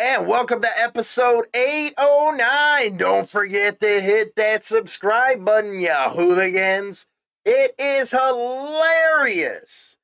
And 0.00 0.26
welcome 0.26 0.62
to 0.62 0.80
episode 0.80 1.48
809. 1.52 2.96
Don't 2.96 3.28
forget 3.28 3.80
to 3.80 4.00
hit 4.00 4.34
that 4.36 4.64
subscribe 4.64 5.44
button, 5.44 5.78
ya 5.78 6.10
hooligans. 6.14 7.06
It 7.44 7.74
is 7.78 8.12
hilarious 8.12 9.98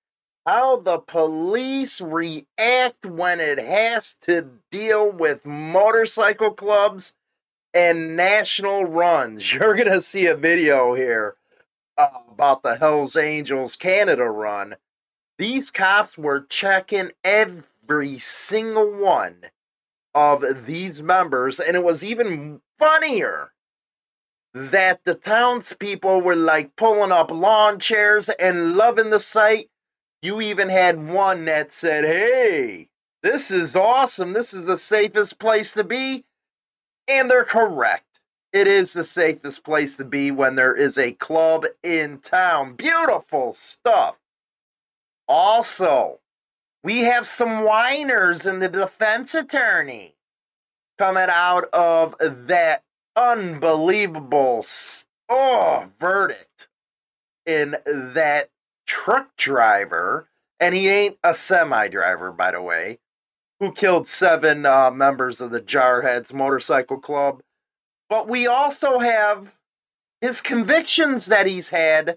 how 0.44 0.80
the 0.80 0.98
police 0.98 2.02
react 2.02 3.06
when 3.06 3.40
it 3.40 3.58
has 3.58 4.12
to 4.24 4.50
deal 4.70 5.10
with 5.10 5.46
motorcycle 5.46 6.50
clubs 6.50 7.14
and 7.72 8.14
national 8.18 8.84
runs. 8.84 9.50
You're 9.54 9.76
going 9.76 9.90
to 9.90 10.02
see 10.02 10.26
a 10.26 10.36
video 10.36 10.92
here 10.92 11.36
uh, 11.96 12.08
about 12.30 12.62
the 12.62 12.76
Hells 12.76 13.16
Angels 13.16 13.76
Canada 13.76 14.24
run. 14.24 14.76
These 15.38 15.70
cops 15.70 16.18
were 16.18 16.44
checking 16.50 17.12
every 17.24 18.18
single 18.18 18.92
one 18.92 19.36
of 20.16 20.64
these 20.64 21.02
members, 21.02 21.60
and 21.60 21.76
it 21.76 21.84
was 21.84 22.02
even 22.02 22.62
funnier 22.78 23.52
that 24.54 25.04
the 25.04 25.14
townspeople 25.14 26.22
were 26.22 26.34
like 26.34 26.74
pulling 26.76 27.12
up 27.12 27.30
lawn 27.30 27.78
chairs 27.78 28.30
and 28.30 28.74
loving 28.74 29.10
the 29.10 29.20
sight. 29.20 29.68
You 30.22 30.40
even 30.40 30.70
had 30.70 31.08
one 31.08 31.44
that 31.44 31.70
said, 31.70 32.04
Hey, 32.04 32.88
this 33.22 33.50
is 33.50 33.76
awesome. 33.76 34.32
This 34.32 34.54
is 34.54 34.64
the 34.64 34.78
safest 34.78 35.38
place 35.38 35.74
to 35.74 35.84
be. 35.84 36.24
And 37.06 37.30
they're 37.30 37.44
correct. 37.44 38.20
It 38.54 38.66
is 38.66 38.94
the 38.94 39.04
safest 39.04 39.62
place 39.64 39.96
to 39.96 40.04
be 40.04 40.30
when 40.30 40.54
there 40.54 40.74
is 40.74 40.96
a 40.96 41.12
club 41.12 41.66
in 41.82 42.20
town. 42.20 42.74
Beautiful 42.74 43.52
stuff. 43.52 44.16
Also, 45.28 46.20
we 46.86 47.00
have 47.00 47.26
some 47.26 47.64
whiners 47.64 48.46
in 48.46 48.60
the 48.60 48.68
defense 48.68 49.34
attorney 49.34 50.14
coming 50.96 51.26
out 51.28 51.64
of 51.72 52.14
that 52.46 52.84
unbelievable 53.16 54.64
oh 55.28 55.86
verdict 55.98 56.68
in 57.44 57.74
that 57.84 58.50
truck 58.86 59.36
driver 59.36 60.28
and 60.60 60.76
he 60.76 60.86
ain't 60.86 61.18
a 61.24 61.34
semi 61.34 61.88
driver 61.88 62.30
by 62.30 62.52
the 62.52 62.62
way 62.62 63.00
who 63.58 63.72
killed 63.72 64.06
seven 64.06 64.64
uh, 64.64 64.88
members 64.88 65.40
of 65.40 65.50
the 65.50 65.60
jarheads 65.60 66.32
motorcycle 66.32 67.00
club 67.00 67.42
but 68.08 68.28
we 68.28 68.46
also 68.46 69.00
have 69.00 69.50
his 70.20 70.40
convictions 70.40 71.26
that 71.26 71.46
he's 71.46 71.70
had 71.70 72.16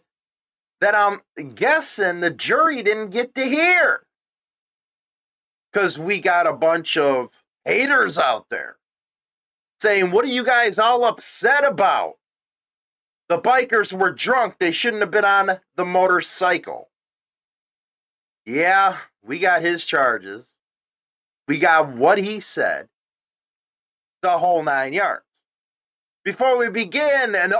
that 0.79 0.95
I'm 0.95 1.21
guessing 1.55 2.19
the 2.19 2.29
jury 2.29 2.83
didn't 2.83 3.09
get 3.09 3.33
to 3.33 3.43
hear. 3.43 4.05
Because 5.71 5.99
we 5.99 6.19
got 6.19 6.47
a 6.47 6.53
bunch 6.53 6.97
of 6.97 7.29
haters 7.65 8.17
out 8.17 8.47
there 8.49 8.77
saying, 9.81 10.11
What 10.11 10.25
are 10.25 10.29
you 10.29 10.43
guys 10.43 10.79
all 10.79 11.05
upset 11.05 11.63
about? 11.63 12.15
The 13.29 13.39
bikers 13.39 13.93
were 13.93 14.11
drunk. 14.11 14.55
They 14.59 14.71
shouldn't 14.71 15.03
have 15.03 15.11
been 15.11 15.25
on 15.25 15.59
the 15.75 15.85
motorcycle. 15.85 16.89
Yeah, 18.45 18.97
we 19.23 19.37
got 19.37 19.61
his 19.61 19.85
charges. 19.85 20.47
We 21.47 21.59
got 21.59 21.89
what 21.95 22.17
he 22.17 22.39
said. 22.39 22.87
The 24.23 24.37
whole 24.37 24.63
nine 24.63 24.93
yards. 24.93 25.23
Before 26.25 26.57
we 26.57 26.69
begin, 26.69 27.35
an 27.35 27.53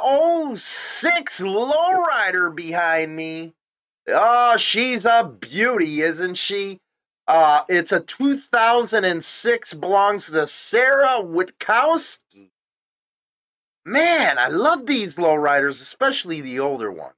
06 0.55 1.41
lowrider 1.41 2.53
behind 2.53 3.15
me. 3.15 3.53
Oh, 4.07 4.57
she's 4.57 5.05
a 5.05 5.23
beauty, 5.23 6.01
isn't 6.01 6.35
she? 6.35 6.79
Uh, 7.29 7.63
it's 7.69 7.91
a 7.91 7.99
2006, 7.99 9.73
belongs 9.75 10.31
to 10.31 10.47
Sarah 10.47 11.21
Witkowski. 11.21 12.49
Man, 13.85 14.39
I 14.39 14.47
love 14.47 14.87
these 14.87 15.17
lowriders, 15.17 15.81
especially 15.81 16.41
the 16.41 16.59
older 16.59 16.91
one. 16.91 17.13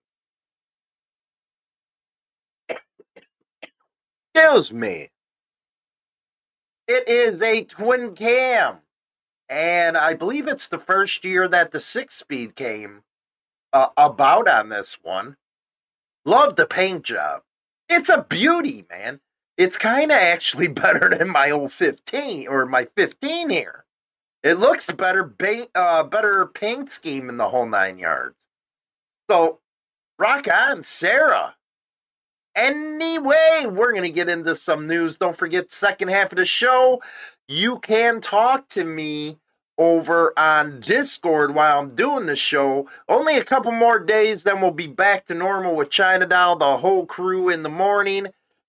Excuse 4.36 4.74
me. 4.74 5.10
It 6.88 7.08
is 7.08 7.42
a 7.42 7.64
twin 7.64 8.14
cam 8.14 8.80
and 9.50 9.98
I 9.98 10.14
believe 10.14 10.48
it's 10.48 10.70
the 10.70 10.80
first 10.80 11.26
year 11.26 11.48
that 11.50 11.72
the 11.72 11.80
six 11.80 12.16
speed 12.16 12.56
came 12.56 13.04
uh, 13.74 13.88
about 13.98 14.50
on 14.50 14.70
this 14.70 14.98
one. 15.04 15.38
Love 16.26 16.58
the 16.58 16.66
paint 16.66 17.04
job. 17.04 17.44
It's 17.90 18.10
a 18.10 18.26
beauty, 18.30 18.86
man. 18.90 19.22
It's 19.62 19.78
kind 19.78 20.12
of 20.12 20.18
actually 20.18 20.68
better 20.84 21.16
than 21.16 21.30
my 21.30 21.52
old 21.52 21.72
15 21.72 22.48
or 22.48 22.66
my 22.66 22.86
15 22.96 23.52
here. 23.52 23.86
It 24.42 24.56
looks 24.56 24.90
better, 24.90 25.24
ba- 25.24 25.68
uh, 25.76 26.04
better 26.04 26.48
paint 26.48 26.90
scheme 26.90 27.30
in 27.30 27.38
the 27.38 27.48
whole 27.48 27.68
nine 27.68 28.00
yards. 28.00 28.36
So, 29.30 29.60
rock 30.18 30.48
on, 30.52 30.82
Sarah. 30.82 31.56
Anyway, 32.56 33.68
we're 33.68 33.92
going 33.92 34.02
to 34.02 34.10
get 34.10 34.30
into 34.30 34.56
some 34.56 34.88
news. 34.88 35.20
Don't 35.20 35.38
forget, 35.38 35.72
second 35.72 36.08
half 36.08 36.32
of 36.32 36.40
the 36.40 36.46
show, 36.46 37.00
you 37.48 37.78
can 37.82 38.20
talk 38.20 38.68
to 38.70 38.84
me 38.84 39.38
over 39.78 40.34
on 40.40 40.80
Discord 40.80 41.54
while 41.54 41.80
I'm 41.80 41.94
doing 41.94 42.26
the 42.26 42.36
show. 42.36 42.90
Only 43.08 43.38
a 43.38 43.44
couple 43.44 43.72
more 43.72 44.00
days, 44.00 44.44
then 44.44 44.60
we'll 44.60 44.72
be 44.72 44.88
back 44.88 45.28
to 45.28 45.36
normal 45.36 45.76
with 45.76 45.92
China 45.92 46.26
Doll, 46.26 46.56
the 46.56 46.78
whole 46.78 47.06
crew 47.06 47.50
in 47.50 47.62
the 47.62 47.70
morning. 47.70 48.26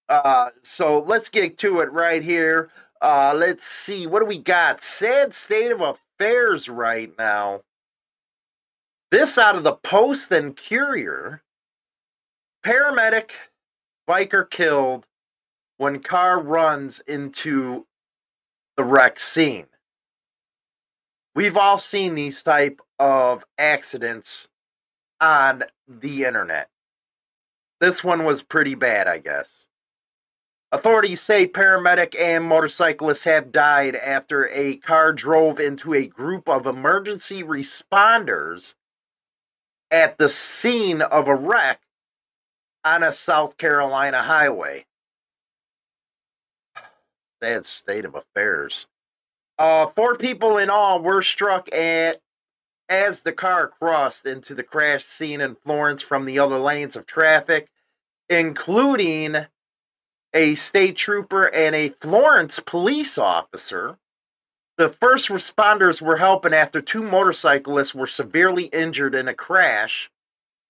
Uh, 0.08 0.50
so 0.62 1.00
let's 1.00 1.28
get 1.28 1.58
to 1.58 1.80
it 1.80 1.92
right 1.92 2.22
here. 2.22 2.70
Uh, 3.00 3.32
let's 3.34 3.66
see, 3.66 4.06
what 4.06 4.20
do 4.20 4.26
we 4.26 4.38
got? 4.38 4.82
Sad 4.82 5.34
state 5.34 5.72
of 5.72 5.80
affairs 5.80 6.68
right 6.68 7.12
now. 7.18 7.62
This 9.10 9.38
out 9.38 9.56
of 9.56 9.64
the 9.64 9.74
Post 9.74 10.30
and 10.30 10.56
Courier. 10.56 11.42
Paramedic 12.64 13.32
biker 14.08 14.48
killed 14.48 15.06
when 15.78 16.00
car 16.00 16.40
runs 16.40 17.00
into 17.00 17.86
the 18.76 18.84
wreck 18.84 19.18
scene 19.18 19.66
we've 21.34 21.56
all 21.56 21.78
seen 21.78 22.14
these 22.14 22.42
type 22.42 22.80
of 22.98 23.44
accidents 23.58 24.48
on 25.20 25.64
the 25.88 26.24
internet. 26.24 26.68
This 27.80 28.04
one 28.04 28.24
was 28.24 28.42
pretty 28.42 28.74
bad, 28.74 29.08
I 29.08 29.18
guess. 29.18 29.66
Authorities 30.74 31.20
say 31.20 31.46
paramedic 31.46 32.18
and 32.18 32.44
motorcyclists 32.44 33.24
have 33.24 33.52
died 33.52 33.94
after 33.94 34.48
a 34.48 34.76
car 34.76 35.12
drove 35.12 35.60
into 35.60 35.92
a 35.92 36.06
group 36.06 36.48
of 36.48 36.66
emergency 36.66 37.42
responders 37.42 38.74
at 39.90 40.16
the 40.16 40.30
scene 40.30 41.02
of 41.02 41.28
a 41.28 41.34
wreck 41.34 41.82
on 42.86 43.02
a 43.02 43.12
South 43.12 43.58
Carolina 43.58 44.22
highway. 44.22 44.86
Bad 47.42 47.66
state 47.66 48.06
of 48.06 48.14
affairs. 48.14 48.86
Uh, 49.58 49.88
four 49.88 50.16
people 50.16 50.56
in 50.56 50.70
all 50.70 51.02
were 51.02 51.22
struck 51.22 51.70
at 51.74 52.22
as 52.88 53.20
the 53.20 53.32
car 53.32 53.68
crossed 53.68 54.24
into 54.24 54.54
the 54.54 54.62
crash 54.62 55.04
scene 55.04 55.42
in 55.42 55.54
Florence 55.54 56.02
from 56.02 56.24
the 56.24 56.38
other 56.38 56.58
lanes 56.58 56.96
of 56.96 57.04
traffic, 57.04 57.68
including 58.30 59.36
a 60.34 60.54
state 60.54 60.96
trooper 60.96 61.44
and 61.44 61.74
a 61.74 61.90
Florence 61.90 62.60
police 62.60 63.18
officer. 63.18 63.98
The 64.78 64.90
first 65.00 65.28
responders 65.28 66.00
were 66.00 66.16
helping 66.16 66.54
after 66.54 66.80
two 66.80 67.02
motorcyclists 67.02 67.94
were 67.94 68.06
severely 68.06 68.64
injured 68.64 69.14
in 69.14 69.28
a 69.28 69.34
crash 69.34 70.10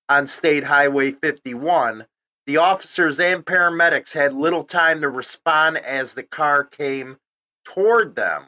on 0.09 0.27
State 0.27 0.65
Highway 0.65 1.13
51. 1.13 2.07
The 2.47 2.57
officers 2.57 3.21
and 3.21 3.45
paramedics 3.45 4.13
had 4.13 4.35
little 4.35 4.65
time 4.65 5.01
to 5.03 5.09
respond 5.09 5.79
as 5.79 6.13
the 6.13 6.25
car 6.25 6.65
came 6.65 7.19
toward 7.65 8.17
them. 8.17 8.47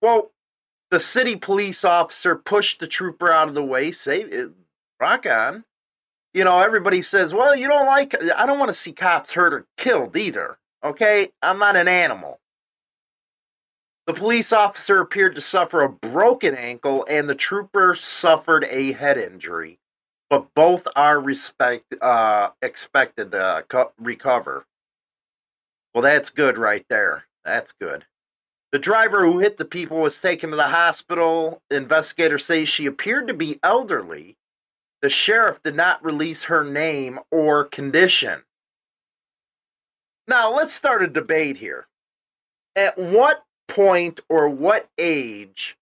Well, 0.00 0.32
the 0.90 0.98
city 0.98 1.36
police 1.36 1.84
officer 1.84 2.34
pushed 2.34 2.80
the 2.80 2.88
trooper 2.88 3.30
out 3.30 3.48
of 3.48 3.54
the 3.54 3.64
way, 3.64 3.92
save 3.92 4.32
eh, 4.32 4.42
it, 4.42 4.50
rock 5.00 5.24
on. 5.24 5.64
You 6.34 6.44
know, 6.44 6.60
everybody 6.60 7.02
says, 7.02 7.34
well, 7.34 7.54
you 7.54 7.68
don't 7.68 7.86
like, 7.86 8.14
I 8.34 8.46
don't 8.46 8.58
want 8.58 8.70
to 8.70 8.74
see 8.74 8.92
cops 8.92 9.32
hurt 9.32 9.52
or 9.52 9.66
killed 9.76 10.16
either. 10.16 10.58
Okay? 10.82 11.30
I'm 11.42 11.58
not 11.58 11.76
an 11.76 11.88
animal. 11.88 12.40
The 14.06 14.14
police 14.14 14.52
officer 14.52 15.00
appeared 15.00 15.36
to 15.36 15.40
suffer 15.40 15.82
a 15.82 15.88
broken 15.88 16.56
ankle, 16.56 17.06
and 17.08 17.28
the 17.30 17.36
trooper 17.36 17.94
suffered 17.94 18.64
a 18.64 18.92
head 18.92 19.16
injury, 19.16 19.78
but 20.28 20.52
both 20.54 20.88
are 20.96 21.20
respect, 21.20 21.94
uh, 22.02 22.50
expected 22.62 23.30
to 23.32 23.64
co- 23.68 23.92
recover. 24.00 24.66
Well, 25.94 26.02
that's 26.02 26.30
good 26.30 26.58
right 26.58 26.84
there. 26.88 27.26
That's 27.44 27.72
good. 27.80 28.04
The 28.72 28.78
driver 28.78 29.24
who 29.24 29.38
hit 29.38 29.58
the 29.58 29.66
people 29.66 29.98
was 29.98 30.18
taken 30.18 30.50
to 30.50 30.56
the 30.56 30.68
hospital. 30.68 31.62
Investigators 31.70 32.44
say 32.44 32.64
she 32.64 32.86
appeared 32.86 33.28
to 33.28 33.34
be 33.34 33.60
elderly. 33.62 34.36
The 35.02 35.10
sheriff 35.10 35.60
did 35.64 35.74
not 35.74 36.04
release 36.04 36.44
her 36.44 36.64
name 36.64 37.18
or 37.30 37.64
condition. 37.64 38.42
Now, 40.28 40.54
let's 40.54 40.72
start 40.72 41.02
a 41.02 41.08
debate 41.08 41.56
here. 41.56 41.86
At 42.76 42.96
what 42.96 43.44
point 43.66 44.20
or 44.28 44.48
what 44.48 44.88
age 44.96 45.76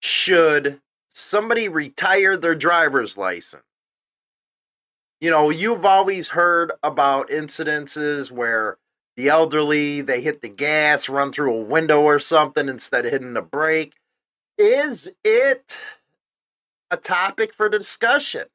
should 0.00 0.80
somebody 1.10 1.68
retire 1.68 2.36
their 2.36 2.54
driver's 2.54 3.18
license? 3.18 3.64
You 5.20 5.30
know, 5.30 5.50
you've 5.50 5.84
always 5.84 6.28
heard 6.28 6.72
about 6.82 7.30
incidences 7.30 8.30
where 8.30 8.78
the 9.16 9.28
elderly 9.28 10.02
they 10.02 10.20
hit 10.20 10.42
the 10.42 10.48
gas, 10.48 11.08
run 11.08 11.32
through 11.32 11.54
a 11.54 11.62
window 11.62 12.02
or 12.02 12.20
something 12.20 12.68
instead 12.68 13.06
of 13.06 13.12
hitting 13.12 13.32
the 13.32 13.42
brake. 13.42 13.94
Is 14.58 15.08
it 15.24 15.76
a 16.90 16.96
topic 16.96 17.54
for 17.54 17.68
discussion? 17.68 18.46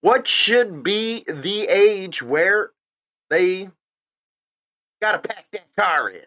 What 0.00 0.28
should 0.28 0.82
be 0.82 1.24
the 1.26 1.62
age 1.62 2.22
where 2.22 2.70
they 3.30 3.70
got 5.02 5.12
to 5.12 5.28
pack 5.28 5.46
that 5.52 5.74
car 5.76 6.08
in? 6.10 6.22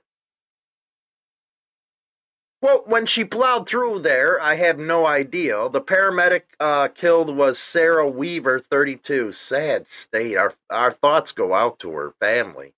Well, 2.62 2.83
when 2.86 3.07
she 3.07 3.24
plowed 3.24 3.68
through 3.68 4.00
there, 4.00 4.39
I 4.39 4.56
have 4.56 4.77
no 4.77 5.07
idea. 5.07 5.68
The 5.69 5.81
paramedic 5.81 6.44
uh, 6.59 6.89
killed 6.89 7.36
was 7.36 7.57
Sarah 7.57 8.07
Weaver, 8.07 8.59
32. 8.59 9.31
Sad 9.31 9.88
state. 9.88 10.38
Our, 10.38 10.53
our 10.69 10.92
thoughts 10.92 11.31
go 11.31 11.56
out 11.56 11.80
to 11.80 11.92
her 11.92 12.13
family. 12.19 12.74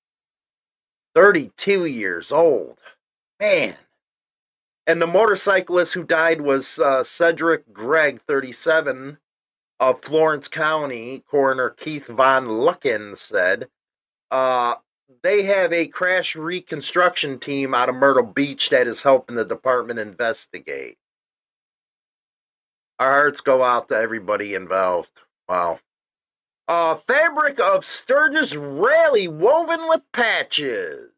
32 1.16 1.86
years 1.86 2.32
old. 2.32 2.80
Man. 3.42 3.76
And 4.86 5.02
the 5.02 5.08
motorcyclist 5.08 5.94
who 5.94 6.04
died 6.04 6.42
was 6.42 6.78
uh, 6.80 7.04
Cedric 7.04 7.72
Gregg, 7.72 8.22
37, 8.28 9.18
of 9.80 10.02
Florence 10.02 10.48
County. 10.48 11.24
Coroner 11.30 11.70
Keith 11.70 12.08
Von 12.08 12.48
Lutcken 12.48 13.18
said. 13.18 13.70
Uh, 14.32 14.76
they 15.22 15.44
have 15.44 15.72
a 15.72 15.88
crash 15.88 16.36
reconstruction 16.36 17.40
team 17.40 17.74
out 17.74 17.90
of 17.90 17.96
Myrtle 17.96 18.26
Beach 18.26 18.70
that 18.70 18.88
is 18.88 19.04
helping 19.04 19.36
the 19.36 19.46
department 19.46 20.00
investigate. 20.00 20.98
Our 23.00 23.12
hearts 23.12 23.42
go 23.42 23.64
out 23.64 23.90
to 23.90 23.96
everybody 23.96 24.56
involved. 24.56 25.22
Wow. 25.48 25.80
A 26.68 26.98
fabric 26.98 27.60
of 27.60 27.86
Sturgis 27.86 28.56
rally 28.56 29.28
woven 29.28 29.88
with 29.88 30.02
patches. 30.14 31.13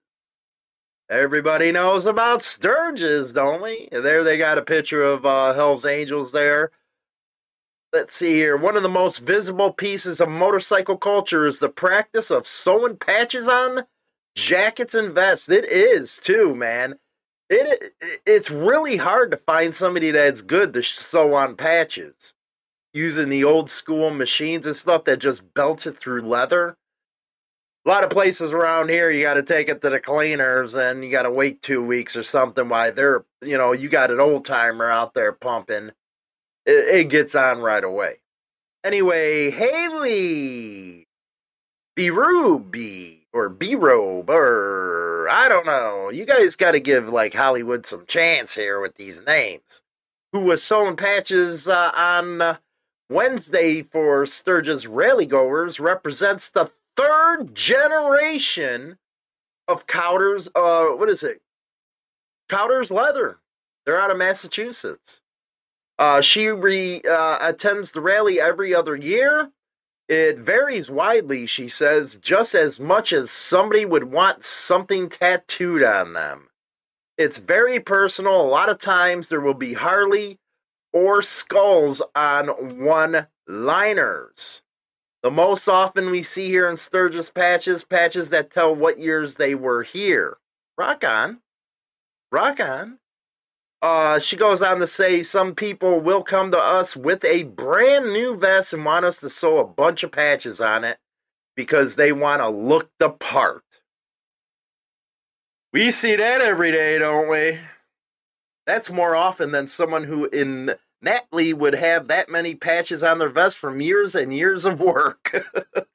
Everybody 1.09 1.71
knows 1.71 2.05
about 2.05 2.41
Sturgis, 2.41 3.31
don't 3.33 3.61
we? 3.61 3.87
There 3.91 4.23
they 4.23 4.37
got 4.37 4.57
a 4.57 4.63
picture 4.63 5.03
of 5.03 5.25
uh, 5.25 5.53
Hell's 5.53 5.85
Angels 5.85 6.31
there. 6.31 6.71
Let's 7.93 8.15
see 8.15 8.33
here. 8.33 8.57
One 8.57 8.75
of 8.75 8.83
the 8.83 8.89
most 8.89 9.19
visible 9.19 9.71
pieces 9.71 10.19
of 10.19 10.29
motorcycle 10.29 10.97
culture 10.97 11.45
is 11.45 11.59
the 11.59 11.69
practice 11.69 12.31
of 12.31 12.47
sewing 12.47 12.97
patches 12.97 13.47
on 13.47 13.83
jackets 14.35 14.95
and 14.95 15.13
vests. 15.13 15.47
It 15.47 15.65
is 15.65 16.17
too, 16.19 16.55
man. 16.55 16.95
It, 17.49 17.93
It 18.01 18.21
it's 18.25 18.49
really 18.49 18.97
hard 18.97 19.29
to 19.31 19.37
find 19.37 19.75
somebody 19.75 20.11
that's 20.11 20.41
good 20.41 20.73
to 20.73 20.83
sew 20.83 21.35
on 21.35 21.55
patches 21.55 22.33
using 22.93 23.29
the 23.29 23.43
old 23.43 23.69
school 23.69 24.09
machines 24.09 24.65
and 24.65 24.75
stuff 24.75 25.03
that 25.03 25.19
just 25.19 25.53
belts 25.53 25.85
it 25.85 25.99
through 25.99 26.21
leather. 26.21 26.77
A 27.85 27.89
lot 27.89 28.03
of 28.03 28.09
places 28.09 28.51
around 28.51 28.89
here, 28.89 29.11
you 29.11 29.21
got 29.21 29.35
to 29.35 29.43
take 29.43 29.69
it 29.69 29.79
to 29.81 29.91
the 29.91 29.99
cleaners 29.99 30.73
and 30.73 31.03
you 31.03 31.11
got 31.11 31.23
to 31.23 31.31
wait 31.31 31.61
two 31.61 31.83
weeks 31.83 32.15
or 32.15 32.23
something. 32.23 32.67
Why 32.67 32.89
they're, 32.89 33.23
you 33.43 33.59
know, 33.59 33.73
you 33.73 33.89
got 33.89 34.09
an 34.09 34.19
old 34.19 34.43
timer 34.43 34.89
out 34.89 35.13
there 35.13 35.31
pumping. 35.31 35.91
It, 36.65 36.95
it 36.95 37.09
gets 37.09 37.35
on 37.35 37.59
right 37.59 37.83
away. 37.83 38.21
Anyway, 38.83 39.51
Haley, 39.51 41.07
B 41.95 42.09
Ruby 42.09 43.27
or 43.33 43.49
B 43.49 43.75
Robe 43.75 44.31
or 44.31 45.27
I 45.29 45.47
don't 45.47 45.67
know. 45.67 46.09
You 46.09 46.25
guys 46.25 46.55
got 46.55 46.71
to 46.71 46.79
give 46.79 47.09
like 47.09 47.35
Hollywood 47.35 47.85
some 47.85 48.05
chance 48.07 48.55
here 48.55 48.79
with 48.79 48.95
these 48.95 49.21
names. 49.27 49.83
Who 50.33 50.41
was 50.41 50.63
sewing 50.63 50.95
patches 50.95 51.67
uh, 51.67 51.91
on 51.95 52.41
uh, 52.41 52.57
Wednesday 53.11 53.83
for 53.83 54.25
Sturgis 54.25 54.85
rallygoers 54.85 55.79
represents 55.79 56.49
the 56.49 56.69
third 56.95 57.53
generation 57.55 58.97
of 59.67 59.87
Cowders. 59.87 60.47
Uh, 60.55 60.85
what 60.87 61.09
is 61.09 61.23
it? 61.23 61.41
Cowders 62.49 62.91
Leather. 62.91 63.39
They're 63.85 64.01
out 64.01 64.11
of 64.11 64.17
Massachusetts. 64.17 65.21
Uh, 65.97 66.21
she 66.21 66.47
re, 66.47 67.01
uh, 67.01 67.37
attends 67.41 67.91
the 67.91 68.01
rally 68.01 68.39
every 68.39 68.73
other 68.75 68.95
year. 68.95 69.49
It 70.07 70.39
varies 70.39 70.89
widely, 70.89 71.47
she 71.47 71.67
says, 71.67 72.17
just 72.17 72.53
as 72.53 72.79
much 72.79 73.11
as 73.11 73.31
somebody 73.31 73.85
would 73.85 74.03
want 74.03 74.43
something 74.43 75.09
tattooed 75.09 75.83
on 75.83 76.13
them. 76.13 76.49
It's 77.17 77.37
very 77.37 77.79
personal. 77.79 78.39
A 78.41 78.43
lot 78.43 78.69
of 78.69 78.77
times 78.77 79.29
there 79.29 79.41
will 79.41 79.55
be 79.55 79.73
Harley 79.73 80.37
or 80.93 81.21
skulls 81.21 82.01
on 82.13 82.47
one 82.79 83.27
liners. 83.47 84.61
The 85.25 85.31
most 85.31 85.67
often 85.67 86.11
we 86.11 86.21
see 86.21 86.49
here 86.49 86.69
in 86.69 86.75
Sturgis 86.75 87.31
patches, 87.31 87.83
patches 87.83 88.29
that 88.29 88.51
tell 88.51 88.75
what 88.75 88.99
years 88.99 89.37
they 89.37 89.55
were 89.55 89.81
here. 89.81 90.37
Rock 90.77 91.03
on. 91.03 91.39
Rock 92.31 92.59
on. 92.59 92.99
Uh, 93.81 94.19
she 94.19 94.35
goes 94.35 94.61
on 94.61 94.77
to 94.77 94.85
say 94.85 95.23
some 95.23 95.55
people 95.55 95.99
will 95.99 96.21
come 96.21 96.51
to 96.51 96.59
us 96.59 96.95
with 96.95 97.25
a 97.25 97.41
brand 97.41 98.13
new 98.13 98.37
vest 98.37 98.71
and 98.73 98.85
want 98.85 99.03
us 99.03 99.19
to 99.21 99.31
sew 99.31 99.57
a 99.57 99.65
bunch 99.65 100.03
of 100.03 100.11
patches 100.11 100.61
on 100.61 100.83
it 100.83 100.99
because 101.55 101.95
they 101.95 102.11
want 102.11 102.43
to 102.43 102.49
look 102.49 102.91
the 102.99 103.09
part. 103.09 103.63
We 105.73 105.89
see 105.89 106.15
that 106.15 106.41
every 106.41 106.71
day, 106.71 106.99
don't 106.99 107.31
we? 107.31 107.57
That's 108.67 108.91
more 108.91 109.15
often 109.15 109.49
than 109.51 109.65
someone 109.65 110.03
who 110.03 110.25
in 110.25 110.75
Natalie 111.05 111.53
would 111.53 111.75
have 111.75 112.07
that 112.07 112.29
many 112.29 112.55
patches 112.55 113.03
on 113.03 113.19
their 113.19 113.29
vest 113.29 113.57
from 113.57 113.79
years 113.79 114.15
and 114.15 114.33
years 114.33 114.65
of 114.65 114.79
work. 114.79 115.45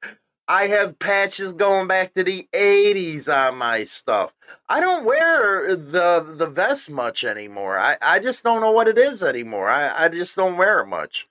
I 0.47 0.67
have 0.67 0.99
patches 0.99 1.53
going 1.53 1.87
back 1.87 2.13
to 2.13 2.23
the 2.23 2.47
80s 2.53 3.27
on 3.27 3.57
my 3.57 3.83
stuff. 3.83 4.33
I 4.69 4.79
don't 4.79 5.05
wear 5.05 5.75
the 5.75 6.35
the 6.37 6.47
vest 6.47 6.89
much 6.89 7.25
anymore. 7.25 7.77
I, 7.77 7.97
I 8.01 8.19
just 8.19 8.43
don't 8.43 8.61
know 8.61 8.71
what 8.71 8.87
it 8.87 8.97
is 8.97 9.21
anymore. 9.21 9.69
I, 9.69 10.05
I 10.05 10.07
just 10.07 10.35
don't 10.35 10.57
wear 10.57 10.79
it 10.79 10.87
much. 10.87 11.27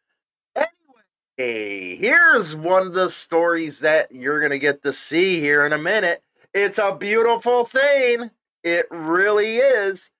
Anyway, 0.54 1.96
here's 1.96 2.54
one 2.54 2.86
of 2.86 2.94
the 2.94 3.08
stories 3.10 3.80
that 3.80 4.12
you're 4.14 4.40
going 4.40 4.52
to 4.52 4.58
get 4.58 4.82
to 4.82 4.92
see 4.92 5.40
here 5.40 5.66
in 5.66 5.72
a 5.72 5.78
minute. 5.78 6.22
It's 6.52 6.78
a 6.78 6.94
beautiful 6.94 7.64
thing. 7.64 8.30
It 8.62 8.86
really 8.90 9.56
is. 9.56 10.10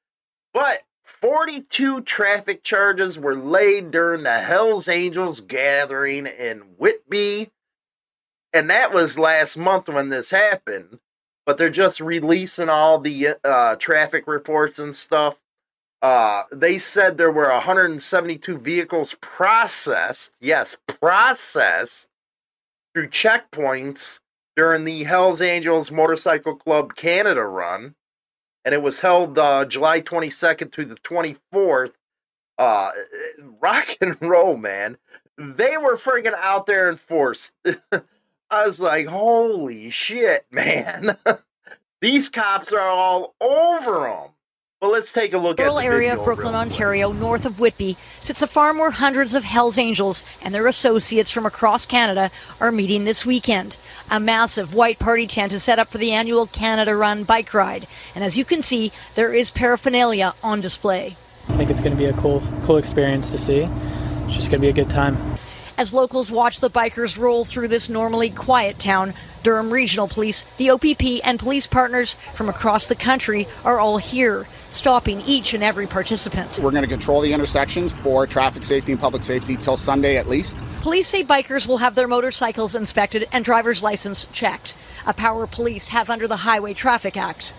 But 0.55 0.81
42 1.11 2.02
traffic 2.02 2.62
charges 2.62 3.19
were 3.19 3.37
laid 3.37 3.90
during 3.90 4.23
the 4.23 4.40
Hells 4.40 4.88
Angels 4.88 5.40
gathering 5.40 6.26
in 6.26 6.61
Whitby, 6.79 7.50
and 8.52 8.71
that 8.71 8.93
was 8.93 9.19
last 9.19 9.57
month 9.57 9.88
when 9.88 10.09
this 10.09 10.31
happened. 10.31 11.00
But 11.45 11.59
they're 11.59 11.69
just 11.69 12.00
releasing 12.00 12.69
all 12.69 13.00
the 13.00 13.37
uh, 13.43 13.76
traffic 13.76 14.26
reports 14.26 14.79
and 14.79 14.95
stuff. 14.95 15.37
Uh, 16.00 16.45
they 16.52 16.79
said 16.79 17.19
there 17.19 17.31
were 17.31 17.50
172 17.50 18.57
vehicles 18.57 19.14
processed, 19.21 20.33
yes, 20.40 20.76
processed 20.87 22.09
through 22.95 23.09
checkpoints 23.09 24.21
during 24.57 24.85
the 24.85 25.05
Hells 25.05 25.40
Angels 25.40 25.90
Motorcycle 25.90 26.57
Club 26.57 26.95
Canada 26.95 27.43
run. 27.43 27.95
And 28.64 28.75
it 28.75 28.83
was 28.83 29.00
held 29.00 29.38
uh, 29.38 29.64
July 29.64 30.00
22nd 30.00 30.73
to 30.73 30.85
the 30.85 30.97
24th. 30.97 31.93
Uh, 32.59 32.90
rock 33.61 33.97
and 34.00 34.17
roll, 34.21 34.57
man. 34.57 34.99
They 35.38 35.76
were 35.79 35.97
freaking 35.97 36.35
out 36.35 36.67
there 36.67 36.90
in 36.90 36.97
force. 36.99 37.52
I 38.50 38.67
was 38.67 38.81
like, 38.81 39.07
holy 39.07 39.90
shit, 39.90 40.45
man. 40.50 41.17
These 42.00 42.29
cops 42.29 42.73
are 42.73 42.81
all 42.81 43.35
over 43.40 44.00
them. 44.00 44.31
Well, 44.81 44.93
let's 44.93 45.13
take 45.13 45.35
a 45.35 45.39
look 45.39 45.59
Rural 45.59 45.79
at 45.79 45.83
the 45.83 45.89
area 45.89 46.17
of 46.17 46.25
Brooklin, 46.25 46.55
Ontario, 46.55 47.13
north 47.13 47.45
of 47.45 47.61
Whitby, 47.61 47.99
sits 48.23 48.41
a 48.41 48.47
farm 48.47 48.79
where 48.79 48.91
hundreds 48.91 49.35
of 49.35 49.45
Hells 49.45 49.77
Angels 49.77 50.25
and 50.41 50.55
their 50.55 50.67
associates 50.67 51.31
from 51.31 51.45
across 51.45 51.85
Canada 51.85 52.31
are 52.61 52.73
meeting 52.73 53.05
this 53.05 53.27
weekend. 53.27 53.77
A 54.11 54.19
massive 54.19 54.73
white 54.73 54.99
party 54.99 55.27
tent 55.27 55.53
is 55.53 55.63
set 55.63 55.79
up 55.79 55.91
for 55.91 55.99
the 55.99 56.13
annual 56.13 56.47
Canada 56.47 56.97
Run 56.97 57.25
bike 57.25 57.53
ride, 57.53 57.87
and 58.15 58.25
as 58.25 58.39
you 58.39 58.47
can 58.47 58.63
see, 58.63 58.91
there 59.17 59.35
is 59.35 59.51
paraphernalia 59.51 60.33
on 60.43 60.63
display. 60.63 61.15
I 61.51 61.59
think 61.59 61.69
it's 61.69 61.83
going 61.83 61.93
to 61.93 61.99
be 61.99 62.07
a 62.07 62.15
cool, 62.15 62.43
cool 62.65 62.79
experience 62.79 63.31
to 63.33 63.37
see. 63.37 63.69
It's 64.25 64.35
just 64.35 64.49
going 64.49 64.63
to 64.63 64.65
be 64.65 64.71
a 64.71 64.73
good 64.73 64.89
time. 64.89 65.19
As 65.77 65.93
locals 65.93 66.31
watch 66.31 66.61
the 66.61 66.71
bikers 66.71 67.19
roll 67.19 67.45
through 67.45 67.69
this 67.69 67.91
normally 67.91 68.31
quiet 68.31 68.79
town, 68.79 69.13
Durham 69.43 69.71
Regional 69.71 70.09
Police, 70.09 70.47
the 70.57 70.71
OPP, 70.71 71.21
and 71.23 71.39
police 71.39 71.67
partners 71.67 72.17
from 72.35 72.49
across 72.49 72.87
the 72.87 72.95
country 72.95 73.47
are 73.63 73.79
all 73.79 73.99
here, 73.99 74.47
stopping 74.71 75.21
each 75.23 75.55
and 75.55 75.62
every 75.62 75.87
participant. 75.87 76.59
We're 76.62 76.71
going 76.71 76.83
to 76.83 76.89
control 76.89 77.21
the 77.21 77.33
intersections 77.33 77.93
for 77.93 78.27
traffic 78.27 78.65
safety 78.65 78.93
and 78.93 79.00
public 79.00 79.23
safety 79.23 79.57
till 79.57 79.77
Sunday 79.77 80.17
at 80.17 80.29
least. 80.29 80.65
Police 80.83 81.09
say 81.09 81.25
bikers 81.25 81.67
will 81.67 81.79
have 81.79 81.95
their 81.95 82.09
motorcycles 82.09 82.75
inspected 82.75 83.29
and 83.33 83.45
driver's 83.45 83.83
license 83.83 84.27
checked, 84.33 84.77
a 85.07 85.12
power 85.12 85.47
police 85.47 85.89
have 85.89 86.11
under 86.11 86.27
the 86.27 86.37
Highway 86.37 86.75
Traffic 86.75 87.17
Act. 87.17 87.53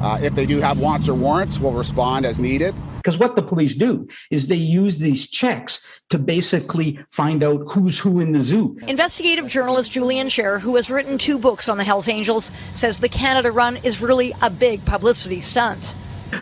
Uh, 0.00 0.18
if 0.22 0.34
they 0.34 0.46
do 0.46 0.60
have 0.60 0.78
wants 0.78 1.08
or 1.08 1.14
warrants, 1.14 1.58
we'll 1.58 1.72
respond 1.72 2.26
as 2.26 2.38
needed. 2.38 2.74
Because 2.96 3.18
what 3.18 3.36
the 3.36 3.42
police 3.42 3.74
do 3.74 4.06
is 4.30 4.46
they 4.46 4.56
use 4.56 4.98
these 4.98 5.28
checks 5.28 5.80
to 6.10 6.18
basically 6.18 6.98
find 7.10 7.42
out 7.44 7.62
who's 7.70 7.98
who 7.98 8.20
in 8.20 8.32
the 8.32 8.42
zoo. 8.42 8.76
Investigative 8.88 9.46
journalist 9.46 9.92
Julian 9.92 10.28
Sher, 10.28 10.58
who 10.58 10.76
has 10.76 10.90
written 10.90 11.18
two 11.18 11.38
books 11.38 11.68
on 11.68 11.78
the 11.78 11.84
Hells 11.84 12.08
Angels, 12.08 12.52
says 12.72 12.98
the 12.98 13.08
Canada 13.08 13.52
Run 13.52 13.76
is 13.78 14.02
really 14.02 14.34
a 14.42 14.50
big 14.50 14.84
publicity 14.84 15.40
stunt. 15.40 15.94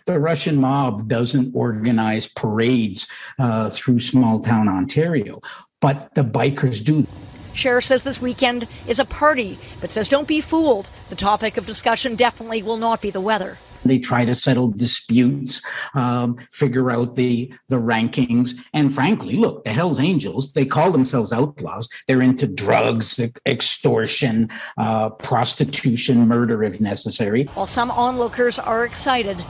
The 0.07 0.19
Russian 0.19 0.57
mob 0.57 1.09
doesn't 1.09 1.55
organize 1.55 2.27
parades 2.27 3.07
uh, 3.39 3.71
through 3.71 4.01
small 4.01 4.41
town 4.41 4.69
Ontario, 4.69 5.41
but 5.81 6.15
the 6.15 6.25
bikers 6.25 6.85
do. 6.85 7.07
Sher 7.55 7.81
says 7.81 8.03
this 8.03 8.21
weekend 8.21 8.67
is 8.87 8.99
a 8.99 9.05
party, 9.05 9.59
but 9.81 9.91
says 9.91 10.09
don't 10.09 10.29
be 10.29 10.41
fooled. 10.41 10.89
The 11.09 11.17
topic 11.17 11.57
of 11.57 11.67
discussion 11.67 12.17
definitely 12.17 12.63
will 12.63 12.77
not 12.77 13.01
be 13.01 13.11
the 13.11 13.21
weather. 13.21 13.59
They 13.85 13.99
try 13.99 14.25
to 14.25 14.35
settle 14.35 14.69
disputes, 14.69 15.63
um, 15.95 16.37
figure 16.51 16.91
out 16.91 17.17
the 17.17 17.53
the 17.69 17.77
rankings, 17.77 18.53
and 18.73 18.93
frankly, 18.93 19.37
look, 19.37 19.65
the 19.65 19.71
Hell's 19.71 20.01
Angels. 20.01 20.53
They 20.53 20.67
call 20.67 20.91
themselves 20.91 21.33
outlaws. 21.33 21.89
They're 22.09 22.23
into 22.23 22.47
drugs, 22.47 23.21
extortion, 23.47 24.51
uh, 24.79 25.11
prostitution, 25.11 26.27
murder 26.27 26.65
if 26.65 26.81
necessary. 26.81 27.45
While 27.55 27.67
some 27.67 27.91
onlookers 27.91 28.59
are 28.59 28.85
excited, 28.85 29.43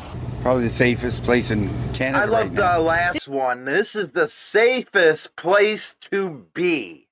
probably 0.42 0.64
the 0.64 0.70
safest 0.70 1.22
place 1.22 1.50
in 1.50 1.68
Canada. 1.92 2.24
I 2.24 2.26
love 2.26 2.48
right 2.48 2.54
the 2.54 2.72
now. 2.72 2.80
last 2.80 3.28
one. 3.28 3.64
This 3.64 3.96
is 3.96 4.10
the 4.10 4.28
safest 4.28 5.36
place 5.36 5.94
to 6.10 6.46
be. 6.54 7.08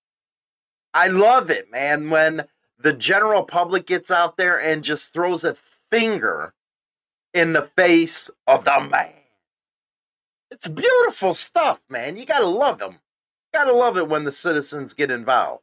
I 0.94 1.08
love 1.08 1.50
it, 1.50 1.70
man. 1.70 2.10
When 2.10 2.44
the 2.78 2.92
general 2.92 3.44
public 3.44 3.86
gets 3.86 4.10
out 4.10 4.36
there 4.36 4.60
and 4.60 4.84
just 4.84 5.12
throws 5.12 5.44
a 5.44 5.56
finger 5.90 6.52
in 7.34 7.52
the 7.52 7.70
face 7.76 8.30
of 8.46 8.64
the 8.64 8.80
man. 8.80 9.12
It's 10.50 10.68
beautiful 10.68 11.34
stuff, 11.34 11.80
man. 11.88 12.16
You 12.16 12.26
gotta 12.26 12.46
love 12.46 12.78
them. 12.78 12.92
You 12.92 13.58
Gotta 13.58 13.72
love 13.72 13.96
it 13.96 14.08
when 14.08 14.24
the 14.24 14.32
citizens 14.32 14.92
get 14.92 15.10
involved. 15.10 15.62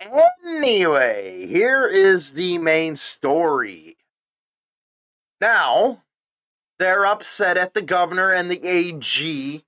Anyway, 0.00 1.46
here 1.46 1.86
is 1.86 2.32
the 2.32 2.56
main 2.58 2.96
story. 2.96 3.98
Now, 5.40 6.02
they're 6.78 7.04
upset 7.04 7.58
at 7.58 7.74
the 7.74 7.82
governor 7.82 8.30
and 8.30 8.50
the 8.50 8.66
AG 8.66 9.64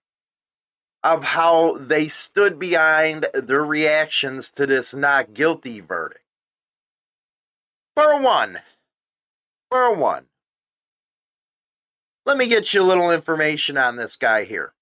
of 1.03 1.25
how 1.25 1.77
they 1.79 2.09
stood 2.09 2.59
behind 2.59 3.27
their 3.35 3.65
reactions 3.65 4.51
to 4.53 4.67
this 4.67 4.95
not 4.95 5.35
guilty 5.35 5.81
verdict. 5.81 6.25
For 7.95 8.21
one, 8.21 8.61
for 9.71 9.95
one, 9.95 10.25
let 12.25 12.37
me 12.37 12.47
get 12.49 12.73
you 12.73 12.81
a 12.81 12.85
little 12.85 13.11
information 13.11 13.77
on 13.77 13.97
this 13.97 14.17
guy 14.17 14.45
here 14.45 14.73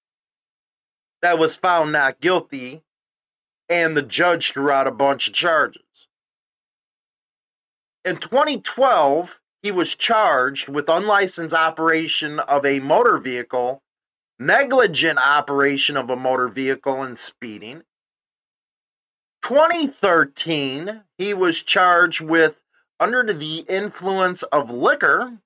that 1.23 1.39
was 1.39 1.57
found 1.57 1.93
not 1.93 2.21
guilty, 2.21 2.83
and 3.69 3.97
the 3.97 4.03
judge 4.03 4.53
threw 4.53 4.71
out 4.71 4.87
a 4.87 4.93
bunch 4.93 5.29
of 5.29 5.35
charges. 5.35 5.83
In 8.05 8.17
2012, 8.17 9.39
he 9.63 9.71
was 9.71 9.95
charged 9.95 10.69
with 10.69 10.89
unlicensed 10.89 11.55
operation 11.55 12.41
of 12.41 12.65
a 12.65 12.81
motor 12.81 13.19
vehicle, 13.19 13.83
negligent 14.39 15.19
operation 15.19 15.97
of 15.97 16.09
a 16.09 16.17
motor 16.17 16.49
vehicle, 16.49 17.03
and 17.03 17.19
speeding. 17.19 17.83
2013, 19.43 21.03
he 21.19 21.35
was 21.35 21.63
charged 21.63 22.21
with 22.21 22.57
under 22.99 23.33
the 23.33 23.65
influence 23.69 24.43
of 24.45 24.71
liquor. 24.71 25.39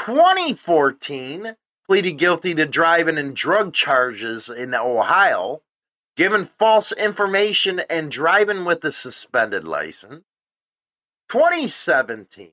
2014, 0.00 1.56
pleaded 1.86 2.12
guilty 2.12 2.54
to 2.54 2.64
driving 2.64 3.18
and 3.18 3.36
drug 3.36 3.74
charges 3.74 4.48
in 4.48 4.74
Ohio, 4.74 5.60
given 6.16 6.48
false 6.58 6.90
information 6.92 7.80
and 7.90 8.10
driving 8.10 8.64
with 8.64 8.82
a 8.84 8.92
suspended 8.92 9.62
license. 9.62 10.24
2017, 11.28 12.52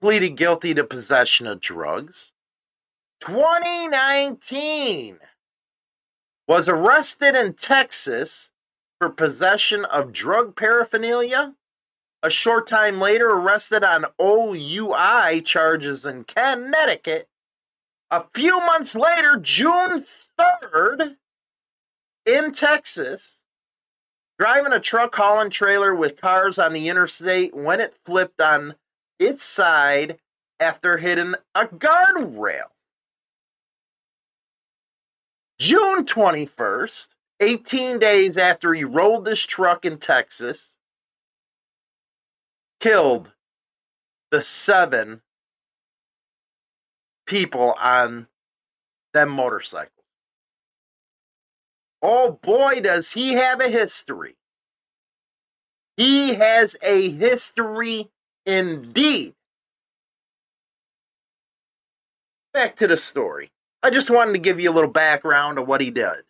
pleaded 0.00 0.30
guilty 0.30 0.74
to 0.74 0.82
possession 0.82 1.46
of 1.46 1.60
drugs. 1.60 2.32
2019 3.20 5.18
was 6.48 6.66
arrested 6.66 7.36
in 7.36 7.54
Texas 7.54 8.50
for 8.98 9.08
possession 9.08 9.84
of 9.84 10.12
drug 10.12 10.56
paraphernalia. 10.56 11.54
A 12.24 12.30
short 12.30 12.66
time 12.66 13.00
later, 13.00 13.28
arrested 13.28 13.84
on 13.84 14.06
OUI 14.18 15.42
charges 15.42 16.06
in 16.06 16.24
Connecticut. 16.24 17.28
A 18.10 18.24
few 18.32 18.58
months 18.60 18.96
later, 18.96 19.36
June 19.36 20.06
3rd, 20.40 21.16
in 22.24 22.52
Texas, 22.52 23.42
driving 24.38 24.72
a 24.72 24.80
truck 24.80 25.14
hauling 25.14 25.50
trailer 25.50 25.94
with 25.94 26.18
cars 26.18 26.58
on 26.58 26.72
the 26.72 26.88
interstate 26.88 27.54
when 27.54 27.78
it 27.78 27.94
flipped 28.06 28.40
on 28.40 28.74
its 29.18 29.44
side 29.44 30.18
after 30.60 30.96
hitting 30.96 31.34
a 31.54 31.66
guardrail. 31.66 32.70
June 35.58 36.06
21st, 36.06 37.08
18 37.40 37.98
days 37.98 38.38
after 38.38 38.72
he 38.72 38.84
rolled 38.84 39.26
this 39.26 39.42
truck 39.42 39.84
in 39.84 39.98
Texas, 39.98 40.73
killed 42.84 43.30
the 44.30 44.42
seven 44.42 45.22
people 47.26 47.74
on 47.80 48.26
them 49.14 49.30
motorcycles. 49.30 49.90
Oh 52.02 52.32
boy, 52.42 52.82
does 52.82 53.10
he 53.10 53.32
have 53.32 53.62
a 53.62 53.70
history. 53.70 54.36
He 55.96 56.34
has 56.34 56.76
a 56.82 57.08
history 57.12 58.10
indeed. 58.44 59.34
Back 62.52 62.76
to 62.76 62.86
the 62.86 62.98
story. 62.98 63.50
I 63.82 63.88
just 63.88 64.10
wanted 64.10 64.32
to 64.34 64.40
give 64.40 64.60
you 64.60 64.70
a 64.70 64.74
little 64.74 64.90
background 64.90 65.58
of 65.58 65.66
what 65.66 65.80
he 65.80 65.90
did. 65.90 66.24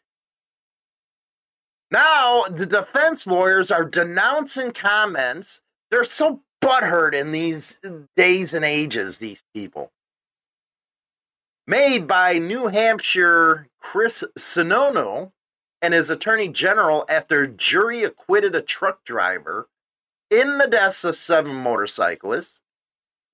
Now, 1.90 2.44
the 2.48 2.64
defense 2.64 3.26
lawyers 3.26 3.72
are 3.72 3.84
denouncing 3.84 4.70
comments. 4.70 5.60
They're 5.90 6.04
so 6.04 6.43
butthurt 6.64 7.14
in 7.14 7.32
these 7.32 7.78
days 8.16 8.54
and 8.54 8.64
ages, 8.64 9.18
these 9.18 9.42
people. 9.54 9.92
Made 11.66 12.06
by 12.06 12.38
New 12.38 12.68
Hampshire 12.68 13.68
Chris 13.80 14.24
Sununu 14.38 15.30
and 15.82 15.94
his 15.94 16.10
attorney 16.10 16.48
general 16.48 17.04
after 17.08 17.46
jury 17.46 18.04
acquitted 18.04 18.54
a 18.54 18.62
truck 18.62 19.04
driver 19.04 19.68
in 20.30 20.58
the 20.58 20.66
deaths 20.66 21.04
of 21.04 21.14
seven 21.14 21.54
motorcyclists, 21.54 22.60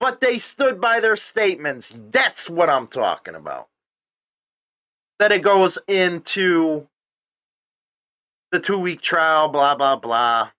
but 0.00 0.20
they 0.20 0.38
stood 0.38 0.80
by 0.80 1.00
their 1.00 1.16
statements. 1.16 1.92
That's 2.10 2.50
what 2.50 2.68
I'm 2.68 2.86
talking 2.88 3.34
about. 3.34 3.68
Then 5.18 5.32
it 5.32 5.42
goes 5.42 5.78
into 5.86 6.88
the 8.52 8.60
two 8.60 8.78
week 8.78 9.00
trial, 9.00 9.48
blah, 9.48 9.74
blah, 9.74 9.96
blah. 9.96 10.50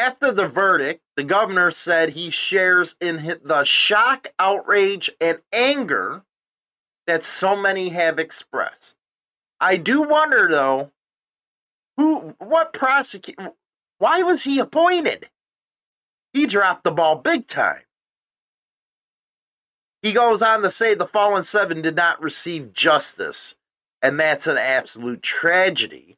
After 0.00 0.32
the 0.32 0.48
verdict, 0.48 1.02
the 1.16 1.22
governor 1.22 1.70
said 1.70 2.08
he 2.08 2.30
shares 2.30 2.94
in 3.02 3.38
the 3.44 3.64
shock, 3.64 4.28
outrage, 4.38 5.10
and 5.20 5.40
anger 5.52 6.22
that 7.06 7.22
so 7.22 7.54
many 7.54 7.90
have 7.90 8.18
expressed. 8.18 8.96
I 9.60 9.76
do 9.76 10.00
wonder, 10.00 10.48
though, 10.50 10.90
who, 11.98 12.34
what 12.38 12.72
prosecute, 12.72 13.38
why 13.98 14.22
was 14.22 14.44
he 14.44 14.58
appointed? 14.58 15.28
He 16.32 16.46
dropped 16.46 16.84
the 16.84 16.92
ball 16.92 17.16
big 17.16 17.46
time. 17.46 17.82
He 20.00 20.14
goes 20.14 20.40
on 20.40 20.62
to 20.62 20.70
say 20.70 20.94
the 20.94 21.06
fallen 21.06 21.42
seven 21.42 21.82
did 21.82 21.94
not 21.94 22.22
receive 22.22 22.72
justice, 22.72 23.54
and 24.00 24.18
that's 24.18 24.46
an 24.46 24.56
absolute 24.56 25.20
tragedy. 25.20 26.16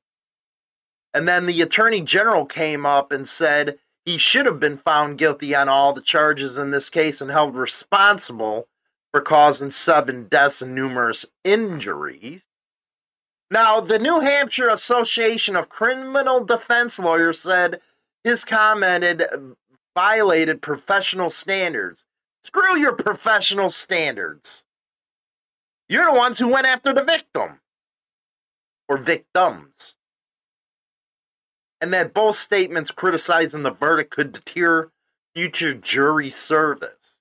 And 1.15 1.29
then 1.29 1.47
the 1.47 1.61
attorney 1.63 2.01
general 2.01 2.47
came 2.47 2.87
up 2.87 3.13
and 3.13 3.29
said 3.29 3.79
he 4.05 4.19
should 4.19 4.47
have 4.47 4.59
been 4.59 4.79
found 4.79 5.19
guilty 5.19 5.55
on 5.55 5.69
all 5.69 5.93
the 5.93 6.01
charges 6.01 6.59
in 6.59 6.71
this 6.71 6.91
case 6.91 7.21
and 7.21 7.31
held 7.31 7.55
responsible 7.55 8.69
for 9.13 9.21
causing 9.21 9.71
seven 9.71 10.27
deaths 10.29 10.63
and 10.63 10.75
numerous 10.75 11.27
injuries. 11.45 12.47
Now, 13.51 13.81
the 13.81 13.99
New 13.99 14.21
Hampshire 14.21 14.69
Association 14.69 15.57
of 15.57 15.69
Criminal 15.69 16.43
Defense 16.45 16.99
Lawyers 16.99 17.41
said 17.41 17.81
his 18.25 18.45
commented 18.45 19.25
violated 19.95 20.63
professional 20.63 21.29
standards. 21.29 22.07
Screw 22.43 22.79
your 22.79 22.95
professional 22.95 23.69
standards. 23.69 24.65
You're 25.89 26.07
the 26.07 26.13
ones 26.13 26.39
who 26.39 26.49
went 26.49 26.67
after 26.67 26.95
the 26.95 27.05
victim 27.05 27.61
or 28.89 28.97
victims. 28.97 29.92
And 31.83 31.93
that 31.93 32.15
both 32.15 32.37
statements 32.37 32.91
criticizing 32.93 33.65
the 33.65 33.73
verdict 33.73 34.13
could 34.13 34.33
deter 34.33 34.91
future 35.35 35.75
jury 35.75 36.31
service. 36.31 37.17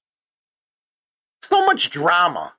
So 1.42 1.66
much 1.66 1.90
drama. 1.90 2.54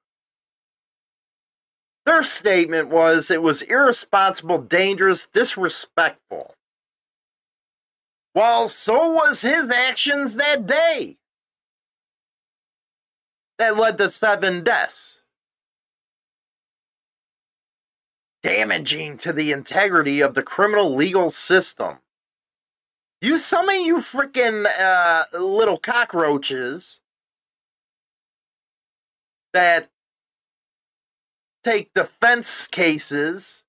Their 2.04 2.24
statement 2.24 2.88
was 2.88 3.30
it 3.30 3.42
was 3.42 3.62
irresponsible, 3.62 4.58
dangerous, 4.58 5.26
disrespectful. 5.26 6.54
While 8.34 8.68
so 8.68 9.12
was 9.12 9.42
his 9.42 9.70
actions 9.70 10.36
that 10.36 10.66
day 10.66 11.18
that 13.58 13.78
led 13.78 13.98
to 13.98 14.10
seven 14.10 14.64
deaths. 14.64 15.21
Damaging 18.42 19.18
to 19.18 19.32
the 19.32 19.52
integrity 19.52 20.20
of 20.20 20.34
the 20.34 20.42
criminal 20.42 20.94
legal 20.94 21.30
system. 21.30 21.98
You, 23.20 23.38
some 23.38 23.68
of 23.68 23.76
you 23.76 23.98
freaking 23.98 24.66
uh, 24.80 25.24
little 25.38 25.76
cockroaches 25.76 27.00
that 29.52 29.88
take 31.62 31.94
defense 31.94 32.66
cases 32.66 33.62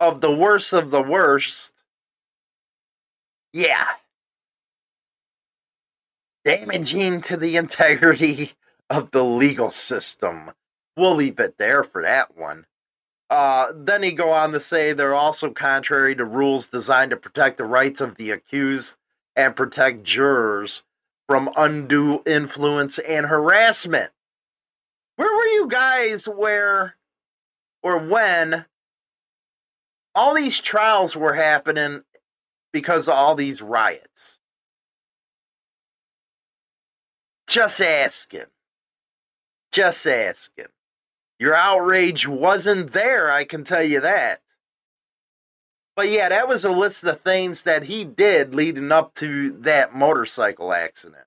of 0.00 0.20
the 0.20 0.34
worst 0.34 0.72
of 0.72 0.90
the 0.90 1.02
worst. 1.02 1.72
Yeah. 3.52 3.86
Damaging 6.44 7.22
to 7.22 7.36
the 7.36 7.56
integrity 7.56 8.52
of 8.88 9.10
the 9.10 9.24
legal 9.24 9.70
system. 9.70 10.52
We'll 10.96 11.16
leave 11.16 11.38
it 11.40 11.58
there 11.58 11.84
for 11.84 12.02
that 12.02 12.36
one. 12.36 12.64
Uh, 13.28 13.72
then 13.74 14.02
he 14.02 14.12
go 14.12 14.30
on 14.30 14.52
to 14.52 14.60
say 14.60 14.92
they're 14.92 15.14
also 15.14 15.50
contrary 15.50 16.14
to 16.14 16.24
rules 16.24 16.68
designed 16.68 17.10
to 17.10 17.16
protect 17.16 17.58
the 17.58 17.64
rights 17.64 18.00
of 18.00 18.16
the 18.16 18.30
accused 18.30 18.96
and 19.34 19.56
protect 19.56 20.04
jurors 20.04 20.84
from 21.28 21.50
undue 21.56 22.22
influence 22.24 22.98
and 23.00 23.26
harassment. 23.26 24.12
Where 25.16 25.34
were 25.34 25.46
you 25.46 25.66
guys 25.68 26.26
where 26.28 26.96
or 27.82 27.98
when 27.98 28.64
all 30.14 30.34
these 30.34 30.60
trials 30.60 31.16
were 31.16 31.34
happening 31.34 32.02
because 32.72 33.08
of 33.08 33.14
all 33.14 33.34
these 33.34 33.60
riots? 33.60 34.38
Just 37.48 37.80
asking. 37.80 38.46
Just 39.72 40.06
asking. 40.06 40.66
Your 41.38 41.54
outrage 41.54 42.26
wasn't 42.26 42.92
there, 42.92 43.30
I 43.30 43.44
can 43.44 43.64
tell 43.64 43.82
you 43.82 44.00
that. 44.00 44.40
But 45.94 46.10
yeah, 46.10 46.28
that 46.28 46.48
was 46.48 46.64
a 46.64 46.70
list 46.70 47.04
of 47.04 47.20
things 47.22 47.62
that 47.62 47.84
he 47.84 48.04
did 48.04 48.54
leading 48.54 48.92
up 48.92 49.14
to 49.16 49.52
that 49.60 49.94
motorcycle 49.94 50.72
accident. 50.72 51.24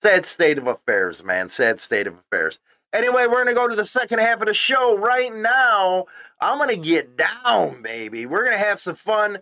Sad 0.00 0.26
state 0.26 0.58
of 0.58 0.66
affairs, 0.66 1.22
man. 1.22 1.48
Sad 1.48 1.80
state 1.80 2.06
of 2.06 2.14
affairs. 2.14 2.60
Anyway, 2.92 3.26
we're 3.26 3.44
going 3.44 3.46
to 3.46 3.54
go 3.54 3.68
to 3.68 3.76
the 3.76 3.84
second 3.84 4.20
half 4.20 4.40
of 4.40 4.46
the 4.46 4.54
show 4.54 4.96
right 4.96 5.34
now. 5.34 6.06
I'm 6.40 6.58
going 6.58 6.70
to 6.70 6.76
get 6.76 7.16
down, 7.16 7.82
baby. 7.82 8.26
We're 8.26 8.44
going 8.44 8.58
to 8.58 8.64
have 8.64 8.80
some 8.80 8.94
fun. 8.94 9.38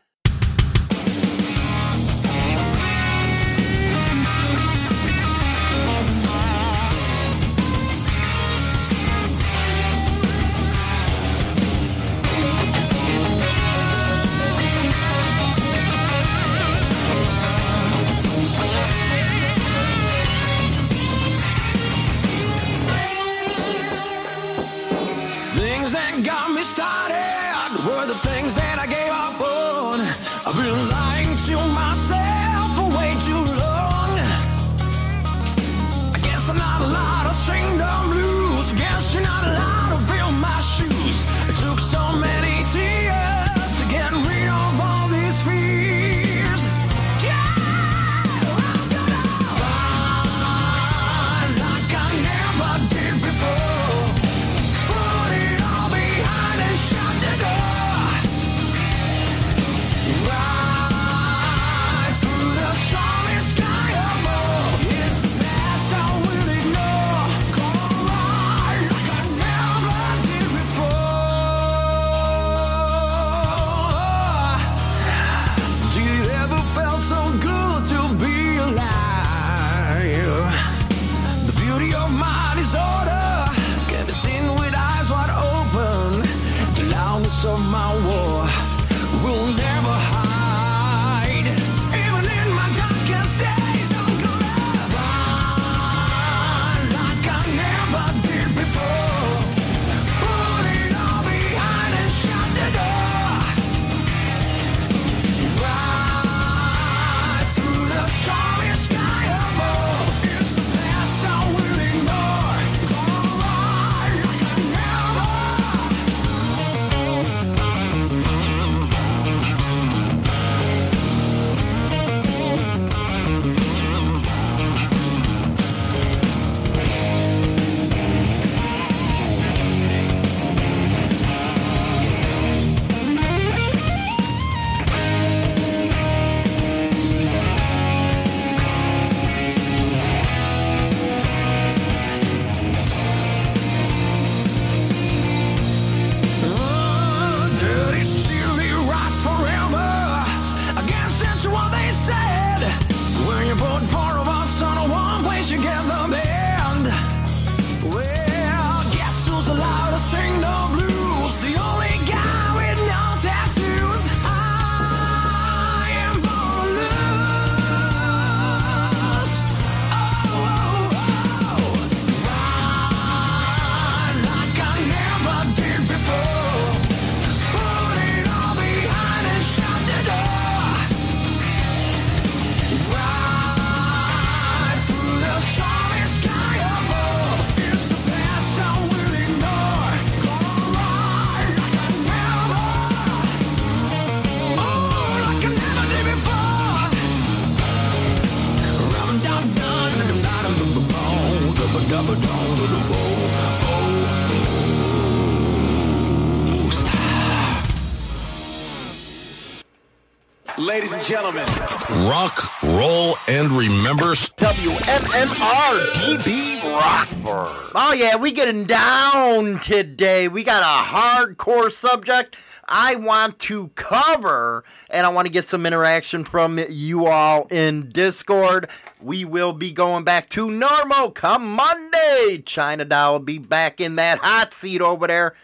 WMMR 215.08 215.80
DB 215.94 216.62
Rockford. 216.62 217.72
Oh 217.74 217.94
yeah, 217.96 218.16
we 218.16 218.30
getting 218.30 218.66
down 218.66 219.58
today. 219.60 220.28
We 220.28 220.44
got 220.44 220.62
a 220.62 220.86
hardcore 220.86 221.72
subject 221.72 222.36
I 222.66 222.96
want 222.96 223.38
to 223.40 223.68
cover, 223.68 224.64
and 224.90 225.06
I 225.06 225.08
want 225.08 225.24
to 225.24 225.32
get 225.32 225.46
some 225.46 225.64
interaction 225.64 226.24
from 226.24 226.58
you 226.68 227.06
all 227.06 227.46
in 227.46 227.88
Discord. 227.88 228.68
We 229.00 229.24
will 229.24 229.54
be 229.54 229.72
going 229.72 230.04
back 230.04 230.28
to 230.30 230.50
normal 230.50 231.10
come 231.12 231.52
Monday. 231.52 232.42
China 232.44 232.84
Doll 232.84 233.12
will 233.12 233.20
be 233.20 233.38
back 233.38 233.80
in 233.80 233.96
that 233.96 234.18
hot 234.18 234.52
seat 234.52 234.82
over 234.82 235.06
there 235.06 235.34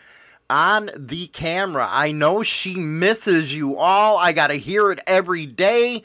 on 0.51 0.91
the 0.95 1.29
camera. 1.29 1.89
I 1.91 2.13
know 2.13 2.43
she 2.43 2.75
misses 2.75 3.55
you 3.55 3.79
all. 3.79 4.19
I 4.19 4.35
got 4.35 4.49
to 4.49 4.57
hear 4.57 4.93
it 4.93 5.01
every 5.07 5.47
day. 5.47 6.05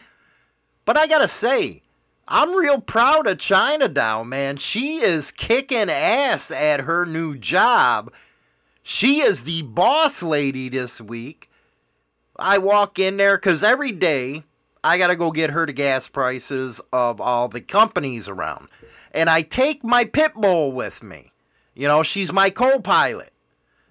But 0.85 0.97
I 0.97 1.07
got 1.07 1.19
to 1.19 1.27
say, 1.27 1.83
I'm 2.31 2.53
real 2.53 2.79
proud 2.79 3.25
of 3.25 3.39
China 3.39 3.87
Doll, 3.87 4.23
man. 4.23 4.57
She 4.57 5.01
is 5.01 5.31
kicking 5.31 5.89
ass 5.89 6.51
at 6.51 6.81
her 6.81 7.03
new 7.03 7.35
job. 7.35 8.13
She 8.83 9.21
is 9.21 9.43
the 9.43 9.63
boss 9.63 10.21
lady 10.21 10.69
this 10.69 11.01
week. 11.01 11.49
I 12.37 12.59
walk 12.59 12.99
in 12.99 13.17
there 13.17 13.35
because 13.35 13.63
every 13.63 13.91
day 13.91 14.43
I 14.83 14.99
got 14.99 15.07
to 15.07 15.15
go 15.15 15.31
get 15.31 15.49
her 15.49 15.65
the 15.65 15.73
gas 15.73 16.07
prices 16.07 16.79
of 16.93 17.19
all 17.19 17.47
the 17.47 17.61
companies 17.61 18.29
around. 18.29 18.67
And 19.11 19.27
I 19.27 19.41
take 19.41 19.83
my 19.83 20.05
pit 20.05 20.33
bull 20.35 20.71
with 20.71 21.01
me. 21.01 21.31
You 21.73 21.87
know, 21.87 22.03
she's 22.03 22.31
my 22.31 22.51
co 22.51 22.79
pilot 22.79 23.33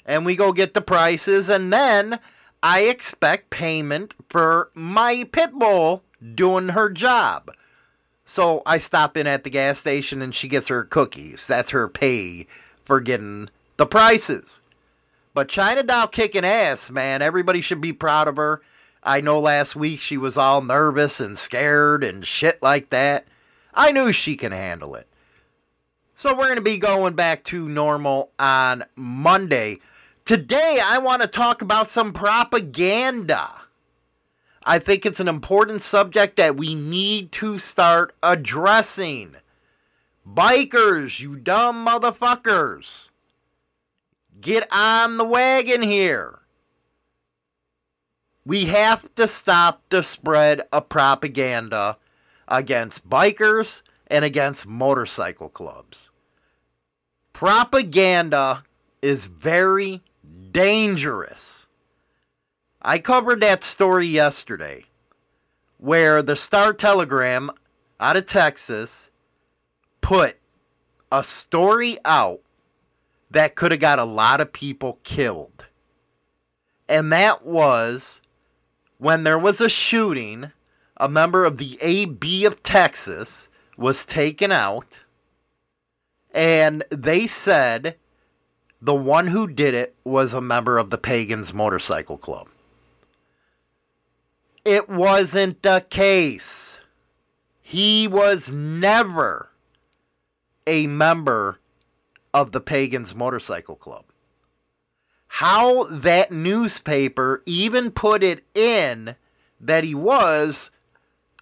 and 0.06 0.24
we 0.24 0.36
go 0.36 0.52
get 0.52 0.74
the 0.74 0.80
prices, 0.80 1.50
and 1.50 1.70
then 1.72 2.18
I 2.62 2.82
expect 2.84 3.50
payment 3.50 4.14
for 4.30 4.70
my 4.74 5.24
pit 5.30 5.52
bull 5.52 6.02
doing 6.34 6.70
her 6.70 6.88
job. 6.88 7.50
So 8.30 8.60
I 8.66 8.76
stop 8.76 9.16
in 9.16 9.26
at 9.26 9.42
the 9.42 9.50
gas 9.50 9.78
station 9.78 10.20
and 10.20 10.34
she 10.34 10.48
gets 10.48 10.68
her 10.68 10.84
cookies. 10.84 11.46
That's 11.46 11.70
her 11.70 11.88
pay 11.88 12.46
for 12.84 13.00
getting 13.00 13.48
the 13.78 13.86
prices. 13.86 14.60
But 15.32 15.48
China 15.48 15.82
Doll 15.82 16.08
kicking 16.08 16.44
ass, 16.44 16.90
man. 16.90 17.22
Everybody 17.22 17.62
should 17.62 17.80
be 17.80 17.94
proud 17.94 18.28
of 18.28 18.36
her. 18.36 18.60
I 19.02 19.22
know 19.22 19.40
last 19.40 19.74
week 19.74 20.02
she 20.02 20.18
was 20.18 20.36
all 20.36 20.60
nervous 20.60 21.20
and 21.20 21.38
scared 21.38 22.04
and 22.04 22.26
shit 22.26 22.62
like 22.62 22.90
that. 22.90 23.26
I 23.72 23.92
knew 23.92 24.12
she 24.12 24.36
can 24.36 24.52
handle 24.52 24.94
it. 24.94 25.08
So 26.14 26.34
we're 26.34 26.44
going 26.44 26.56
to 26.56 26.62
be 26.62 26.78
going 26.78 27.14
back 27.14 27.44
to 27.44 27.66
normal 27.66 28.30
on 28.38 28.84
Monday. 28.94 29.78
Today, 30.26 30.80
I 30.84 30.98
want 30.98 31.22
to 31.22 31.28
talk 31.28 31.62
about 31.62 31.88
some 31.88 32.12
propaganda. 32.12 33.57
I 34.68 34.78
think 34.78 35.06
it's 35.06 35.18
an 35.18 35.28
important 35.28 35.80
subject 35.80 36.36
that 36.36 36.58
we 36.58 36.74
need 36.74 37.32
to 37.32 37.58
start 37.58 38.14
addressing. 38.22 39.34
Bikers, 40.30 41.20
you 41.20 41.36
dumb 41.36 41.86
motherfuckers. 41.86 43.06
Get 44.42 44.68
on 44.70 45.16
the 45.16 45.24
wagon 45.24 45.80
here. 45.80 46.40
We 48.44 48.66
have 48.66 49.14
to 49.14 49.26
stop 49.26 49.80
the 49.88 50.02
spread 50.02 50.60
of 50.70 50.90
propaganda 50.90 51.96
against 52.46 53.08
bikers 53.08 53.80
and 54.08 54.22
against 54.22 54.66
motorcycle 54.66 55.48
clubs. 55.48 56.10
Propaganda 57.32 58.64
is 59.00 59.24
very 59.24 60.02
dangerous. 60.52 61.57
I 62.80 63.00
covered 63.00 63.40
that 63.40 63.64
story 63.64 64.06
yesterday 64.06 64.84
where 65.78 66.22
the 66.22 66.36
Star 66.36 66.72
Telegram 66.72 67.50
out 67.98 68.16
of 68.16 68.26
Texas 68.26 69.10
put 70.00 70.36
a 71.10 71.24
story 71.24 71.98
out 72.04 72.40
that 73.30 73.56
could 73.56 73.72
have 73.72 73.80
got 73.80 73.98
a 73.98 74.04
lot 74.04 74.40
of 74.40 74.52
people 74.52 75.00
killed. 75.02 75.64
And 76.88 77.12
that 77.12 77.44
was 77.44 78.22
when 78.98 79.24
there 79.24 79.38
was 79.38 79.60
a 79.60 79.68
shooting, 79.68 80.52
a 80.96 81.08
member 81.08 81.44
of 81.44 81.58
the 81.58 81.78
AB 81.80 82.44
of 82.44 82.62
Texas 82.62 83.48
was 83.76 84.04
taken 84.04 84.50
out, 84.52 85.00
and 86.32 86.84
they 86.90 87.26
said 87.26 87.96
the 88.80 88.94
one 88.94 89.26
who 89.26 89.46
did 89.46 89.74
it 89.74 89.94
was 90.04 90.32
a 90.32 90.40
member 90.40 90.78
of 90.78 90.90
the 90.90 90.98
Pagans 90.98 91.52
Motorcycle 91.52 92.18
Club. 92.18 92.48
It 94.64 94.88
wasn't 94.88 95.62
the 95.62 95.84
case. 95.88 96.80
He 97.60 98.08
was 98.08 98.50
never 98.50 99.50
a 100.66 100.86
member 100.86 101.58
of 102.34 102.52
the 102.52 102.60
Pagans 102.60 103.14
Motorcycle 103.14 103.76
Club. 103.76 104.04
How 105.28 105.84
that 105.84 106.32
newspaper 106.32 107.42
even 107.46 107.90
put 107.90 108.22
it 108.22 108.44
in 108.54 109.16
that 109.60 109.84
he 109.84 109.94
was, 109.94 110.70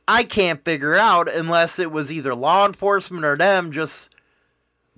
I 0.08 0.24
can't 0.24 0.64
figure 0.64 0.94
out 0.94 1.28
unless 1.28 1.78
it 1.78 1.92
was 1.92 2.10
either 2.10 2.34
law 2.34 2.66
enforcement 2.66 3.24
or 3.24 3.36
them 3.36 3.72
just 3.72 4.10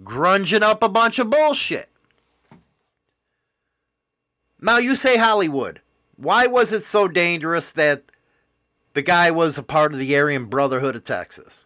grunging 0.03 0.63
up 0.63 0.83
a 0.83 0.89
bunch 0.89 1.19
of 1.19 1.31
bullshit. 1.31 1.89
Now 4.61 4.79
you 4.79 4.97
say 4.97 5.17
Hollywood. 5.17 5.81
Why 6.19 6.49
was 6.49 6.73
it 6.73 6.83
so 6.83 7.07
dangerous 7.07 7.71
that 7.73 8.03
the 8.93 9.03
guy 9.03 9.31
was 9.31 9.57
a 9.57 9.63
part 9.63 9.93
of 9.93 10.01
the 10.01 10.19
Aryan 10.19 10.47
Brotherhood 10.47 10.97
of 10.97 11.05
Texas? 11.05 11.65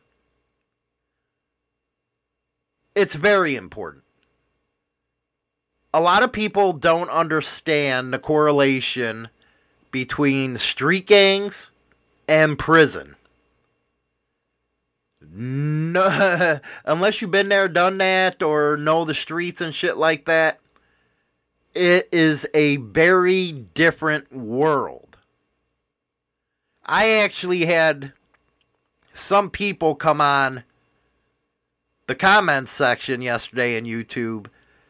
It's 2.95 3.15
very 3.15 3.57
important. 3.57 4.05
A 5.95 6.03
lot 6.03 6.23
of 6.23 6.33
people 6.33 6.75
don't 6.75 7.09
understand 7.09 8.13
the 8.13 8.19
correlation 8.19 9.31
between 9.91 10.59
street 10.59 11.07
gangs 11.07 11.71
and 12.29 12.59
prison. 12.59 13.17
No, 15.35 16.61
unless 16.85 17.23
you've 17.23 17.31
been 17.31 17.49
there, 17.49 17.69
done 17.69 17.97
that, 17.99 18.43
or 18.43 18.77
know 18.77 19.07
the 19.07 19.15
streets 19.15 19.63
and 19.63 19.75
shit 19.75 19.97
like 19.97 20.27
that, 20.27 20.61
it 21.75 22.09
is 22.13 22.47
a 22.55 22.77
very 22.77 23.53
different 23.53 24.33
world. 24.33 25.17
I 26.85 27.11
actually 27.11 27.65
had 27.67 28.13
some 29.15 29.51
people 29.51 29.95
come 29.95 30.21
on 30.21 30.65
the 32.07 32.15
comments 32.15 32.73
section 32.73 33.23
yesterday 33.23 33.77
in 33.77 33.85
YouTube 33.85 34.47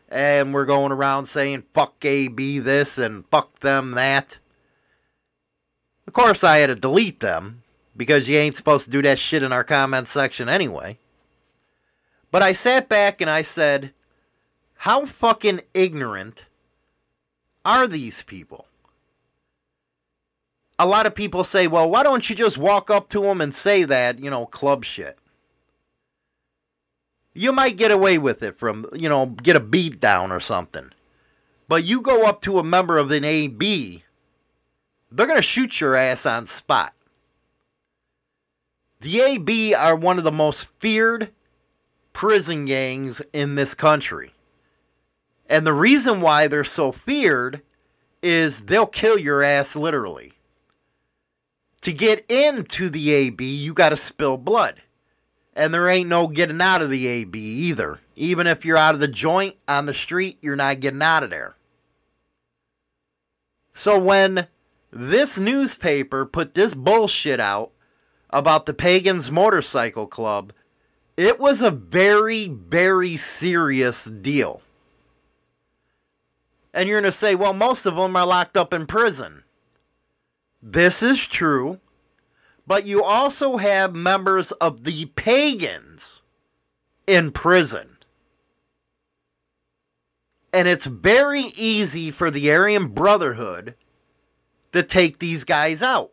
and 0.09 0.53
we're 0.53 0.65
going 0.65 0.93
around 0.93 1.27
saying 1.27 1.65
fuck 1.75 2.05
AB 2.05 2.59
this 2.59 2.99
and 2.99 3.27
fuck 3.29 3.61
them 3.61 3.93
that. 3.93 4.39
Of 6.07 6.13
course, 6.13 6.45
I 6.45 6.59
had 6.59 6.67
to 6.67 6.75
delete 6.75 7.21
them 7.21 7.63
because 7.97 8.29
you 8.29 8.37
ain't 8.37 8.57
supposed 8.57 8.87
to 8.87 8.91
do 8.91 9.03
that 9.03 9.19
shit 9.19 9.43
in 9.43 9.53
our 9.53 9.65
comments 9.65 10.11
section 10.11 10.49
anyway. 10.49 10.99
But 12.31 12.43
I 12.43 12.53
sat 12.53 12.89
back 12.89 13.21
and 13.21 13.31
I 13.31 13.43
said, 13.43 13.93
how 14.77 15.07
fucking 15.07 15.61
ignorant 15.75 16.45
are 17.65 17.87
these 17.87 18.23
people? 18.23 18.67
A 20.79 20.87
lot 20.87 21.07
of 21.07 21.15
people 21.15 21.45
say, 21.45 21.67
well, 21.67 21.89
why 21.89 22.03
don't 22.03 22.29
you 22.29 22.35
just 22.35 22.59
walk 22.59 22.91
up 22.91 23.09
to 23.11 23.21
them 23.21 23.41
and 23.41 23.55
say 23.55 23.85
that, 23.85 24.19
you 24.19 24.31
know, 24.31 24.47
club 24.47 24.85
shit? 24.85 25.19
You 27.35 27.53
might 27.53 27.77
get 27.77 27.91
away 27.91 28.19
with 28.19 28.43
it 28.43 28.59
from, 28.59 28.87
you 28.93 29.09
know, 29.09 29.27
get 29.27 29.57
a 29.57 29.61
beat 29.61 30.01
down 30.01 30.33
or 30.33 30.41
something. 30.41 30.91
But 31.69 31.85
you 31.85 32.01
go 32.01 32.25
up 32.25 32.43
to 32.43 32.59
a 32.59 32.65
member 32.65 32.99
of 32.99 33.11
an 33.11 33.25
AB, 33.25 34.05
they're 35.11 35.27
going 35.27 35.39
to 35.39 35.43
shoot 35.43 35.81
your 35.81 35.95
ass 35.95 36.27
on 36.27 36.47
spot. 36.47 36.93
The 39.01 39.21
AB 39.21 39.75
are 39.75 39.97
one 39.97 40.19
of 40.19 40.25
the 40.25 40.33
most 40.33 40.67
feared 40.79 41.31
prison 42.13 42.67
gangs 42.67 43.23
in 43.33 43.55
this 43.55 43.75
country. 43.75 44.33
And 45.53 45.67
the 45.67 45.75
reason 45.75 46.23
why 46.23 46.49
they're 46.49 46.65
so 46.65 46.93
feared 46.93 47.61
is 48.23 48.63
they'll 48.63 48.87
kill 48.87 49.19
your 49.19 49.43
ass 49.43 49.77
literally. 49.77 50.33
To 51.83 51.93
get 51.93 52.25
into 52.31 52.89
the 52.89 53.11
AB, 53.11 53.45
you 53.45 53.75
got 53.75 53.91
to 53.91 53.97
spill 53.99 54.39
blood. 54.39 54.81
And 55.55 55.75
there 55.75 55.91
ain't 55.91 56.09
no 56.09 56.27
getting 56.27 56.63
out 56.63 56.81
of 56.81 56.89
the 56.89 57.07
AB 57.07 57.39
either. 57.39 58.01
Even 58.17 58.47
if 58.47 58.65
you're 58.65 58.79
out 58.79 58.95
of 58.95 59.03
the 59.03 59.09
joint 59.09 59.57
on 59.69 59.85
the 59.85 59.93
street, 59.93 60.39
you're 60.41 60.57
not 60.57 60.81
getting 60.81 61.03
out 61.03 61.23
of 61.23 61.29
there. 61.29 61.55
So 63.75 63.99
when 63.99 64.47
this 64.91 65.37
newspaper 65.37 66.25
put 66.25 66.55
this 66.55 66.73
bullshit 66.73 67.41
out 67.41 67.73
about 68.31 68.65
the 68.65 68.73
Pagans 68.73 69.31
Motorcycle 69.31 70.07
Club, 70.07 70.55
It 71.19 71.39
was 71.39 71.61
a 71.61 71.71
very, 71.71 72.49
very 72.49 73.19
serious 73.19 74.07
deal. 74.07 74.62
And 76.75 76.89
you're 76.89 77.01
going 77.01 77.11
to 77.11 77.17
say, 77.17 77.35
well, 77.35 77.53
most 77.53 77.87
of 77.87 77.97
them 77.97 78.17
are 78.17 78.27
locked 78.27 78.57
up 78.57 78.73
in 78.73 78.87
prison. 78.87 79.45
This 80.63 81.03
is 81.03 81.27
true. 81.27 81.81
But 82.67 82.87
you 82.87 83.03
also 83.03 83.57
have 83.57 83.95
members 83.95 84.53
of 84.53 84.85
the 84.85 85.07
pagans 85.07 86.23
in 87.07 87.33
prison. 87.33 87.97
And 90.53 90.69
it's 90.69 90.87
very 90.87 91.45
easy 91.57 92.11
for 92.11 92.31
the 92.31 92.53
Aryan 92.53 92.89
Brotherhood 92.89 93.75
to 94.73 94.83
take 94.83 95.19
these 95.19 95.45
guys 95.45 95.83
out. 95.83 96.13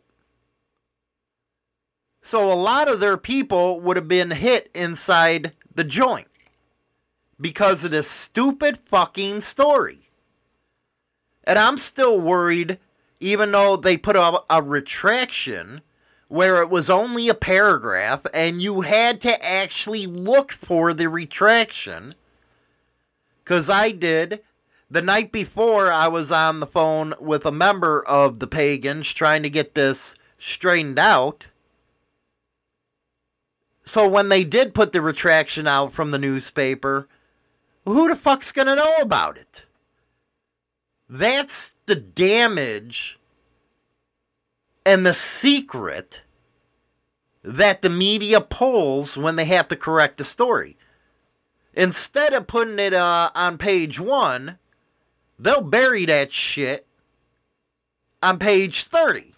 So 2.22 2.52
a 2.52 2.54
lot 2.54 2.88
of 2.88 3.00
their 3.00 3.16
people 3.16 3.80
would 3.80 3.96
have 3.96 4.08
been 4.08 4.30
hit 4.30 4.70
inside 4.74 5.52
the 5.74 5.84
joint 5.84 6.28
because 7.40 7.84
of 7.84 7.90
this 7.90 8.10
stupid 8.10 8.78
fucking 8.86 9.40
story. 9.40 9.99
And 11.44 11.58
I'm 11.58 11.78
still 11.78 12.20
worried, 12.20 12.78
even 13.18 13.52
though 13.52 13.76
they 13.76 13.96
put 13.96 14.16
a, 14.16 14.42
a 14.50 14.62
retraction 14.62 15.80
where 16.28 16.62
it 16.62 16.70
was 16.70 16.88
only 16.88 17.28
a 17.28 17.34
paragraph 17.34 18.20
and 18.32 18.62
you 18.62 18.82
had 18.82 19.20
to 19.20 19.44
actually 19.44 20.06
look 20.06 20.52
for 20.52 20.94
the 20.94 21.08
retraction. 21.08 22.14
Because 23.42 23.68
I 23.68 23.90
did. 23.90 24.40
The 24.88 25.02
night 25.02 25.32
before, 25.32 25.90
I 25.90 26.08
was 26.08 26.30
on 26.30 26.60
the 26.60 26.66
phone 26.66 27.14
with 27.20 27.44
a 27.44 27.52
member 27.52 28.02
of 28.02 28.38
the 28.38 28.46
pagans 28.46 29.12
trying 29.12 29.42
to 29.42 29.50
get 29.50 29.74
this 29.74 30.14
straightened 30.38 30.98
out. 30.98 31.46
So 33.84 34.08
when 34.08 34.28
they 34.28 34.44
did 34.44 34.74
put 34.74 34.92
the 34.92 35.02
retraction 35.02 35.66
out 35.66 35.92
from 35.92 36.12
the 36.12 36.18
newspaper, 36.18 37.08
who 37.84 38.08
the 38.08 38.14
fuck's 38.14 38.52
gonna 38.52 38.76
know 38.76 38.96
about 39.00 39.36
it? 39.36 39.62
That's 41.12 41.72
the 41.86 41.96
damage 41.96 43.18
and 44.86 45.04
the 45.04 45.12
secret 45.12 46.20
that 47.42 47.82
the 47.82 47.90
media 47.90 48.40
pulls 48.40 49.16
when 49.16 49.34
they 49.34 49.46
have 49.46 49.66
to 49.68 49.76
correct 49.76 50.18
the 50.18 50.24
story. 50.24 50.76
Instead 51.74 52.32
of 52.32 52.46
putting 52.46 52.78
it 52.78 52.94
uh, 52.94 53.32
on 53.34 53.58
page 53.58 53.98
one, 53.98 54.58
they'll 55.36 55.62
bury 55.62 56.04
that 56.04 56.32
shit 56.32 56.86
on 58.22 58.38
page 58.38 58.84
30. 58.84 59.34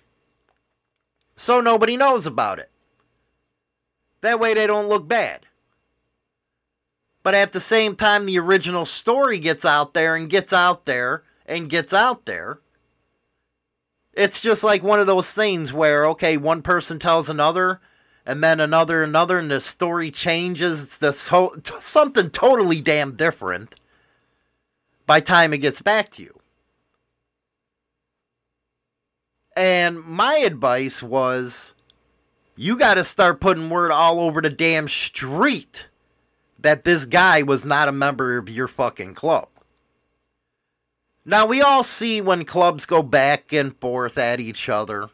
So 1.36 1.62
nobody 1.62 1.96
knows 1.96 2.26
about 2.26 2.58
it. 2.58 2.70
That 4.20 4.38
way 4.38 4.52
they 4.52 4.66
don't 4.66 4.90
look 4.90 5.08
bad. 5.08 5.46
But 7.22 7.34
at 7.34 7.52
the 7.52 7.60
same 7.60 7.96
time, 7.96 8.26
the 8.26 8.38
original 8.38 8.84
story 8.84 9.38
gets 9.38 9.64
out 9.64 9.94
there 9.94 10.14
and 10.14 10.28
gets 10.28 10.52
out 10.52 10.84
there 10.84 11.22
and 11.46 11.70
gets 11.70 11.92
out 11.92 12.24
there. 12.24 12.58
It's 14.12 14.40
just 14.40 14.62
like 14.62 14.82
one 14.82 15.00
of 15.00 15.06
those 15.06 15.32
things 15.32 15.72
where, 15.72 16.06
okay, 16.10 16.36
one 16.36 16.62
person 16.62 16.98
tells 16.98 17.30
another, 17.30 17.80
and 18.26 18.44
then 18.44 18.60
another, 18.60 19.02
another, 19.02 19.38
and 19.38 19.50
the 19.50 19.60
story 19.60 20.10
changes. 20.10 20.98
This 20.98 21.28
whole, 21.28 21.56
something 21.80 22.30
totally 22.30 22.80
damn 22.80 23.16
different 23.16 23.74
by 25.06 25.20
time 25.20 25.52
it 25.52 25.58
gets 25.58 25.82
back 25.82 26.10
to 26.12 26.22
you. 26.22 26.38
And 29.56 30.02
my 30.02 30.36
advice 30.36 31.02
was 31.02 31.74
you 32.56 32.78
got 32.78 32.94
to 32.94 33.04
start 33.04 33.40
putting 33.40 33.70
word 33.70 33.90
all 33.90 34.20
over 34.20 34.40
the 34.40 34.50
damn 34.50 34.88
street 34.88 35.86
that 36.58 36.84
this 36.84 37.04
guy 37.04 37.42
was 37.42 37.64
not 37.64 37.88
a 37.88 37.92
member 37.92 38.38
of 38.38 38.48
your 38.48 38.68
fucking 38.68 39.14
club. 39.14 39.48
Now, 41.24 41.46
we 41.46 41.62
all 41.62 41.84
see 41.84 42.20
when 42.20 42.44
clubs 42.44 42.84
go 42.84 43.02
back 43.02 43.52
and 43.52 43.76
forth 43.76 44.18
at 44.18 44.40
each 44.40 44.68
other. 44.68 45.08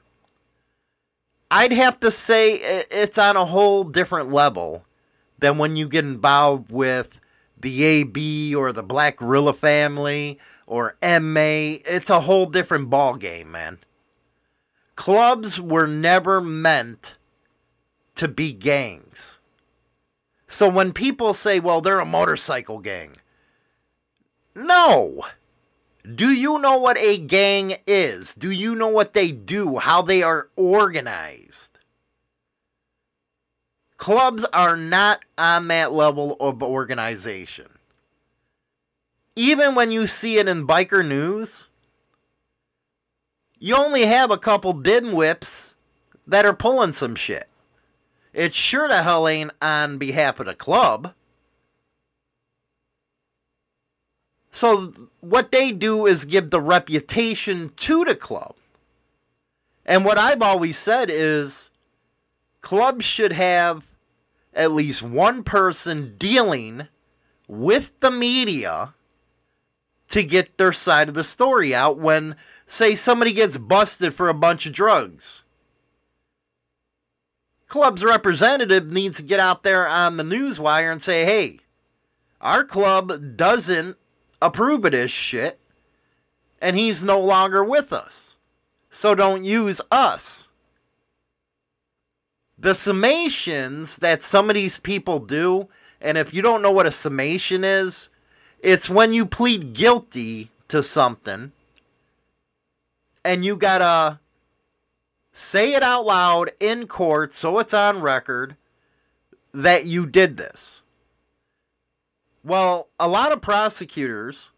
I'd 1.51 1.73
have 1.73 2.01
to 2.01 2.11
say 2.11 2.55
it's 2.90 3.18
on 3.18 3.37
a 3.37 3.44
whole 3.44 3.85
different 3.85 4.33
level 4.33 4.85
than 5.38 5.59
when 5.59 5.77
you 5.77 5.88
get 5.88 6.05
involved 6.05 6.71
with 6.71 7.09
the 7.61 7.85
AB 7.85 8.55
or 8.55 8.73
the 8.73 8.83
Black 8.83 9.16
Guerrilla 9.16 9.53
family 9.53 10.38
or 10.66 10.97
MA. 11.03 11.77
It's 11.87 12.11
a 12.11 12.21
whole 12.21 12.47
different 12.47 12.90
ball 12.90 13.16
game, 13.16 13.51
man. 13.51 13.79
Clubs 14.97 15.61
were 15.61 15.87
never 15.87 16.40
meant 16.40 17.14
to 18.16 18.29
be 18.29 18.53
gangs. 18.53 19.38
So 20.49 20.68
when 20.68 20.92
people 20.92 21.35
say, 21.35 21.61
well, 21.61 21.81
they're 21.81 22.01
a 22.01 22.07
motorcycle 22.07 22.79
gang, 22.79 23.16
no. 24.55 25.25
Do 26.15 26.31
you 26.31 26.59
know 26.59 26.79
what 26.79 26.97
a 26.99 27.19
gang 27.19 27.77
is? 27.87 28.35
Do 28.35 28.51
you 28.51 28.75
know 28.75 28.89
what 28.89 29.13
they 29.13 29.33
do? 29.33 29.79
How 29.79 30.03
they 30.03 30.23
are 30.23 30.49
organized? 30.57 31.79
Clubs 33.97 34.45
are 34.53 34.77
not 34.77 35.21
on 35.37 35.69
that 35.69 35.93
level 35.93 36.37
of 36.39 36.63
organization. 36.63 37.67
Even 39.35 39.75
when 39.75 39.91
you 39.91 40.07
see 40.07 40.39
it 40.39 40.49
in 40.49 40.67
biker 40.67 41.07
news, 41.07 41.67
you 43.59 43.77
only 43.77 44.07
have 44.07 44.31
a 44.31 44.39
couple 44.39 44.73
dimwits 44.75 45.75
that 46.27 46.45
are 46.45 46.55
pulling 46.55 46.93
some 46.93 47.17
shit. 47.17 47.49
It 48.33 48.55
sure 48.55 48.87
the 48.87 49.03
hell 49.03 49.27
ain't 49.27 49.51
on 49.61 49.99
behalf 49.99 50.39
of 50.39 50.47
the 50.47 50.55
club. 50.55 51.13
So 54.59 54.92
what 55.21 55.53
they 55.53 55.71
do 55.71 56.05
is 56.07 56.25
give 56.25 56.51
the 56.51 56.61
reputation 56.61 57.71
to 57.77 58.05
the 58.05 58.16
club. 58.16 58.57
And 59.87 60.05
what 60.05 60.18
I've 60.18 60.42
always 60.42 60.77
said 60.77 61.11
is 61.11 61.71
clubs 62.61 63.05
should 63.05 63.31
have 63.31 63.87
at 64.53 64.73
least 64.73 65.01
one 65.01 65.44
person 65.44 66.16
dealing 66.18 66.88
with 67.47 67.92
the 68.01 68.11
media 68.11 68.94
to 70.09 70.25
get 70.25 70.59
their 70.59 70.73
side 70.73 71.09
of 71.09 71.14
the 71.14 71.23
story 71.23 71.73
out 71.73 71.97
when 71.97 72.35
say 72.66 72.97
somebody 72.97 73.33
gets 73.33 73.57
busted 73.59 74.12
for 74.12 74.29
a 74.29 74.35
bunch 74.35 74.66
of 74.66 74.73
drugs. 74.73 75.42
Club's 77.68 78.03
representative 78.03 78.90
needs 78.90 79.18
to 79.18 79.23
get 79.23 79.38
out 79.38 79.62
there 79.62 79.87
on 79.87 80.16
the 80.16 80.25
news 80.25 80.59
wire 80.59 80.90
and 80.90 81.01
say, 81.01 81.25
"Hey, 81.25 81.61
our 82.40 82.64
club 82.64 83.37
doesn't 83.37 83.97
approve 84.40 84.85
of 84.85 84.92
this 84.92 85.11
shit, 85.11 85.59
and 86.61 86.77
he's 86.77 87.03
no 87.03 87.20
longer 87.20 87.62
with 87.62 87.92
us. 87.92 88.37
So 88.90 89.14
don't 89.14 89.44
use 89.44 89.81
us. 89.90 90.48
The 92.59 92.72
summations 92.72 93.98
that 94.01 94.22
some 94.22 94.51
of 94.51 94.55
these 94.55 94.79
people 94.79 95.20
do, 95.20 95.68
and 96.01 96.18
if 96.18 96.35
you 96.35 96.42
don't 96.42 96.62
know 96.62 96.72
what 96.72 96.87
a 96.87 96.92
summation 96.92 97.62
is, 97.62 98.11
it's 98.61 98.88
when 98.88 99.12
you 99.12 99.24
plead 99.24 99.74
guilty 99.74 100.51
to 100.68 100.83
something 100.83 101.53
and 103.24 103.44
you 103.44 103.57
gotta 103.57 104.18
say 105.33 105.74
it 105.74 105.83
out 105.83 106.05
loud 106.05 106.51
in 106.61 106.87
court 106.87 107.33
so 107.33 107.59
it's 107.59 107.74
on 107.74 108.01
record 108.01 108.57
that 109.53 109.85
you 109.85 110.07
did 110.07 110.37
this. 110.37 110.78
Well, 112.49 112.89
a 112.99 113.07
lot 113.07 113.33
of 113.33 113.43
prosecutors, 113.43 114.53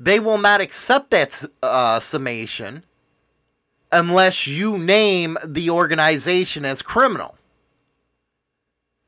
they 0.00 0.18
will 0.18 0.36
not 0.36 0.60
accept 0.60 1.12
that 1.12 1.44
uh, 1.62 2.00
summation 2.00 2.84
unless 3.92 4.48
you 4.48 4.76
name 4.76 5.38
the 5.44 5.70
organization 5.70 6.64
as 6.64 6.82
criminal. 6.82 7.36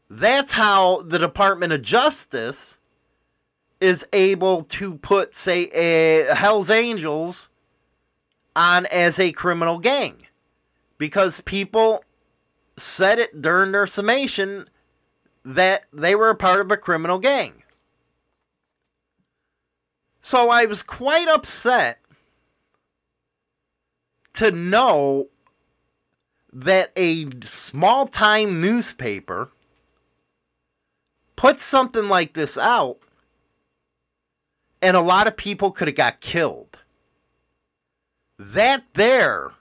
That's 0.09 0.53
how 0.53 1.03
the 1.03 1.19
Department 1.19 1.73
of 1.73 1.83
Justice 1.83 2.79
is 3.81 4.07
able 4.13 4.63
to 4.63 4.99
put, 4.99 5.35
say, 5.35 5.65
a 5.75 6.33
Hell's 6.33 6.71
Angels 6.71 7.49
on 8.55 8.87
as 8.87 9.19
a 9.19 9.33
criminal 9.33 9.81
gang. 9.81 10.29
Because 10.97 11.41
people 11.41 12.05
said 12.79 13.19
it 13.19 13.43
during 13.43 13.73
their 13.73 13.89
summation 13.89 14.71
that 15.45 15.87
they 15.93 16.15
were 16.15 16.29
a 16.29 16.37
part 16.37 16.61
of 16.61 16.71
a 16.71 16.77
criminal 16.77 17.19
gang. 17.19 17.65
So 20.27 20.51
I 20.51 20.65
was 20.65 20.83
quite 20.83 21.29
upset 21.29 22.01
to 24.33 24.51
know 24.51 25.29
that 26.53 26.91
a 26.97 27.29
small 27.43 28.09
time 28.09 28.61
newspaper 28.61 29.53
put 31.37 31.61
something 31.61 32.09
like 32.09 32.33
this 32.33 32.59
out 32.59 32.99
and 34.83 34.97
a 34.97 35.01
lot 35.01 35.29
of 35.29 35.37
people 35.37 35.71
could 35.71 35.87
have 35.87 35.97
got 35.97 36.21
killed. 36.21 36.77
That 38.37 38.83
there 38.95 39.53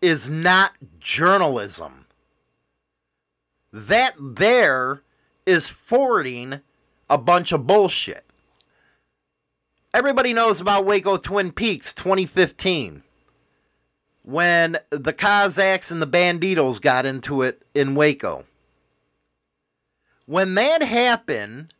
is 0.00 0.28
not 0.28 0.74
journalism. 1.00 2.06
That 3.72 4.14
there 4.16 5.02
is 5.46 5.68
forwarding 5.68 6.60
a 7.10 7.18
bunch 7.18 7.50
of 7.50 7.66
bullshit. 7.66 8.24
Everybody 9.94 10.32
knows 10.32 10.58
about 10.58 10.86
Waco 10.86 11.18
Twin 11.18 11.52
Peaks 11.52 11.92
2015 11.92 13.02
when 14.22 14.78
the 14.88 15.12
Cossacks 15.12 15.90
and 15.90 16.00
the 16.00 16.06
Bandidos 16.06 16.80
got 16.80 17.04
into 17.04 17.42
it 17.42 17.60
in 17.74 17.94
Waco. 17.94 18.46
When 20.24 20.54
that 20.54 20.82
happened, 20.82 21.74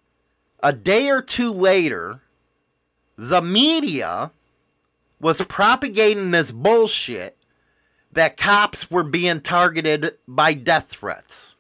a 0.63 0.75
day 0.75 1.09
or 1.09 1.23
two 1.23 1.53
later, 1.53 2.21
the 3.17 3.41
media 3.41 4.31
was 5.19 5.41
propagating 5.43 6.33
this 6.33 6.53
bullshit 6.53 7.39
that 8.13 8.37
cops 8.37 8.91
were 8.91 9.05
being 9.05 9.41
targeted 9.41 10.19
by 10.29 10.53
death 10.53 10.89
threats. 10.89 11.55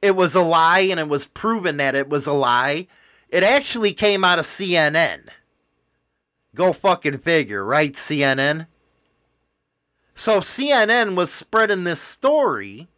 It 0.00 0.14
was 0.14 0.36
a 0.36 0.42
lie, 0.42 0.80
and 0.80 1.00
it 1.00 1.08
was 1.08 1.26
proven 1.26 1.78
that 1.78 1.96
it 1.96 2.08
was 2.08 2.28
a 2.28 2.32
lie. 2.32 2.86
It 3.28 3.42
actually 3.42 3.92
came 3.92 4.24
out 4.24 4.38
of 4.38 4.46
CNN. 4.46 5.28
Go 6.54 6.72
fucking 6.72 7.18
figure, 7.18 7.64
right, 7.64 7.92
CNN? 7.92 8.66
So 10.14 10.40
CNN 10.40 11.14
was 11.14 11.32
spreading 11.32 11.84
this 11.84 12.00
story 12.00 12.88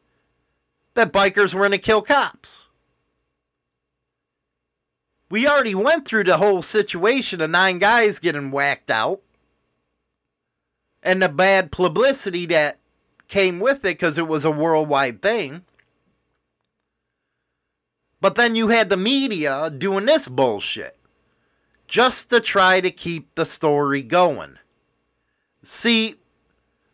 that 0.95 1.13
bikers 1.13 1.53
were 1.53 1.61
going 1.61 1.73
to 1.73 1.79
kill 1.79 2.03
cops. 2.03 2.65
We 5.29 5.47
already 5.47 5.75
went 5.75 6.07
through 6.07 6.25
the 6.25 6.39
whole 6.39 6.63
situation 6.63 7.41
of 7.41 7.51
nine 7.51 7.79
guys 7.79 8.19
getting 8.19 8.51
whacked 8.51 8.91
out 8.91 9.21
and 11.03 11.23
the 11.23 11.29
bad 11.29 11.71
publicity 11.71 12.47
that 12.47 12.79
came 13.29 13.61
with 13.61 13.79
it 13.79 13.83
because 13.83 14.19
it 14.19 14.27
was 14.27 14.45
a 14.45 14.51
worldwide 14.51 15.23
thing. 15.23 15.65
But 18.21 18.35
then 18.35 18.55
you 18.55 18.69
had 18.69 18.91
the 18.91 18.97
media 18.97 19.71
doing 19.71 20.05
this 20.05 20.29
bullshit 20.29 20.97
just 21.89 22.31
to 22.31 22.41
try 22.41 22.81
to 22.81 22.91
keep 22.91 23.35
the 23.35 23.47
story 23.47 24.03
going. 24.03 24.59
See, 25.65 26.17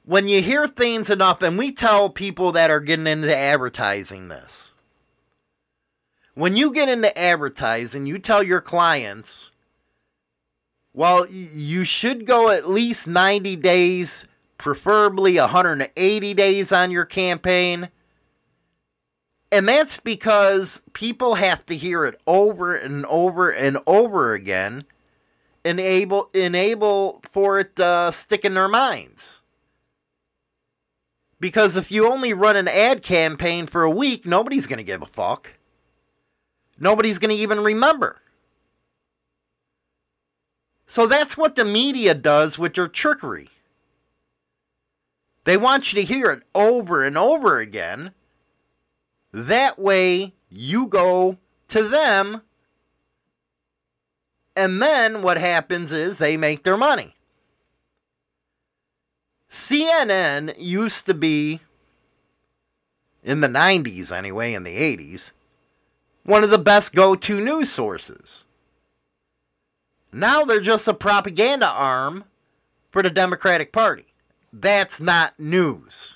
when 0.04 0.28
you 0.28 0.40
hear 0.40 0.68
things 0.68 1.10
enough, 1.10 1.42
and 1.42 1.58
we 1.58 1.72
tell 1.72 2.08
people 2.08 2.52
that 2.52 2.70
are 2.70 2.80
getting 2.80 3.06
into 3.06 3.36
advertising 3.36 4.28
this, 4.28 4.70
when 6.34 6.56
you 6.56 6.72
get 6.72 6.88
into 6.88 7.16
advertising, 7.18 8.06
you 8.06 8.18
tell 8.18 8.42
your 8.42 8.60
clients, 8.60 9.50
well, 10.94 11.26
you 11.28 11.84
should 11.84 12.24
go 12.24 12.50
at 12.50 12.70
least 12.70 13.06
90 13.06 13.56
days, 13.56 14.26
preferably 14.58 15.38
180 15.38 16.34
days 16.34 16.72
on 16.72 16.90
your 16.90 17.04
campaign. 17.04 17.88
And 19.52 19.68
that's 19.68 19.98
because 19.98 20.82
people 20.92 21.37
have 21.37 21.64
to 21.66 21.76
hear 21.76 22.04
it 22.04 22.20
over 22.26 22.74
and 22.74 23.06
over 23.06 23.50
and 23.50 23.78
over 23.87 24.35
again, 24.35 24.85
enable 25.64 26.30
enable 26.35 27.22
for 27.32 27.61
it 27.61 27.76
to 27.76 28.11
stick 28.12 28.44
in 28.44 28.54
their 28.54 28.68
minds. 28.68 29.40
Because 31.38 31.76
if 31.76 31.90
you 31.90 32.11
only 32.11 32.32
run 32.32 32.56
an 32.56 32.66
ad 32.66 33.02
campaign 33.02 33.66
for 33.66 33.82
a 33.82 33.90
week, 33.90 34.26
nobody's 34.26 34.66
going 34.66 34.78
to 34.78 34.85
give 34.85 35.02
a 35.02 35.06
fuck. 35.06 35.50
Nobody's 36.78 37.18
going 37.18 37.35
to 37.35 37.40
even 37.40 37.61
remember. 37.61 38.20
So 40.87 41.06
that's 41.06 41.37
what 41.37 41.56
the 41.56 41.64
media 41.64 42.14
does 42.14 42.59
with 42.59 42.74
their 42.74 42.88
trickery. 42.88 43.50
They 45.44 45.56
want 45.56 45.92
you 45.92 46.00
to 46.00 46.06
hear 46.06 46.30
it 46.30 46.42
over 46.54 47.04
and 47.04 47.16
over 47.16 47.61
again. 47.61 48.12
That 49.37 49.79
way, 49.79 50.33
you 50.49 50.87
go 50.87 51.37
to 51.68 51.87
them, 51.87 52.40
and 54.57 54.81
then 54.81 55.20
what 55.20 55.37
happens 55.37 55.92
is 55.92 56.16
they 56.16 56.38
make 56.38 56.62
their 56.62 56.79
money. 56.79 57.16
CNN 59.51 60.55
used 60.57 61.05
to 61.05 61.12
be, 61.12 61.61
in 63.22 63.42
the 63.42 63.46
90s 63.46 64.11
anyway, 64.11 64.55
in 64.55 64.64
the 64.64 64.75
80s, 64.75 65.33
one 66.22 66.42
of 66.42 66.49
the 66.49 66.57
best 66.57 66.94
go 66.94 67.14
to 67.14 67.38
news 67.38 67.70
sources. 67.70 68.42
Now 70.14 70.46
they're 70.46 70.61
just 70.61 70.88
a 70.88 70.94
propaganda 70.94 71.68
arm 71.68 72.25
for 72.90 73.03
the 73.03 73.11
Democratic 73.11 73.70
Party. 73.70 74.07
That's 74.51 74.99
not 74.99 75.38
news. 75.38 76.15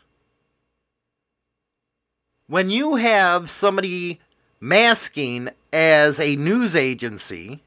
When 2.51 2.69
you 2.69 2.97
have 2.97 3.49
somebody 3.49 4.19
masking 4.59 5.51
as 5.73 6.19
a 6.19 6.35
news 6.35 6.75
agency 6.75 7.63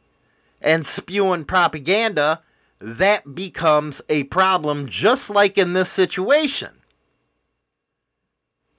and 0.62 0.86
spewing 0.86 1.46
propaganda, 1.46 2.42
that 2.80 3.34
becomes 3.34 4.02
a 4.10 4.26
problem, 4.26 4.90
just 4.90 5.30
like 5.30 5.58
in 5.58 5.72
this 5.72 5.90
situation. 5.90 6.72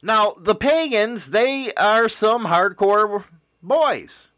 Now, 0.02 0.36
the 0.38 0.54
pagans, 0.54 1.30
they 1.30 1.72
are 1.72 2.10
some 2.10 2.44
hardcore 2.48 3.24
boys. 3.62 4.28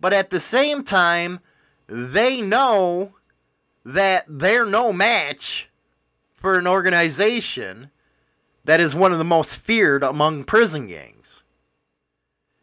But 0.00 0.14
at 0.14 0.30
the 0.30 0.40
same 0.40 0.82
time, 0.82 1.40
they 1.86 2.40
know 2.40 3.12
that 3.84 4.24
they're 4.26 4.64
no 4.64 4.94
match 4.94 5.68
for 6.32 6.58
an 6.58 6.66
organization 6.66 7.90
that 8.64 8.80
is 8.80 8.94
one 8.94 9.12
of 9.12 9.18
the 9.18 9.24
most 9.24 9.56
feared 9.56 10.02
among 10.02 10.44
prison 10.44 10.86
gangs. 10.86 11.42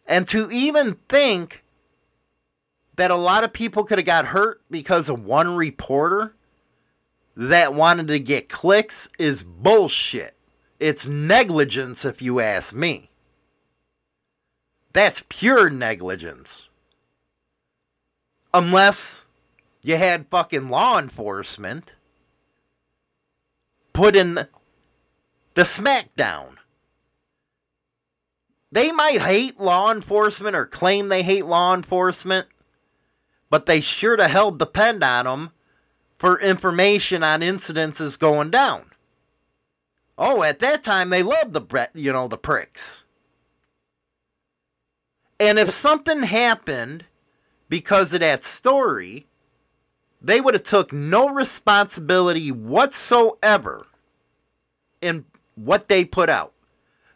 And 0.05 0.27
to 0.29 0.49
even 0.51 0.95
think 1.07 1.63
that 2.95 3.11
a 3.11 3.15
lot 3.15 3.43
of 3.43 3.53
people 3.53 3.83
could 3.83 3.97
have 3.97 4.05
got 4.05 4.25
hurt 4.25 4.61
because 4.69 5.09
of 5.09 5.23
one 5.23 5.55
reporter 5.55 6.35
that 7.35 7.73
wanted 7.73 8.07
to 8.07 8.19
get 8.19 8.49
clicks 8.49 9.07
is 9.17 9.43
bullshit. 9.43 10.35
It's 10.79 11.05
negligence, 11.05 12.03
if 12.05 12.21
you 12.21 12.39
ask 12.39 12.73
me. 12.73 13.09
That's 14.93 15.23
pure 15.29 15.69
negligence. 15.69 16.67
Unless 18.53 19.23
you 19.81 19.97
had 19.97 20.27
fucking 20.27 20.69
law 20.69 20.97
enforcement 20.97 21.93
put 23.93 24.15
in 24.15 24.47
the 25.59 25.65
smackdown. 25.65 26.55
They 28.71 28.93
might 28.93 29.21
hate 29.21 29.59
law 29.59 29.91
enforcement 29.91 30.55
or 30.55 30.65
claim 30.65 31.09
they 31.09 31.21
hate 31.21 31.45
law 31.45 31.73
enforcement, 31.73 32.47
but 33.49 33.65
they 33.65 33.81
sure 33.81 34.15
to 34.15 34.29
hell 34.29 34.51
depend 34.51 35.03
on 35.03 35.25
them 35.25 35.49
for 36.17 36.39
information 36.39 37.23
on 37.23 37.41
incidences 37.41 38.17
going 38.17 38.51
down. 38.51 38.91
Oh, 40.17 40.43
at 40.43 40.59
that 40.59 40.81
time 40.81 41.09
they 41.09 41.23
loved 41.23 41.51
the 41.51 41.89
you 41.93 42.13
know 42.13 42.29
the 42.29 42.37
pricks. 42.37 43.03
And 45.41 45.59
if 45.59 45.71
something 45.71 46.23
happened 46.23 47.03
because 47.67 48.13
of 48.13 48.21
that 48.21 48.45
story, 48.45 49.27
they 50.21 50.39
would 50.39 50.53
have 50.53 50.63
took 50.63 50.93
no 50.93 51.27
responsibility 51.27 52.49
whatsoever 52.49 53.85
in 55.01 55.25
what 55.63 55.87
they 55.87 56.05
put 56.05 56.29
out. 56.29 56.53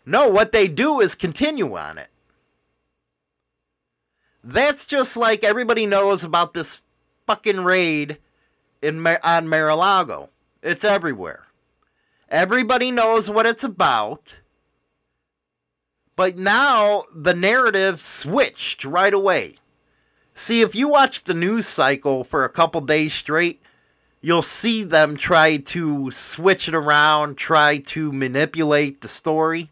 No, 0.06 0.27
what 0.27 0.51
they 0.51 0.67
do 0.67 0.99
is 0.99 1.15
continue 1.15 1.77
on 1.77 1.97
it. 1.97 2.10
That's 4.43 4.86
just 4.86 5.15
like 5.15 5.43
everybody 5.43 5.86
knows 5.86 6.23
about 6.23 6.53
this 6.53 6.82
fucking 7.25 7.62
raid 7.62 8.17
in 8.82 9.08
on 9.08 9.47
Mar-a-Lago. 9.47 10.29
It's 10.62 10.84
everywhere. 10.84 11.45
Everybody 12.27 12.91
knows 12.91 13.29
what 13.29 13.46
it's 13.46 13.63
about. 13.63 14.35
But 16.15 16.37
now 16.37 17.06
the 17.15 17.33
narrative 17.33 18.02
switched 18.02 18.83
right 18.83 19.13
away. 19.13 19.56
See, 20.35 20.62
if 20.62 20.75
you 20.75 20.87
watch 20.87 21.23
the 21.23 21.33
news 21.33 21.65
cycle 21.65 22.23
for 22.23 22.44
a 22.44 22.50
couple 22.50 22.81
days 22.81 23.13
straight, 23.13 23.63
you'll 24.24 24.42
see 24.42 24.84
them 24.84 25.17
try 25.17 25.58
to 25.58 26.10
switch 26.12 26.69
it 26.69 26.74
around, 26.74 27.38
try 27.38 27.78
to 27.78 28.12
manipulate 28.12 29.02
the 29.02 29.08
story. 29.08 29.69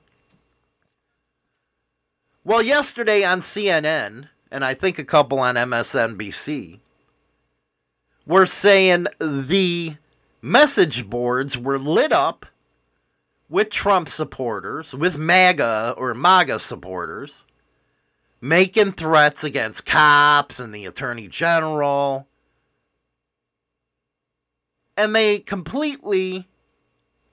Well, 2.44 2.62
yesterday 2.62 3.24
on 3.24 3.40
CNN, 3.42 4.28
and 4.52 4.66
I 4.66 4.74
think 4.74 5.00
a 5.00 5.06
couple 5.06 5.40
on 5.40 5.56
MSNBC, 5.56 6.80
were 8.28 8.46
saying 8.46 9.08
the 9.20 9.96
message 10.42 11.10
boards 11.10 11.58
were 11.58 11.80
lit 11.80 12.12
up 12.12 12.46
with 13.48 13.70
Trump 13.70 14.10
supporters, 14.10 14.94
with 14.94 15.18
MAGA 15.18 15.96
or 15.98 16.14
MAGA 16.14 16.60
supporters, 16.60 17.46
making 18.42 18.94
threats 18.94 19.46
against 19.46 19.86
cops 19.86 20.60
and 20.60 20.76
the 20.76 20.86
attorney 20.86 21.30
general. 21.30 22.28
And 24.98 25.16
they 25.16 25.40
completely 25.40 26.48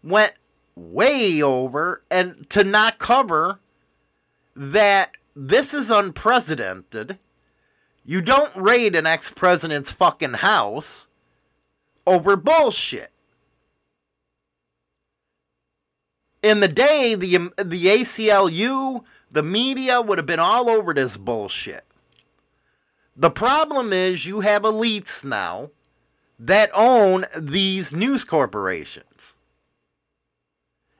went 0.03 0.33
way 0.75 1.43
over 1.43 2.03
and 2.11 2.49
to 2.51 2.65
not 2.65 2.99
cover 2.99 3.59
that 4.55 5.13
this 5.35 5.75
is 5.75 5.91
unprecedented. 5.91 7.19
You 8.05 8.21
don't 8.21 8.55
raid 8.57 8.97
an 8.97 9.07
ex 9.07 9.31
president's 9.31 9.91
fucking 9.91 10.35
house 10.35 11.07
over 12.07 12.37
bullshit. 12.37 13.11
In 16.43 16.61
the 16.61 16.69
day, 16.69 17.15
the, 17.15 17.37
um, 17.37 17.53
the 17.57 17.87
ACLU, 17.87 19.05
the 19.31 19.43
media 19.43 20.01
would 20.01 20.19
have 20.19 20.27
been 20.27 20.39
all 20.39 20.71
over 20.71 20.95
this 20.95 21.17
bullshit. 21.17 21.85
The 23.17 23.31
problem 23.31 23.93
is 23.93 24.25
you 24.25 24.41
have 24.41 24.63
elites 24.63 25.25
now 25.25 25.71
that 26.39 26.71
own 26.75 27.27
these 27.37 27.93
news 27.93 28.25
corporations. 28.25 29.05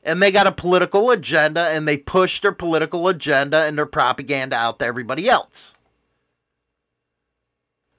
And 0.03 0.23
they 0.23 0.33
got 0.33 0.47
a 0.47 0.53
political 0.53 1.11
agenda 1.11 1.69
and 1.69 1.87
they 1.87 1.99
push 1.99 2.41
their 2.41 2.53
political 2.53 3.09
agenda 3.09 3.65
and 3.65 3.77
their 3.77 3.87
propaganda 3.87 4.57
out 4.57 4.79
to 4.79 4.87
everybody 4.87 5.29
else. 5.29 5.73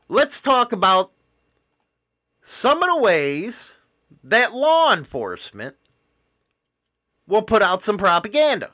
Let's 0.07 0.41
talk 0.41 0.71
about 0.71 1.11
some 2.41 2.81
of 2.81 2.89
the 2.89 2.97
ways 2.97 3.75
that 4.23 4.55
law 4.55 4.91
enforcement 4.91 5.75
will 7.27 7.43
put 7.43 7.61
out 7.61 7.83
some 7.83 7.97
propaganda. 7.97 8.71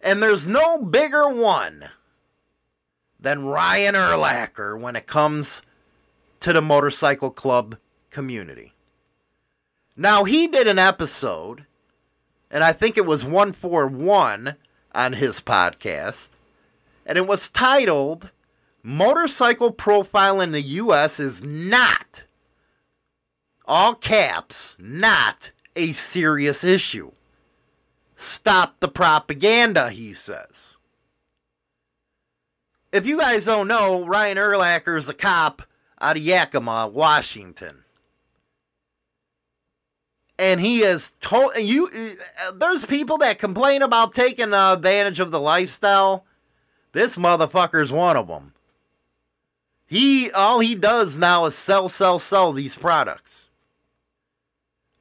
And 0.00 0.22
there's 0.22 0.46
no 0.46 0.78
bigger 0.78 1.28
one 1.28 1.90
than 3.18 3.44
Ryan 3.44 3.96
Erlacher 3.96 4.80
when 4.80 4.94
it 4.94 5.06
comes 5.06 5.62
to 6.40 6.52
the 6.52 6.62
motorcycle 6.62 7.30
club 7.30 7.76
community. 8.10 8.72
Now, 9.96 10.24
he 10.24 10.46
did 10.46 10.66
an 10.66 10.78
episode, 10.78 11.66
and 12.50 12.64
I 12.64 12.72
think 12.72 12.96
it 12.96 13.06
was 13.06 13.22
141 13.22 14.56
on 14.94 15.12
his 15.12 15.40
podcast, 15.40 16.30
and 17.04 17.18
it 17.18 17.26
was 17.26 17.48
titled 17.48 18.30
Motorcycle 18.82 19.72
Profile 19.72 20.40
in 20.40 20.52
the 20.52 20.62
U.S. 20.62 21.20
is 21.20 21.42
not, 21.42 22.22
all 23.66 23.94
caps, 23.94 24.74
not 24.78 25.50
a 25.76 25.92
serious 25.92 26.64
issue. 26.64 27.12
Stop 28.16 28.80
the 28.80 28.88
propaganda, 28.88 29.90
he 29.90 30.14
says. 30.14 30.74
If 32.92 33.06
you 33.06 33.18
guys 33.18 33.44
don't 33.44 33.68
know, 33.68 34.04
Ryan 34.04 34.38
Erlacher 34.38 34.98
is 34.98 35.08
a 35.08 35.14
cop 35.14 35.62
out 36.00 36.16
of 36.16 36.22
Yakima, 36.22 36.88
Washington. 36.88 37.84
And 40.38 40.60
he 40.60 40.80
is 40.82 41.12
told 41.20 41.56
you. 41.56 41.88
uh, 41.88 42.52
There's 42.52 42.86
people 42.86 43.18
that 43.18 43.38
complain 43.38 43.82
about 43.82 44.14
taking 44.14 44.54
uh, 44.54 44.72
advantage 44.72 45.20
of 45.20 45.30
the 45.30 45.40
lifestyle. 45.40 46.24
This 46.92 47.16
motherfucker's 47.16 47.92
one 47.92 48.16
of 48.16 48.26
them. 48.28 48.54
He 49.86 50.30
all 50.30 50.60
he 50.60 50.74
does 50.74 51.16
now 51.16 51.44
is 51.46 51.54
sell, 51.54 51.88
sell, 51.88 52.18
sell 52.18 52.52
these 52.52 52.76
products. 52.76 53.48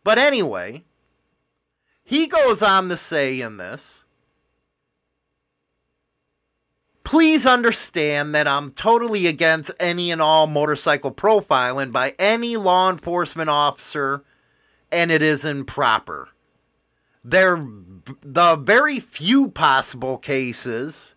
But 0.04 0.18
anyway, 0.18 0.84
he 2.04 2.28
goes 2.28 2.62
on 2.64 2.90
to 2.90 2.98
say 2.98 3.40
in 3.40 3.58
this 3.58 3.99
Please 7.10 7.48
understand 7.48 8.36
that 8.36 8.48
I'm 8.48 8.70
totally 8.74 9.26
against 9.26 9.72
any 9.80 10.12
and 10.12 10.22
all 10.22 10.46
motorcycle 10.46 11.12
profiling 11.12 11.92
by 11.92 12.14
any 12.20 12.56
law 12.56 12.92
enforcement 12.92 13.50
officer, 13.50 14.24
and 14.92 15.10
it 15.10 15.24
is 15.24 15.44
improper. 15.44 16.30
There, 17.24 17.66
the 18.22 18.56
very 18.58 19.00
few 19.00 19.48
possible 19.48 20.20
cases 20.20 21.16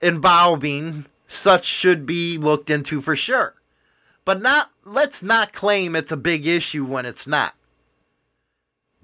involving 0.00 1.06
such 1.26 1.64
should 1.64 2.06
be 2.06 2.38
looked 2.38 2.70
into 2.70 3.00
for 3.00 3.16
sure. 3.16 3.54
But 4.24 4.40
not 4.40 4.70
let's 4.84 5.20
not 5.20 5.52
claim 5.52 5.96
it's 5.96 6.12
a 6.12 6.16
big 6.16 6.46
issue 6.46 6.84
when 6.84 7.06
it's 7.06 7.26
not. 7.26 7.56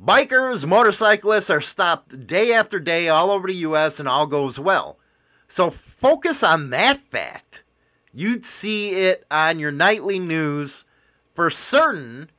Bikers, 0.01 0.65
motorcyclists 0.65 1.51
are 1.51 1.61
stopped 1.61 2.29
day 2.29 2.53
after 2.53 2.79
day 2.79 3.09
all 3.09 3.33
over 3.33 3.49
the 3.49 3.55
US 3.55 3.99
and 3.99 4.09
all 4.09 4.29
goes 4.29 4.61
well. 4.61 4.97
So 5.49 5.75
focus 6.01 6.43
on 6.43 6.71
that 6.71 6.99
fact. 7.11 7.63
You'd 8.13 8.47
see 8.47 8.91
it 8.91 9.25
on 9.31 9.59
your 9.59 9.73
nightly 9.73 10.19
news 10.19 10.85
for 11.35 11.51
certain 11.51 12.31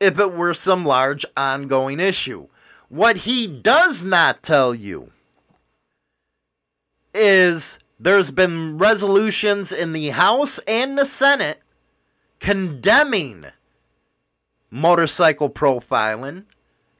if 0.00 0.18
it 0.18 0.32
were 0.32 0.54
some 0.54 0.84
large 0.84 1.24
ongoing 1.36 2.00
issue. 2.00 2.48
What 2.88 3.18
he 3.18 3.46
does 3.46 4.02
not 4.02 4.42
tell 4.42 4.74
you 4.74 5.10
is 7.14 7.78
there's 7.98 8.30
been 8.30 8.78
resolutions 8.78 9.72
in 9.72 9.92
the 9.92 10.10
House 10.10 10.58
and 10.66 10.98
the 10.98 11.06
Senate 11.06 11.60
condemning 12.40 13.46
motorcycle 14.70 15.48
profiling, 15.48 16.44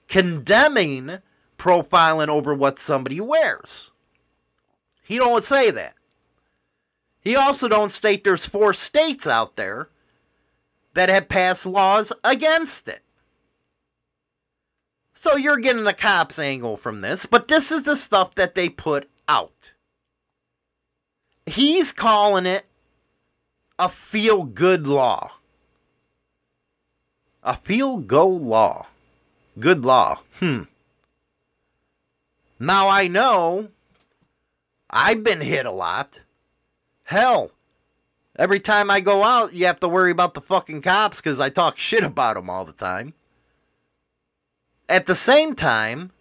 condemning 0.09 1.19
profiling 1.59 2.29
over 2.29 2.55
what 2.55 2.79
somebody 2.79 3.21
wears. 3.21 3.91
He 5.05 5.19
don't 5.19 5.45
say 5.45 5.71
that. 5.71 5.95
He 7.21 7.37
also 7.37 7.69
don't 7.69 7.93
state 7.93 8.25
there's 8.25 8.47
four 8.47 8.75
states 8.75 9.27
out 9.27 9.57
there 9.57 9.89
that 10.95 11.09
have 11.09 11.29
passed 11.29 11.67
laws 11.67 12.13
against 12.25 12.89
it. 12.89 13.03
So 15.15 15.37
you're 15.37 15.59
getting 15.59 15.87
a 15.87 15.95
cops 15.95 16.39
angle 16.39 16.77
from 16.77 17.01
this, 17.01 17.25
but 17.27 17.49
this 17.49 17.71
is 17.71 17.85
the 17.85 17.97
stuff 17.97 18.35
that 18.35 18.55
they 18.55 18.69
put 18.69 19.09
out. 19.29 19.73
He's 21.47 21.93
calling 21.93 22.47
it 22.47 22.67
a 23.79 23.89
feel 23.89 24.45
good 24.45 24.87
law. 24.87 25.33
A 27.43 27.57
feel 27.57 27.99
go 27.99 28.27
law. 28.27 28.87
Good 29.59 29.85
law. 29.85 30.21
Hmm. 30.41 30.63
Now 32.59 32.89
I 32.89 33.09
know 33.09 33.69
I've 34.97 35.25
been 35.25 35.41
hit 35.41 35.67
a 35.67 35.73
lot. 35.73 36.21
Hell, 37.03 37.51
every 38.37 38.61
time 38.61 38.93
I 38.93 39.01
go 39.01 39.25
out, 39.25 39.53
you 39.53 39.67
have 39.67 39.81
to 39.81 39.89
worry 39.89 40.13
about 40.13 40.35
the 40.35 40.41
fucking 40.41 40.83
cops 40.83 41.21
because 41.21 41.41
I 41.41 41.51
talk 41.51 41.77
shit 41.77 42.05
about 42.05 42.37
them 42.37 42.49
all 42.49 42.65
the 42.65 42.73
time. 42.73 43.13
At 44.89 45.07
the 45.07 45.17
same 45.17 45.57
time, 45.57 46.13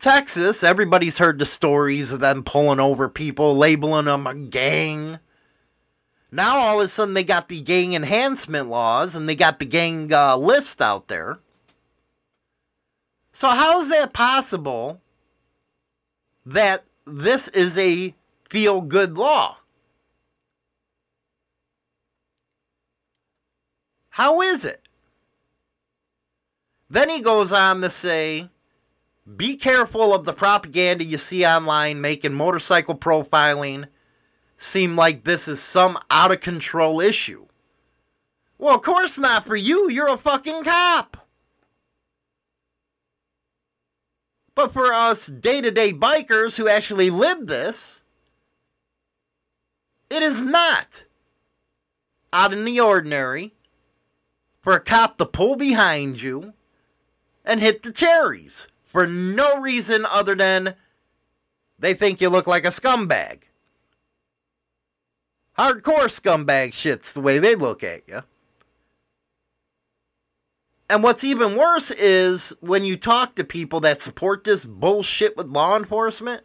Texas, 0.00 0.64
everybody's 0.64 1.18
heard 1.18 1.38
the 1.38 1.46
stories 1.46 2.10
of 2.10 2.18
them 2.18 2.42
pulling 2.42 2.80
over 2.80 3.08
people, 3.08 3.56
labeling 3.56 4.06
them 4.06 4.26
a 4.26 4.34
gang. 4.34 5.20
Now 6.32 6.58
all 6.58 6.80
of 6.80 6.86
a 6.86 6.88
sudden 6.88 7.14
they 7.14 7.22
got 7.22 7.48
the 7.48 7.60
gang 7.60 7.94
enhancement 7.94 8.68
laws 8.68 9.14
and 9.14 9.28
they 9.28 9.36
got 9.36 9.60
the 9.60 9.64
gang 9.64 10.12
uh, 10.12 10.36
list 10.36 10.82
out 10.82 11.06
there. 11.06 11.38
So 13.32 13.48
how 13.48 13.80
is 13.80 13.90
that 13.90 14.12
possible 14.12 15.00
that 16.44 16.84
this 17.12 17.48
is 17.48 17.76
a 17.78 18.14
feel 18.48 18.80
good 18.80 19.16
law? 19.16 19.56
How 24.10 24.40
is 24.40 24.64
it? 24.64 24.82
Then 26.90 27.08
he 27.08 27.22
goes 27.22 27.52
on 27.52 27.80
to 27.82 27.90
say, 27.90 28.50
be 29.36 29.56
careful 29.56 30.12
of 30.12 30.24
the 30.24 30.32
propaganda 30.32 31.04
you 31.04 31.18
see 31.18 31.46
online 31.46 32.00
making 32.00 32.34
motorcycle 32.34 32.96
profiling 32.96 33.86
seem 34.58 34.96
like 34.96 35.24
this 35.24 35.46
is 35.48 35.60
some 35.60 35.98
out 36.10 36.32
of 36.32 36.40
control 36.40 37.00
issue. 37.00 37.46
Well, 38.58 38.74
of 38.74 38.82
course 38.82 39.16
not 39.18 39.46
for 39.46 39.56
you. 39.56 39.88
You're 39.88 40.08
a 40.08 40.18
fucking 40.18 40.64
cop. 40.64 41.16
But 44.60 44.74
for 44.74 44.92
us 44.92 45.26
day 45.26 45.62
to 45.62 45.70
day 45.70 45.90
bikers 45.90 46.58
who 46.58 46.68
actually 46.68 47.08
live 47.08 47.46
this, 47.46 48.00
it 50.10 50.22
is 50.22 50.42
not 50.42 51.04
out 52.30 52.52
in 52.52 52.66
the 52.66 52.78
ordinary 52.78 53.54
for 54.60 54.74
a 54.74 54.80
cop 54.80 55.16
to 55.16 55.24
pull 55.24 55.56
behind 55.56 56.20
you 56.20 56.52
and 57.42 57.58
hit 57.58 57.82
the 57.82 57.90
cherries 57.90 58.66
for 58.84 59.06
no 59.06 59.58
reason 59.58 60.04
other 60.04 60.34
than 60.34 60.74
they 61.78 61.94
think 61.94 62.20
you 62.20 62.28
look 62.28 62.46
like 62.46 62.66
a 62.66 62.68
scumbag. 62.68 63.44
Hardcore 65.58 66.10
scumbag 66.10 66.74
shit's 66.74 67.14
the 67.14 67.22
way 67.22 67.38
they 67.38 67.54
look 67.54 67.82
at 67.82 68.06
you. 68.06 68.24
And 70.90 71.04
what's 71.04 71.22
even 71.22 71.54
worse 71.54 71.92
is 71.92 72.52
when 72.58 72.84
you 72.84 72.96
talk 72.96 73.36
to 73.36 73.44
people 73.44 73.78
that 73.80 74.02
support 74.02 74.42
this 74.42 74.66
bullshit 74.66 75.36
with 75.36 75.46
law 75.46 75.76
enforcement. 75.76 76.42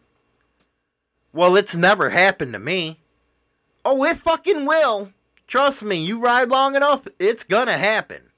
Well, 1.33 1.55
it's 1.55 1.75
never 1.75 2.11
happened 2.11 2.53
to 2.53 2.59
me. 2.59 2.99
Oh, 3.83 4.03
it 4.03 4.19
fucking 4.19 4.67
will. 4.67 5.09
Trust 5.47 5.81
me, 5.81 5.95
you 5.95 6.19
ride 6.19 6.49
long 6.49 6.75
enough, 6.75 7.07
it's 7.17 7.43
gonna 7.43 7.79
happen. 7.79 8.29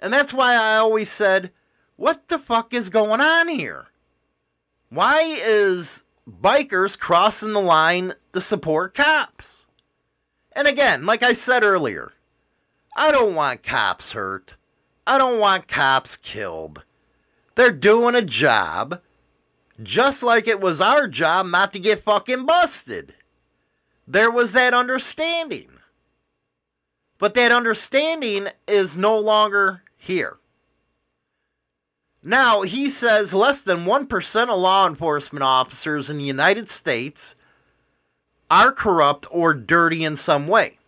And 0.00 0.10
that's 0.10 0.32
why 0.32 0.54
I 0.54 0.78
always 0.78 1.10
said, 1.10 1.52
what 1.96 2.28
the 2.28 2.38
fuck 2.38 2.72
is 2.72 2.88
going 2.88 3.20
on 3.20 3.48
here? 3.48 3.88
Why 4.88 5.20
is 5.24 6.04
bikers 6.26 6.98
crossing 6.98 7.52
the 7.52 7.60
line 7.60 8.14
to 8.32 8.40
support 8.40 8.94
cops? 8.94 9.66
And 10.52 10.66
again, 10.66 11.04
like 11.04 11.22
I 11.22 11.34
said 11.34 11.64
earlier, 11.64 12.12
I 12.96 13.10
don't 13.10 13.34
want 13.34 13.62
cops 13.62 14.12
hurt. 14.12 14.56
I 15.06 15.18
don't 15.18 15.38
want 15.38 15.68
cops 15.68 16.16
killed. 16.16 16.84
They're 17.54 17.72
doing 17.72 18.14
a 18.14 18.22
job 18.22 19.00
just 19.82 20.22
like 20.22 20.46
it 20.46 20.60
was 20.60 20.80
our 20.80 21.08
job 21.08 21.46
not 21.46 21.72
to 21.72 21.78
get 21.78 22.02
fucking 22.02 22.46
busted. 22.46 23.14
There 24.06 24.30
was 24.30 24.52
that 24.52 24.74
understanding. 24.74 25.68
But 27.18 27.34
that 27.34 27.52
understanding 27.52 28.48
is 28.66 28.96
no 28.96 29.16
longer 29.16 29.82
here. 29.96 30.38
Now, 32.22 32.62
he 32.62 32.88
says 32.88 33.34
less 33.34 33.62
than 33.62 33.84
1% 33.84 34.48
of 34.48 34.58
law 34.58 34.86
enforcement 34.86 35.42
officers 35.42 36.08
in 36.08 36.18
the 36.18 36.24
United 36.24 36.68
States 36.68 37.34
are 38.50 38.70
corrupt 38.70 39.26
or 39.30 39.54
dirty 39.54 40.04
in 40.04 40.16
some 40.16 40.46
way. 40.46 40.78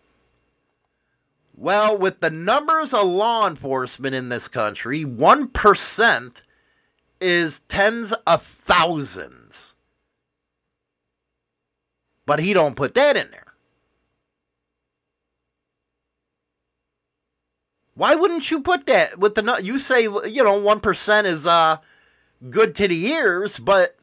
Well, 1.57 1.97
with 1.97 2.19
the 2.19 2.29
numbers 2.29 2.93
of 2.93 3.07
law 3.07 3.47
enforcement 3.47 4.13
in 4.13 4.29
this 4.29 4.47
country, 4.47 5.05
1% 5.05 6.41
is 7.21 7.61
tens 7.69 8.13
of 8.27 8.45
thousands. 8.65 9.73
But 12.25 12.39
he 12.39 12.53
don't 12.53 12.75
put 12.75 12.93
that 12.95 13.15
in 13.15 13.31
there. 13.31 13.45
Why 17.93 18.15
wouldn't 18.15 18.51
you 18.51 18.59
put 18.59 18.85
that 18.87 19.19
with 19.19 19.35
the 19.35 19.59
you 19.63 19.79
say 19.79 20.03
you 20.03 20.43
know 20.43 20.59
1% 20.59 21.25
is 21.25 21.47
uh 21.47 21.77
good 22.49 22.75
to 22.75 22.89
the 22.89 23.05
ears, 23.07 23.57
but 23.57 23.95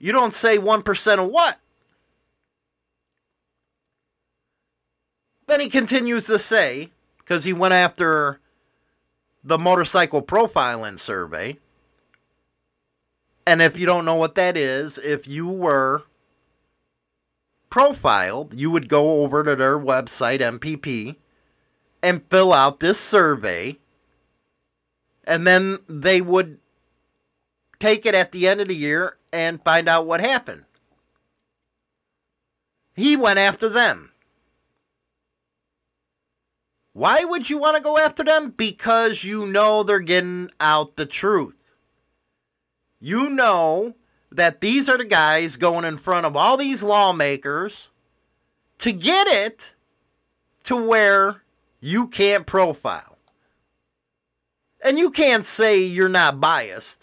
you 0.00 0.10
don't 0.10 0.34
say 0.34 0.58
1% 0.58 1.18
of 1.24 1.30
what? 1.30 1.60
Then 5.46 5.60
he 5.60 5.68
continues 5.68 6.26
to 6.26 6.38
say 6.38 6.90
because 7.18 7.44
he 7.44 7.52
went 7.52 7.74
after 7.74 8.40
the 9.42 9.58
motorcycle 9.58 10.22
profiling 10.22 10.98
survey. 10.98 11.58
And 13.46 13.60
if 13.60 13.78
you 13.78 13.84
don't 13.84 14.06
know 14.06 14.14
what 14.14 14.36
that 14.36 14.56
is, 14.56 14.96
if 14.98 15.28
you 15.28 15.46
were 15.46 16.04
profiled, 17.68 18.54
you 18.54 18.70
would 18.70 18.88
go 18.88 19.22
over 19.22 19.44
to 19.44 19.54
their 19.54 19.78
website, 19.78 20.40
MPP, 20.40 21.16
and 22.02 22.24
fill 22.30 22.52
out 22.52 22.80
this 22.80 22.98
survey. 22.98 23.78
And 25.24 25.46
then 25.46 25.80
they 25.88 26.20
would 26.20 26.58
take 27.78 28.06
it 28.06 28.14
at 28.14 28.32
the 28.32 28.48
end 28.48 28.60
of 28.60 28.68
the 28.68 28.76
year 28.76 29.16
and 29.32 29.62
find 29.62 29.88
out 29.88 30.06
what 30.06 30.20
happened. 30.20 30.64
He 32.94 33.16
went 33.16 33.38
after 33.38 33.68
them. 33.68 34.12
Why 36.94 37.24
would 37.24 37.50
you 37.50 37.58
want 37.58 37.76
to 37.76 37.82
go 37.82 37.98
after 37.98 38.22
them? 38.24 38.50
Because 38.56 39.24
you 39.24 39.46
know 39.46 39.82
they're 39.82 39.98
getting 39.98 40.50
out 40.60 40.94
the 40.94 41.04
truth. 41.04 41.56
You 43.00 43.28
know 43.28 43.94
that 44.30 44.60
these 44.60 44.88
are 44.88 44.96
the 44.96 45.04
guys 45.04 45.56
going 45.56 45.84
in 45.84 45.98
front 45.98 46.24
of 46.24 46.36
all 46.36 46.56
these 46.56 46.84
lawmakers 46.84 47.90
to 48.78 48.92
get 48.92 49.26
it 49.26 49.72
to 50.64 50.76
where 50.76 51.42
you 51.80 52.06
can't 52.06 52.46
profile. 52.46 53.18
And 54.82 54.96
you 54.96 55.10
can't 55.10 55.44
say 55.44 55.80
you're 55.82 56.08
not 56.08 56.40
biased. 56.40 57.00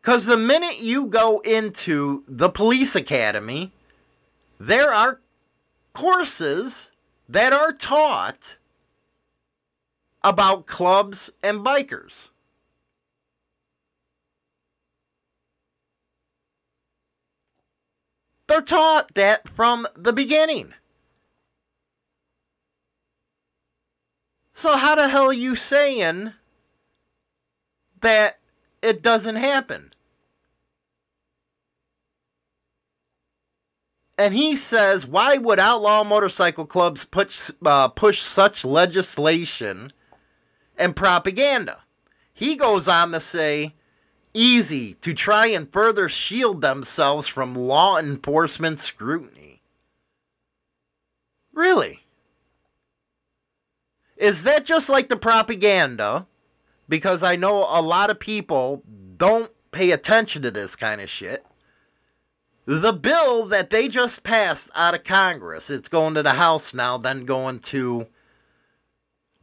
Because 0.00 0.26
the 0.26 0.36
minute 0.36 0.78
you 0.78 1.06
go 1.06 1.40
into 1.40 2.22
the 2.28 2.50
police 2.50 2.94
academy, 2.94 3.72
there 4.60 4.92
are 4.92 5.20
courses 5.92 6.92
that 7.28 7.52
are 7.52 7.72
taught 7.72 8.54
about 10.22 10.66
clubs 10.66 11.30
and 11.42 11.60
bikers. 11.60 12.12
They're 18.48 18.60
taught 18.60 19.14
that 19.14 19.48
from 19.48 19.86
the 19.96 20.12
beginning. 20.12 20.74
So, 24.54 24.76
how 24.76 24.94
the 24.94 25.08
hell 25.08 25.26
are 25.26 25.32
you 25.32 25.56
saying 25.56 26.32
that 28.00 28.38
it 28.82 29.02
doesn't 29.02 29.36
happen? 29.36 29.92
And 34.18 34.32
he 34.34 34.56
says, 34.56 35.06
why 35.06 35.36
would 35.36 35.58
outlaw 35.60 36.02
motorcycle 36.02 36.66
clubs 36.66 37.04
push, 37.04 37.50
uh, 37.64 37.88
push 37.88 38.22
such 38.22 38.64
legislation 38.64 39.92
and 40.78 40.96
propaganda? 40.96 41.80
He 42.32 42.56
goes 42.56 42.88
on 42.88 43.12
to 43.12 43.20
say, 43.20 43.74
easy 44.32 44.94
to 44.94 45.14
try 45.14 45.46
and 45.48 45.72
further 45.72 46.08
shield 46.08 46.60
themselves 46.60 47.26
from 47.26 47.54
law 47.54 47.98
enforcement 47.98 48.80
scrutiny. 48.80 49.62
Really? 51.52 52.06
Is 54.16 54.44
that 54.44 54.64
just 54.64 54.88
like 54.88 55.08
the 55.08 55.16
propaganda? 55.16 56.26
Because 56.88 57.22
I 57.22 57.36
know 57.36 57.66
a 57.68 57.82
lot 57.82 58.10
of 58.10 58.18
people 58.18 58.82
don't 59.16 59.50
pay 59.72 59.90
attention 59.90 60.42
to 60.42 60.50
this 60.50 60.76
kind 60.76 61.00
of 61.00 61.10
shit. 61.10 61.44
The 62.66 62.92
bill 62.92 63.46
that 63.46 63.70
they 63.70 63.86
just 63.86 64.24
passed 64.24 64.68
out 64.74 64.94
of 64.94 65.04
Congress, 65.04 65.70
it's 65.70 65.88
going 65.88 66.14
to 66.14 66.24
the 66.24 66.32
House 66.32 66.74
now, 66.74 66.98
then 66.98 67.24
going 67.24 67.60
to 67.60 68.08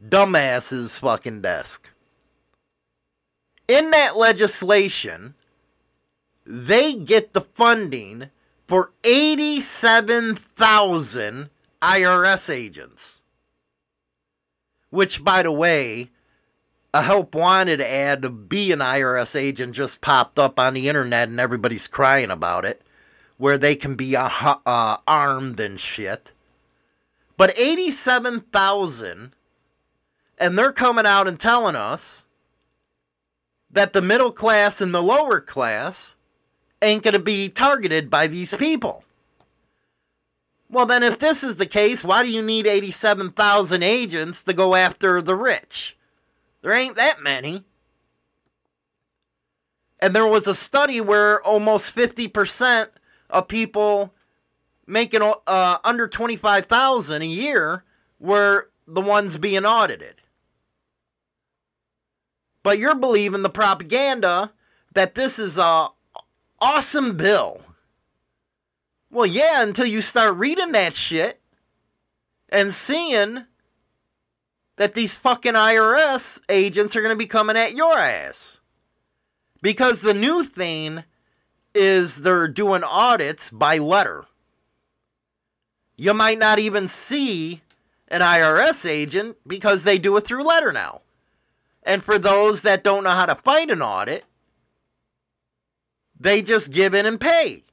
dumbass's 0.06 0.98
fucking 0.98 1.40
desk. 1.40 1.88
In 3.66 3.90
that 3.92 4.18
legislation, 4.18 5.34
they 6.44 6.94
get 6.94 7.32
the 7.32 7.40
funding 7.40 8.28
for 8.66 8.92
87,000 9.04 11.48
IRS 11.80 12.54
agents. 12.54 13.20
Which, 14.90 15.24
by 15.24 15.42
the 15.42 15.50
way, 15.50 16.10
a 16.92 17.00
help 17.00 17.34
wanted 17.34 17.80
ad 17.80 18.20
to 18.20 18.28
be 18.28 18.70
an 18.70 18.80
IRS 18.80 19.34
agent 19.34 19.72
just 19.72 20.02
popped 20.02 20.38
up 20.38 20.58
on 20.58 20.74
the 20.74 20.90
internet 20.90 21.28
and 21.28 21.40
everybody's 21.40 21.86
crying 21.86 22.30
about 22.30 22.66
it 22.66 22.83
where 23.36 23.58
they 23.58 23.76
can 23.76 23.94
be 23.94 24.16
uh, 24.16 24.28
uh, 24.64 24.96
armed 25.06 25.60
and 25.60 25.80
shit. 25.80 26.30
But 27.36 27.58
87,000, 27.58 29.32
and 30.38 30.58
they're 30.58 30.72
coming 30.72 31.06
out 31.06 31.26
and 31.26 31.38
telling 31.38 31.74
us 31.74 32.22
that 33.70 33.92
the 33.92 34.02
middle 34.02 34.30
class 34.30 34.80
and 34.80 34.94
the 34.94 35.02
lower 35.02 35.40
class 35.40 36.14
ain't 36.80 37.02
going 37.02 37.14
to 37.14 37.20
be 37.20 37.48
targeted 37.48 38.08
by 38.08 38.28
these 38.28 38.54
people. 38.54 39.04
Well, 40.70 40.86
then, 40.86 41.02
if 41.02 41.18
this 41.18 41.44
is 41.44 41.56
the 41.56 41.66
case, 41.66 42.02
why 42.02 42.22
do 42.22 42.30
you 42.30 42.42
need 42.42 42.66
87,000 42.66 43.82
agents 43.82 44.42
to 44.44 44.52
go 44.52 44.74
after 44.74 45.20
the 45.20 45.36
rich? 45.36 45.96
There 46.62 46.72
ain't 46.72 46.96
that 46.96 47.22
many. 47.22 47.64
And 50.00 50.14
there 50.14 50.26
was 50.26 50.46
a 50.46 50.54
study 50.54 51.00
where 51.00 51.42
almost 51.42 51.94
50% 51.94 52.88
of 53.34 53.48
people 53.48 54.14
making 54.86 55.20
uh, 55.22 55.78
under 55.84 56.06
25,000 56.08 57.20
a 57.20 57.24
year 57.26 57.84
were 58.20 58.70
the 58.86 59.00
ones 59.00 59.36
being 59.36 59.64
audited. 59.64 60.14
But 62.62 62.78
you're 62.78 62.94
believing 62.94 63.42
the 63.42 63.50
propaganda 63.50 64.52
that 64.94 65.14
this 65.14 65.38
is 65.38 65.58
a 65.58 65.88
awesome 66.60 67.16
bill. 67.16 67.60
Well, 69.10 69.26
yeah, 69.26 69.62
until 69.62 69.86
you 69.86 70.00
start 70.00 70.36
reading 70.36 70.72
that 70.72 70.94
shit 70.94 71.40
and 72.48 72.72
seeing 72.72 73.44
that 74.76 74.94
these 74.94 75.14
fucking 75.14 75.54
IRS 75.54 76.40
agents 76.48 76.94
are 76.94 77.02
going 77.02 77.14
to 77.14 77.18
be 77.18 77.26
coming 77.26 77.56
at 77.56 77.74
your 77.74 77.96
ass. 77.96 78.58
Because 79.60 80.00
the 80.00 80.14
new 80.14 80.44
thing 80.44 81.04
is 81.74 82.22
they're 82.22 82.48
doing 82.48 82.84
audits 82.84 83.50
by 83.50 83.78
letter. 83.78 84.24
You 85.96 86.14
might 86.14 86.38
not 86.38 86.58
even 86.58 86.88
see 86.88 87.62
an 88.08 88.20
IRS 88.20 88.88
agent 88.88 89.36
because 89.46 89.84
they 89.84 89.98
do 89.98 90.16
it 90.16 90.24
through 90.24 90.44
letter 90.44 90.72
now. 90.72 91.00
And 91.82 92.02
for 92.02 92.18
those 92.18 92.62
that 92.62 92.84
don't 92.84 93.04
know 93.04 93.10
how 93.10 93.26
to 93.26 93.34
fight 93.34 93.70
an 93.70 93.82
audit, 93.82 94.24
they 96.18 96.42
just 96.42 96.70
give 96.70 96.94
in 96.94 97.06
and 97.06 97.20
pay. 97.20 97.64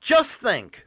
Just 0.00 0.40
think 0.40 0.86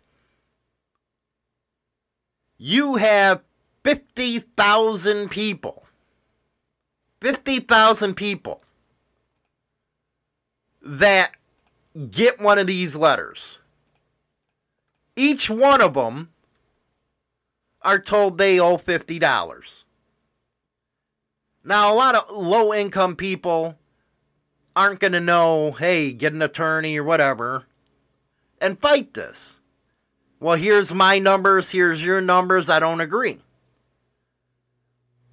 you 2.58 2.96
have 2.96 3.42
50,000 3.84 5.30
people 5.30 5.86
50,000 7.22 8.16
people 8.16 8.63
that 10.84 11.32
get 12.12 12.40
one 12.40 12.60
of 12.60 12.68
these 12.68 12.96
letters. 12.96 13.58
Each 15.16 15.50
one 15.50 15.82
of 15.82 15.94
them 15.94 16.30
are 17.82 18.00
told 18.00 18.38
they 18.38 18.60
owe 18.60 18.78
$50. 18.78 19.84
Now, 21.66 21.94
a 21.94 21.96
lot 21.96 22.16
of 22.16 22.36
low 22.36 22.74
income 22.74 23.16
people 23.16 23.78
aren't 24.76 25.00
going 25.00 25.14
to 25.14 25.20
know, 25.20 25.72
hey, 25.72 26.12
get 26.12 26.34
an 26.34 26.42
attorney 26.42 26.98
or 26.98 27.04
whatever 27.04 27.66
and 28.60 28.80
fight 28.80 29.14
this. 29.14 29.60
Well, 30.40 30.58
here's 30.58 30.94
my 30.94 31.20
numbers, 31.20 31.70
here's 31.70 32.04
your 32.04 32.22
numbers, 32.22 32.70
I 32.70 32.80
don't 32.80 33.02
agree. 33.02 33.40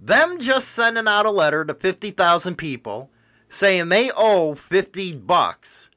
Them 0.00 0.40
just 0.40 0.68
sending 0.68 1.06
out 1.06 1.26
a 1.26 1.30
letter 1.30 1.64
to 1.64 1.74
50,000 1.74 2.56
people 2.56 3.10
saying 3.50 3.88
they 3.88 4.10
owe 4.16 4.54
50 4.54 5.14
bucks. 5.16 5.90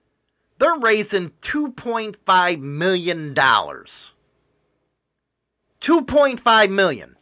They're 0.60 0.78
raising 0.78 1.30
2.5 1.41 2.60
million 2.60 3.34
dollars. 3.34 4.12
2.5 5.82 6.72
million. 6.72 7.16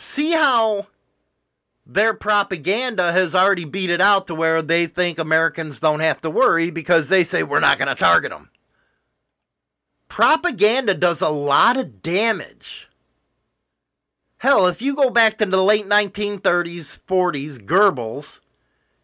See 0.00 0.32
how 0.32 0.88
their 1.86 2.12
propaganda 2.12 3.12
has 3.12 3.34
already 3.34 3.64
beat 3.64 3.90
it 3.90 4.00
out 4.00 4.26
to 4.26 4.34
where 4.34 4.60
they 4.60 4.86
think 4.86 5.18
Americans 5.18 5.80
don't 5.80 6.00
have 6.00 6.20
to 6.20 6.30
worry 6.30 6.70
because 6.70 7.08
they 7.08 7.24
say 7.24 7.42
we're 7.42 7.60
not 7.60 7.78
going 7.78 7.88
to 7.88 7.94
target 7.94 8.30
them. 8.30 8.50
Propaganda 10.08 10.94
does 10.94 11.22
a 11.22 11.28
lot 11.28 11.76
of 11.76 12.02
damage. 12.02 12.87
Hell, 14.38 14.68
if 14.68 14.80
you 14.80 14.94
go 14.94 15.10
back 15.10 15.38
to 15.38 15.46
the 15.46 15.62
late 15.62 15.86
1930s, 15.86 16.98
40s, 17.08 17.58
Goebbels, 17.58 18.38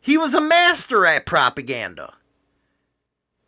he 0.00 0.16
was 0.16 0.32
a 0.32 0.40
master 0.40 1.04
at 1.06 1.26
propaganda. 1.26 2.14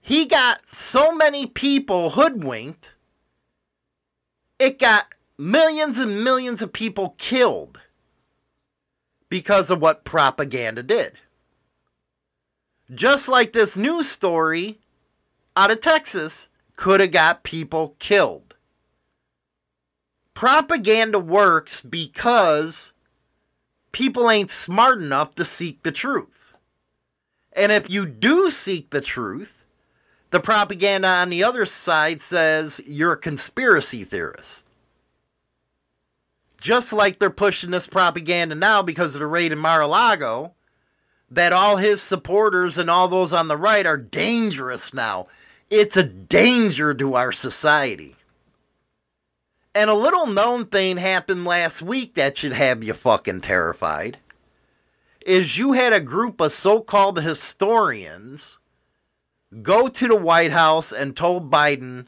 He 0.01 0.27
got 0.27 0.73
so 0.73 1.15
many 1.15 1.47
people 1.47 2.11
hoodwinked, 2.11 2.91
it 4.59 4.79
got 4.79 5.07
millions 5.39 5.99
and 5.99 6.25
millions 6.25 6.63
of 6.63 6.73
people 6.73 7.15
killed 7.19 7.81
because 9.29 9.71
of 9.71 9.81
what 9.81 10.05
propaganda 10.05 10.83
did. 10.83 11.13
Just 12.95 13.29
like 13.29 13.53
this 13.53 13.77
news 13.77 14.09
story 14.09 14.79
out 15.57 15.71
of 15.71 15.81
Texas 15.81 16.49
could 16.77 17.01
have 17.01 17.11
got 17.13 17.43
people 17.43 17.97
killed. 17.99 18.46
Propaganda 20.37 21.19
works 21.19 21.81
because 21.81 22.93
people 23.91 24.31
ain't 24.31 24.51
smart 24.51 25.01
enough 25.01 25.35
to 25.37 25.47
seek 25.47 25.83
the 25.83 25.91
truth. 25.91 26.53
And 27.55 27.73
if 27.73 27.89
you 27.89 28.05
do 28.05 28.51
seek 28.51 28.91
the 28.91 29.01
truth, 29.01 29.65
the 30.33 30.39
propaganda 30.39 31.09
on 31.09 31.31
the 31.31 31.43
other 31.43 31.65
side 31.65 32.21
says 32.21 32.83
you're 32.85 33.13
a 33.13 33.17
conspiracy 33.17 34.05
theorist. 34.05 34.67
Just 36.61 36.93
like 36.93 37.19
they're 37.19 37.31
pushing 37.31 37.71
this 37.71 37.87
propaganda 37.87 38.55
now 38.55 38.83
because 38.83 39.15
of 39.15 39.21
the 39.21 39.27
raid 39.27 39.53
in 39.53 39.59
Mar 39.59 39.81
a 39.81 39.87
Lago, 39.87 40.53
that 41.31 41.55
all 41.55 41.79
his 41.79 42.03
supporters 42.03 42.77
and 42.77 42.91
all 42.91 43.09
those 43.09 43.33
on 43.33 43.49
the 43.49 43.57
right 43.57 43.87
are 43.87 43.97
dangerous 43.97 44.93
now. 44.93 45.29
It's 45.71 45.97
a 45.97 46.03
danger 46.03 46.93
to 46.93 47.15
our 47.15 47.33
society. 47.33 48.16
And 49.77 49.91
a 49.91 49.95
little 49.95 50.27
known 50.27 50.65
thing 50.65 50.97
happened 50.97 51.45
last 51.45 51.83
week 51.83 52.15
that 52.15 52.39
should 52.39 52.55
have 52.55 52.83
you 52.83 52.95
fucking 52.95 53.43
terrified. 53.43 54.17
Is 55.27 55.59
you 55.59 55.75
had 55.75 55.93
a 55.93 56.01
group 56.01 56.41
of 56.41 56.53
so 56.53 56.81
called 56.81 57.21
historians 57.21 58.57
go 59.61 59.89
to 59.89 60.09
the 60.09 60.17
White 60.17 60.53
House 60.53 60.93
and 60.93 61.15
told 61.15 61.51
Biden 61.51 62.07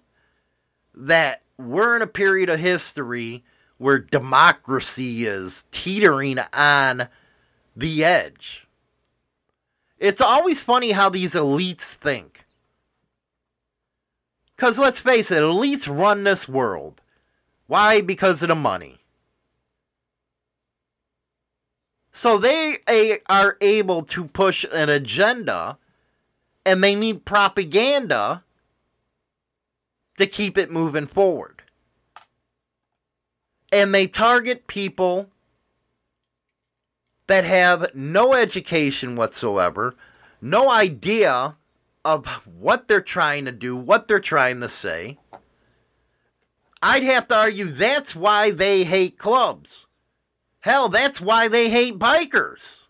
that 0.95 1.43
we're 1.59 1.95
in 1.95 2.01
a 2.01 2.07
period 2.07 2.49
of 2.49 2.59
history 2.59 3.45
where 3.77 3.99
democracy 3.99 5.27
is 5.27 5.67
teetering 5.71 6.39
on 6.55 7.07
the 7.77 8.03
edge. 8.03 8.67
It's 9.99 10.23
always 10.23 10.63
funny 10.63 10.93
how 10.93 11.11
these 11.11 11.35
elites 11.35 11.93
think. 11.93 12.47
Because 14.57 14.79
let's 14.79 15.01
face 15.01 15.31
it, 15.31 15.43
elites 15.43 15.87
run 15.87 16.25
this 16.25 16.49
world. 16.49 17.03
Why? 17.69 18.01
Because 18.01 18.43
of 18.43 18.49
the 18.49 18.57
money. 18.57 18.99
So 22.11 22.37
they 22.37 22.79
a, 22.89 23.21
are 23.29 23.57
able 23.61 24.03
to 24.03 24.25
push 24.25 24.65
an 24.73 24.89
agenda 24.89 25.79
and 26.67 26.83
they 26.83 26.97
need 26.97 27.25
propaganda 27.25 28.43
to 30.17 30.27
keep 30.27 30.59
it 30.59 30.71
moving 30.71 31.07
forward. 31.07 31.63
And 33.71 33.95
they 33.95 34.09
target 34.09 34.67
people 34.67 35.29
that 37.29 37.45
have 37.45 37.95
no 37.95 38.35
education 38.35 39.15
whatsoever, 39.15 39.95
no 40.41 40.71
idea 40.71 41.57
of 42.05 42.27
what 42.47 42.89
they're 42.89 43.01
trying 43.01 43.45
to 43.45 43.53
do, 43.53 43.77
what 43.77 44.09
they're 44.09 44.19
trying 44.19 44.61
to 44.63 44.69
say. 44.69 45.19
I'd 46.81 47.03
have 47.03 47.29
to 47.29 47.37
argue 47.37 47.67
that's 47.67 48.15
why 48.15 48.51
they 48.51 48.85
hate 48.85 49.19
clubs. 49.19 49.87
Hell, 50.61 50.89
that's 50.89 51.21
why 51.21 51.49
they 51.49 51.71
hate 51.71 51.99
bikers. 51.99 52.85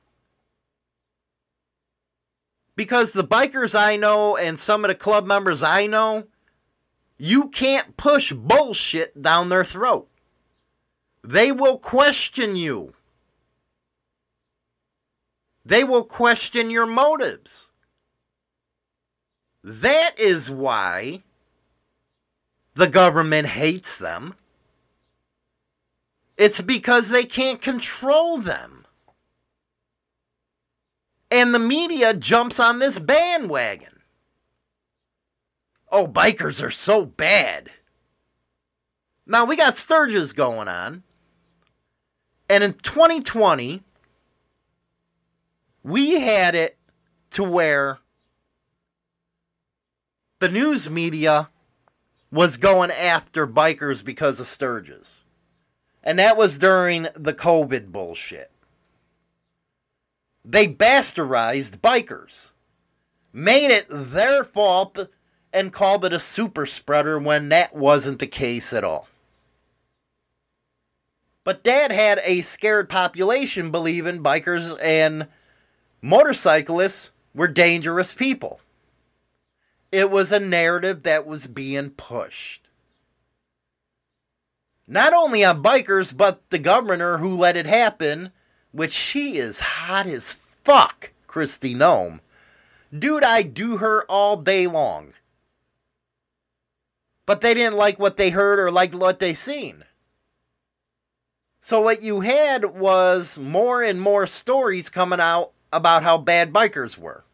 Because 2.76 3.12
the 3.12 3.24
bikers 3.24 3.78
I 3.78 3.96
know 3.96 4.36
and 4.36 4.58
some 4.58 4.84
of 4.84 4.88
the 4.88 4.94
club 4.94 5.26
members 5.26 5.62
I 5.62 5.86
know, 5.86 6.24
you 7.16 7.48
can't 7.48 7.96
push 7.96 8.32
bullshit 8.32 9.20
down 9.20 9.48
their 9.48 9.64
throat. 9.64 10.08
They 11.24 11.50
will 11.50 11.78
question 11.78 12.56
you. 12.56 12.94
They 15.64 15.84
will 15.84 16.04
question 16.04 16.70
your 16.70 16.86
motives. 16.86 17.68
That 19.62 20.18
is 20.18 20.50
why 20.50 21.24
the 22.78 22.86
government 22.86 23.48
hates 23.48 23.98
them. 23.98 24.36
It's 26.36 26.60
because 26.60 27.08
they 27.08 27.24
can't 27.24 27.60
control 27.60 28.38
them. 28.38 28.86
And 31.28 31.52
the 31.52 31.58
media 31.58 32.14
jumps 32.14 32.60
on 32.60 32.78
this 32.78 33.00
bandwagon. 33.00 33.98
Oh, 35.90 36.06
bikers 36.06 36.62
are 36.64 36.70
so 36.70 37.04
bad. 37.04 37.70
Now, 39.26 39.44
we 39.44 39.56
got 39.56 39.76
Sturgis 39.76 40.32
going 40.32 40.68
on. 40.68 41.02
And 42.48 42.62
in 42.62 42.74
2020, 42.74 43.82
we 45.82 46.20
had 46.20 46.54
it 46.54 46.78
to 47.30 47.42
where 47.42 47.98
the 50.38 50.48
news 50.48 50.88
media 50.88 51.48
was 52.30 52.56
going 52.56 52.90
after 52.90 53.46
bikers 53.46 54.04
because 54.04 54.40
of 54.40 54.46
Sturgis. 54.46 55.20
And 56.02 56.18
that 56.18 56.36
was 56.36 56.58
during 56.58 57.08
the 57.14 57.34
COVID 57.34 57.90
bullshit. 57.90 58.50
They 60.44 60.66
bastardized 60.66 61.78
bikers, 61.80 62.48
made 63.32 63.70
it 63.70 63.86
their 63.90 64.44
fault, 64.44 65.08
and 65.52 65.72
called 65.72 66.04
it 66.04 66.12
a 66.12 66.20
super 66.20 66.66
spreader 66.66 67.18
when 67.18 67.48
that 67.48 67.74
wasn't 67.74 68.18
the 68.18 68.26
case 68.26 68.72
at 68.72 68.84
all. 68.84 69.08
But 71.44 71.64
Dad 71.64 71.90
had 71.92 72.20
a 72.24 72.42
scared 72.42 72.88
population 72.88 73.70
believing 73.70 74.22
bikers 74.22 74.78
and 74.82 75.28
motorcyclists 76.02 77.10
were 77.34 77.48
dangerous 77.48 78.12
people. 78.12 78.60
It 79.90 80.10
was 80.10 80.32
a 80.32 80.40
narrative 80.40 81.02
that 81.04 81.26
was 81.26 81.46
being 81.46 81.90
pushed. 81.90 82.68
Not 84.86 85.12
only 85.14 85.44
on 85.44 85.62
bikers, 85.62 86.14
but 86.16 86.48
the 86.50 86.58
governor 86.58 87.18
who 87.18 87.34
let 87.34 87.56
it 87.56 87.66
happen, 87.66 88.32
which 88.72 88.92
she 88.92 89.38
is 89.38 89.60
hot 89.60 90.06
as 90.06 90.36
fuck, 90.64 91.12
Kristi 91.26 91.74
Noem. 91.74 92.20
Dude, 92.96 93.24
I 93.24 93.42
do 93.42 93.78
her 93.78 94.04
all 94.04 94.36
day 94.36 94.66
long. 94.66 95.14
But 97.26 97.40
they 97.40 97.52
didn't 97.54 97.76
like 97.76 97.98
what 97.98 98.16
they 98.16 98.30
heard 98.30 98.58
or 98.58 98.70
like 98.70 98.94
what 98.94 99.20
they 99.20 99.34
seen. 99.34 99.84
So 101.62 101.82
what 101.82 102.02
you 102.02 102.20
had 102.20 102.64
was 102.64 103.38
more 103.38 103.82
and 103.82 104.00
more 104.00 104.26
stories 104.26 104.88
coming 104.88 105.20
out 105.20 105.52
about 105.70 106.02
how 106.02 106.16
bad 106.16 106.50
bikers 106.50 106.96
were 106.96 107.24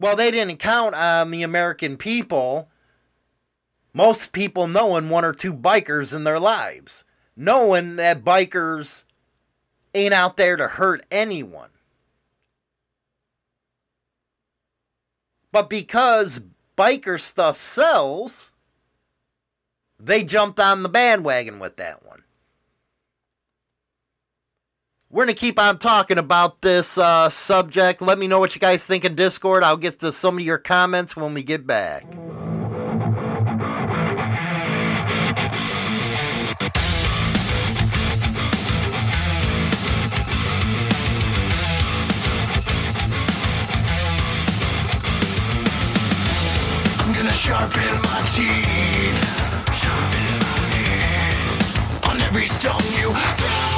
well, 0.00 0.16
they 0.16 0.30
didn't 0.30 0.56
count 0.56 0.94
on 0.94 1.30
the 1.30 1.42
American 1.42 1.98
people, 1.98 2.70
most 3.92 4.32
people 4.32 4.66
knowing 4.66 5.10
one 5.10 5.26
or 5.26 5.34
two 5.34 5.52
bikers 5.52 6.14
in 6.14 6.24
their 6.24 6.40
lives, 6.40 7.04
knowing 7.36 7.96
that 7.96 8.24
bikers 8.24 9.02
ain't 9.94 10.14
out 10.14 10.38
there 10.38 10.56
to 10.56 10.66
hurt 10.68 11.04
anyone. 11.10 11.68
But 15.52 15.68
because 15.68 16.40
biker 16.78 17.20
stuff 17.20 17.58
sells, 17.58 18.50
they 19.98 20.24
jumped 20.24 20.58
on 20.58 20.82
the 20.82 20.88
bandwagon 20.88 21.58
with 21.58 21.76
that 21.76 22.06
one 22.06 22.22
we're 25.10 25.24
going 25.24 25.34
to 25.34 25.40
keep 25.40 25.58
on 25.58 25.78
talking 25.78 26.18
about 26.18 26.60
this 26.60 26.96
uh, 26.96 27.28
subject. 27.30 28.00
Let 28.00 28.18
me 28.18 28.28
know 28.28 28.38
what 28.38 28.54
you 28.54 28.60
guys 28.60 28.86
think 28.86 29.04
in 29.04 29.16
Discord. 29.16 29.64
I'll 29.64 29.76
get 29.76 29.98
to 30.00 30.12
some 30.12 30.38
of 30.38 30.44
your 30.44 30.58
comments 30.58 31.16
when 31.16 31.34
we 31.34 31.42
get 31.42 31.66
back. 31.66 32.04
sharpen 47.32 47.94
my 48.02 48.22
teeth 48.34 49.40
on 52.08 52.20
every 52.20 52.46
stone 52.46 52.80
you 52.98 53.12
throw. 53.12 53.69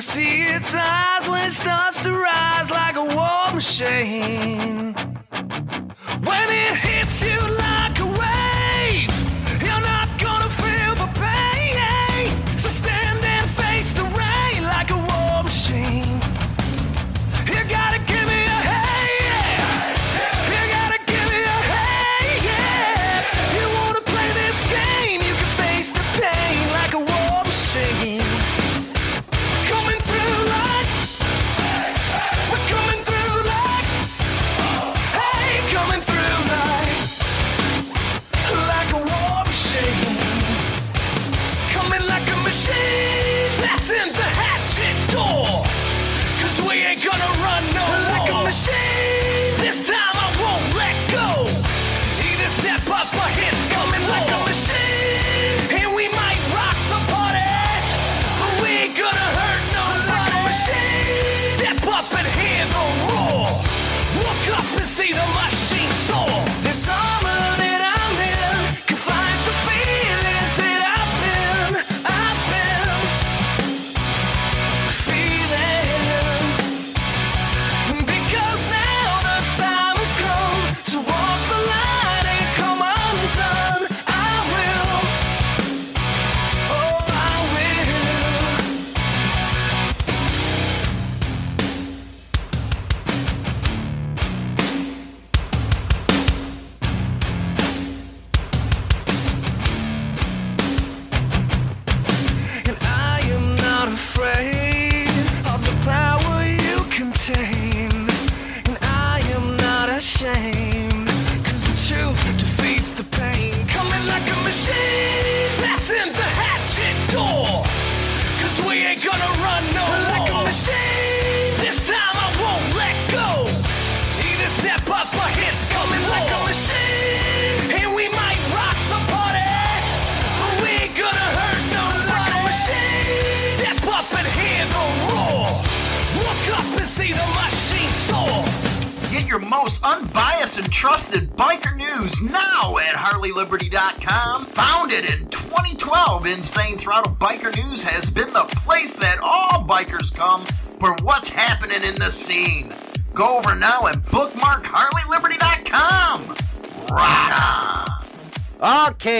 Can 0.00 0.06
see 0.06 0.42
its 0.56 0.74
eyes 0.74 1.28
when 1.28 1.44
it 1.44 1.50
starts 1.50 2.02
to 2.02 2.10
rise 2.10 2.70
like 2.70 2.96
a 2.96 3.04
war 3.04 3.52
machine. 3.52 4.79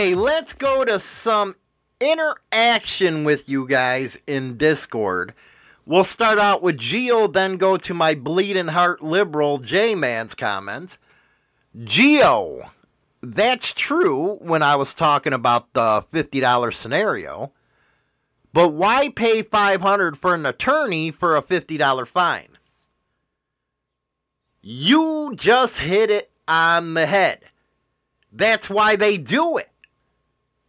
Okay, 0.00 0.14
let's 0.14 0.54
go 0.54 0.82
to 0.82 0.98
some 0.98 1.56
interaction 2.00 3.22
with 3.22 3.50
you 3.50 3.68
guys 3.68 4.16
in 4.26 4.56
Discord. 4.56 5.34
We'll 5.84 6.04
start 6.04 6.38
out 6.38 6.62
with 6.62 6.78
Geo, 6.78 7.26
then 7.26 7.58
go 7.58 7.76
to 7.76 7.92
my 7.92 8.14
bleeding 8.14 8.68
heart 8.68 9.02
liberal 9.02 9.58
J 9.58 9.94
Man's 9.94 10.34
comment. 10.34 10.96
Geo, 11.84 12.70
that's 13.22 13.74
true 13.74 14.38
when 14.40 14.62
I 14.62 14.74
was 14.74 14.94
talking 14.94 15.34
about 15.34 15.70
the 15.74 16.02
$50 16.14 16.72
scenario. 16.72 17.52
But 18.54 18.70
why 18.70 19.10
pay 19.10 19.42
500 19.42 20.16
for 20.16 20.34
an 20.34 20.46
attorney 20.46 21.10
for 21.10 21.36
a 21.36 21.42
$50 21.42 22.06
fine? 22.08 22.56
You 24.62 25.34
just 25.36 25.80
hit 25.80 26.08
it 26.10 26.30
on 26.48 26.94
the 26.94 27.04
head. 27.04 27.40
That's 28.32 28.70
why 28.70 28.96
they 28.96 29.18
do 29.18 29.58
it. 29.58 29.69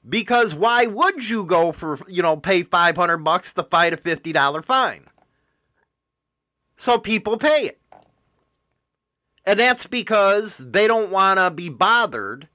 Because 0.08 0.56
why 0.56 0.88
would 0.88 1.30
you 1.30 1.46
go 1.46 1.72
for, 1.72 2.00
you 2.08 2.22
know, 2.24 2.36
pay 2.36 2.64
500 2.64 3.18
bucks 3.18 3.54
to 3.54 3.64
fight 3.64 3.94
a 3.94 3.98
$50 3.98 4.66
fine? 4.66 5.06
So 6.78 6.98
people 6.98 7.38
pay 7.38 7.68
it. 7.68 7.80
And 9.46 9.60
that's 9.60 9.86
because 9.86 10.58
they 10.58 10.88
don't 10.88 11.12
want 11.12 11.40
to 11.40 11.52
be 11.52 11.70
bothered 11.70 12.48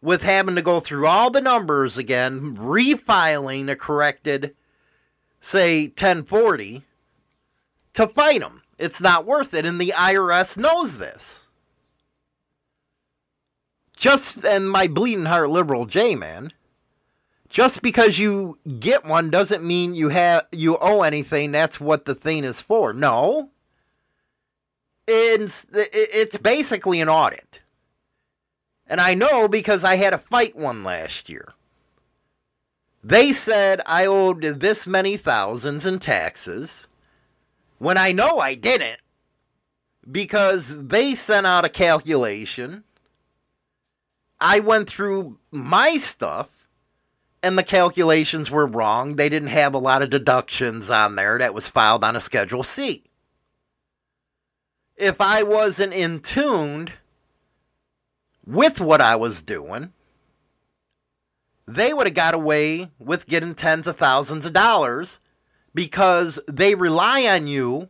with 0.00 0.22
having 0.22 0.56
to 0.56 0.62
go 0.62 0.80
through 0.80 1.06
all 1.06 1.30
the 1.30 1.40
numbers 1.40 1.96
again, 1.96 2.56
refiling 2.56 3.70
a 3.70 3.76
corrected, 3.76 4.54
say, 5.40 5.86
1040 5.86 6.82
to 7.94 8.08
fight 8.08 8.40
them. 8.40 8.62
It's 8.78 9.00
not 9.00 9.26
worth 9.26 9.54
it. 9.54 9.64
And 9.64 9.80
the 9.80 9.94
IRS 9.96 10.56
knows 10.56 10.98
this. 10.98 11.41
Just, 14.02 14.44
and 14.44 14.68
my 14.68 14.88
bleeding 14.88 15.26
heart 15.26 15.50
liberal 15.50 15.86
J 15.86 16.16
man, 16.16 16.52
just 17.48 17.82
because 17.82 18.18
you 18.18 18.58
get 18.80 19.04
one 19.04 19.30
doesn't 19.30 19.62
mean 19.62 19.94
you 19.94 20.08
have 20.08 20.48
you 20.50 20.76
owe 20.80 21.02
anything. 21.02 21.52
That's 21.52 21.78
what 21.78 22.04
the 22.04 22.16
thing 22.16 22.42
is 22.42 22.60
for. 22.60 22.92
No. 22.92 23.50
It's 25.06 25.64
it's 25.72 26.36
basically 26.36 27.00
an 27.00 27.08
audit. 27.08 27.60
And 28.88 29.00
I 29.00 29.14
know 29.14 29.46
because 29.46 29.84
I 29.84 29.94
had 29.94 30.10
to 30.10 30.18
fight 30.18 30.56
one 30.56 30.82
last 30.82 31.28
year. 31.28 31.52
They 33.04 33.30
said 33.30 33.82
I 33.86 34.06
owed 34.06 34.42
this 34.42 34.84
many 34.84 35.16
thousands 35.16 35.86
in 35.86 36.00
taxes 36.00 36.88
when 37.78 37.96
I 37.96 38.10
know 38.10 38.40
I 38.40 38.56
didn't 38.56 38.98
because 40.10 40.88
they 40.88 41.14
sent 41.14 41.46
out 41.46 41.64
a 41.64 41.68
calculation. 41.68 42.82
I 44.42 44.58
went 44.58 44.90
through 44.90 45.38
my 45.52 45.98
stuff 45.98 46.48
and 47.44 47.56
the 47.56 47.62
calculations 47.62 48.50
were 48.50 48.66
wrong. 48.66 49.14
They 49.14 49.28
didn't 49.28 49.48
have 49.48 49.72
a 49.72 49.78
lot 49.78 50.02
of 50.02 50.10
deductions 50.10 50.90
on 50.90 51.14
there 51.14 51.38
that 51.38 51.54
was 51.54 51.68
filed 51.68 52.02
on 52.02 52.16
a 52.16 52.20
Schedule 52.20 52.64
C. 52.64 53.04
If 54.96 55.20
I 55.20 55.44
wasn't 55.44 55.92
in 55.92 56.18
tuned 56.18 56.92
with 58.44 58.80
what 58.80 59.00
I 59.00 59.14
was 59.14 59.42
doing, 59.42 59.92
they 61.68 61.94
would 61.94 62.08
have 62.08 62.14
got 62.14 62.34
away 62.34 62.90
with 62.98 63.26
getting 63.26 63.54
tens 63.54 63.86
of 63.86 63.96
thousands 63.96 64.44
of 64.44 64.52
dollars 64.52 65.20
because 65.72 66.40
they 66.48 66.74
rely 66.74 67.26
on 67.26 67.46
you 67.46 67.88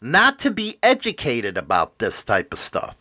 not 0.00 0.38
to 0.38 0.52
be 0.52 0.78
educated 0.80 1.58
about 1.58 1.98
this 1.98 2.22
type 2.22 2.52
of 2.52 2.60
stuff. 2.60 2.96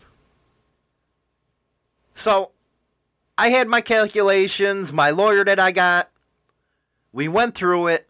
So 2.16 2.52
I 3.38 3.50
had 3.50 3.68
my 3.68 3.82
calculations, 3.82 4.94
my 4.94 5.10
lawyer 5.10 5.44
that 5.44 5.60
I 5.60 5.72
got. 5.72 6.10
We 7.12 7.28
went 7.28 7.56
through 7.56 7.88
it, 7.88 8.10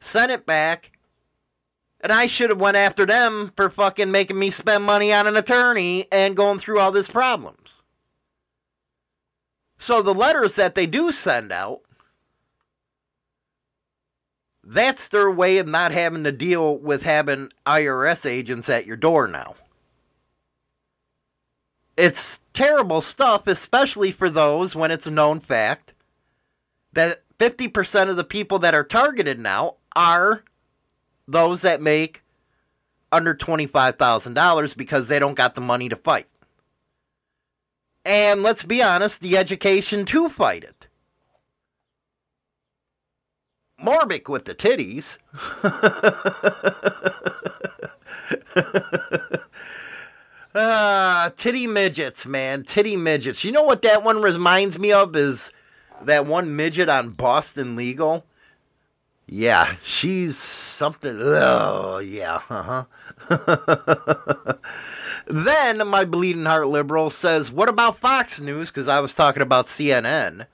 sent 0.00 0.30
it 0.32 0.46
back, 0.46 0.92
And 2.00 2.12
I 2.12 2.26
should 2.26 2.50
have 2.50 2.60
went 2.60 2.76
after 2.76 3.06
them 3.06 3.50
for 3.56 3.70
fucking 3.70 4.10
making 4.10 4.38
me 4.38 4.50
spend 4.50 4.84
money 4.84 5.12
on 5.12 5.26
an 5.26 5.36
attorney 5.36 6.06
and 6.12 6.36
going 6.36 6.58
through 6.58 6.78
all 6.78 6.92
these 6.92 7.08
problems. 7.08 7.70
So 9.78 10.02
the 10.02 10.14
letters 10.14 10.54
that 10.56 10.74
they 10.74 10.86
do 10.86 11.12
send 11.12 11.50
out, 11.50 11.80
that's 14.62 15.08
their 15.08 15.30
way 15.30 15.58
of 15.58 15.66
not 15.66 15.92
having 15.92 16.24
to 16.24 16.32
deal 16.32 16.76
with 16.76 17.02
having 17.02 17.50
IRS 17.66 18.28
agents 18.28 18.68
at 18.68 18.86
your 18.86 18.96
door 18.96 19.28
now. 19.28 19.54
It's 21.96 22.40
terrible 22.52 23.00
stuff, 23.00 23.46
especially 23.46 24.10
for 24.10 24.28
those 24.28 24.74
when 24.74 24.90
it's 24.90 25.06
a 25.06 25.10
known 25.10 25.40
fact 25.40 25.92
that 26.92 27.22
50% 27.38 28.08
of 28.08 28.16
the 28.16 28.24
people 28.24 28.58
that 28.60 28.74
are 28.74 28.84
targeted 28.84 29.38
now 29.38 29.76
are 29.94 30.44
those 31.26 31.62
that 31.62 31.80
make 31.80 32.22
under 33.12 33.34
$25,000 33.34 34.76
because 34.76 35.08
they 35.08 35.18
don't 35.18 35.34
got 35.34 35.54
the 35.54 35.60
money 35.60 35.88
to 35.88 35.96
fight. 35.96 36.26
And 38.04 38.42
let's 38.42 38.64
be 38.64 38.82
honest, 38.82 39.20
the 39.20 39.36
education 39.36 40.04
to 40.06 40.28
fight 40.28 40.64
it. 40.64 40.88
Morbic 43.80 44.28
with 44.28 44.44
the 44.44 44.54
titties. 44.54 45.18
Ah, 50.54 51.32
titty 51.36 51.66
midgets, 51.66 52.26
man. 52.26 52.62
Titty 52.62 52.96
midgets. 52.96 53.42
You 53.42 53.52
know 53.52 53.62
what 53.62 53.82
that 53.82 54.04
one 54.04 54.22
reminds 54.22 54.78
me 54.78 54.92
of 54.92 55.16
is 55.16 55.50
that 56.02 56.26
one 56.26 56.54
midget 56.54 56.88
on 56.88 57.10
Boston 57.10 57.74
Legal. 57.76 58.24
Yeah, 59.26 59.76
she's 59.82 60.36
something. 60.36 61.16
Oh, 61.18 61.98
yeah. 61.98 62.40
Uh-huh. 62.50 62.84
then 65.26 65.86
my 65.88 66.04
bleeding 66.04 66.44
heart 66.44 66.68
liberal 66.68 67.10
says, 67.10 67.50
What 67.50 67.68
about 67.68 67.98
Fox 67.98 68.40
News? 68.40 68.68
Because 68.68 68.86
I 68.86 69.00
was 69.00 69.14
talking 69.14 69.42
about 69.42 69.66
CNN. 69.66 70.46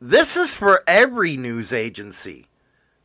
This 0.00 0.36
is 0.36 0.54
for 0.54 0.82
every 0.86 1.36
news 1.36 1.72
agency. 1.72 2.48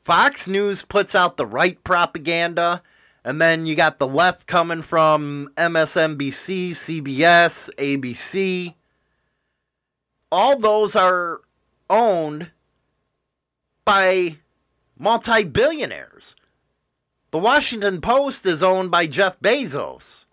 Fox 0.03 0.47
News 0.47 0.84
puts 0.84 1.14
out 1.14 1.38
the 1.38 1.45
right 1.45 1.82
propaganda, 1.84 2.82
and 3.24 3.42
then 3.42 3.66
you 3.66 3.76
got 3.76 4.00
the 4.00 4.08
left 4.08 4.48
coming 4.48 4.82
from 4.82 5.52
MSNBC, 5.58 6.72
CBS, 6.72 7.70
ABC. 7.78 8.74
All 10.32 10.60
those 10.60 10.96
are 10.96 11.42
owned 11.90 12.52
by 13.84 14.38
multi 14.98 15.44
billionaires. 15.44 16.36
The 17.32 17.40
Washington 17.40 18.02
Post 18.02 18.46
is 18.46 18.64
owned 18.64 18.90
by 18.90 19.08
Jeff 19.08 19.40
Bezos. 19.40 20.26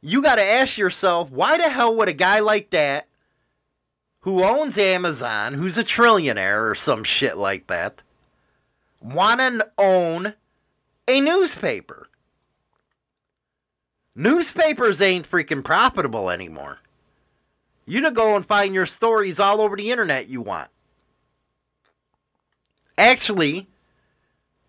You 0.00 0.20
got 0.22 0.36
to 0.36 0.42
ask 0.42 0.76
yourself 0.76 1.30
why 1.30 1.58
the 1.58 1.68
hell 1.68 1.94
would 1.96 2.08
a 2.08 2.12
guy 2.12 2.40
like 2.40 2.70
that, 2.70 3.06
who 4.20 4.42
owns 4.42 4.78
Amazon, 4.78 5.54
who's 5.54 5.78
a 5.78 5.84
trillionaire 5.84 6.70
or 6.70 6.74
some 6.74 7.04
shit 7.04 7.36
like 7.36 7.68
that, 7.68 8.02
want 9.00 9.40
to 9.40 9.68
own 9.78 10.34
a 11.08 11.20
newspaper? 11.20 12.08
Newspapers 14.14 15.00
ain't 15.00 15.30
freaking 15.30 15.64
profitable 15.64 16.30
anymore. 16.30 16.78
You 17.86 18.02
to 18.02 18.10
go 18.10 18.36
and 18.36 18.46
find 18.46 18.74
your 18.74 18.86
stories 18.86 19.40
all 19.40 19.60
over 19.60 19.76
the 19.76 19.90
internet 19.90 20.28
you 20.28 20.40
want. 20.40 20.68
Actually, 22.96 23.68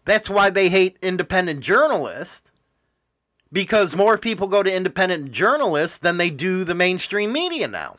that's 0.05 0.29
why 0.29 0.49
they 0.49 0.69
hate 0.69 0.97
independent 1.01 1.59
journalists 1.59 2.51
because 3.51 3.95
more 3.95 4.17
people 4.17 4.47
go 4.47 4.63
to 4.63 4.73
independent 4.73 5.31
journalists 5.31 5.99
than 5.99 6.17
they 6.17 6.29
do 6.29 6.63
the 6.63 6.73
mainstream 6.73 7.31
media 7.31 7.67
now. 7.67 7.97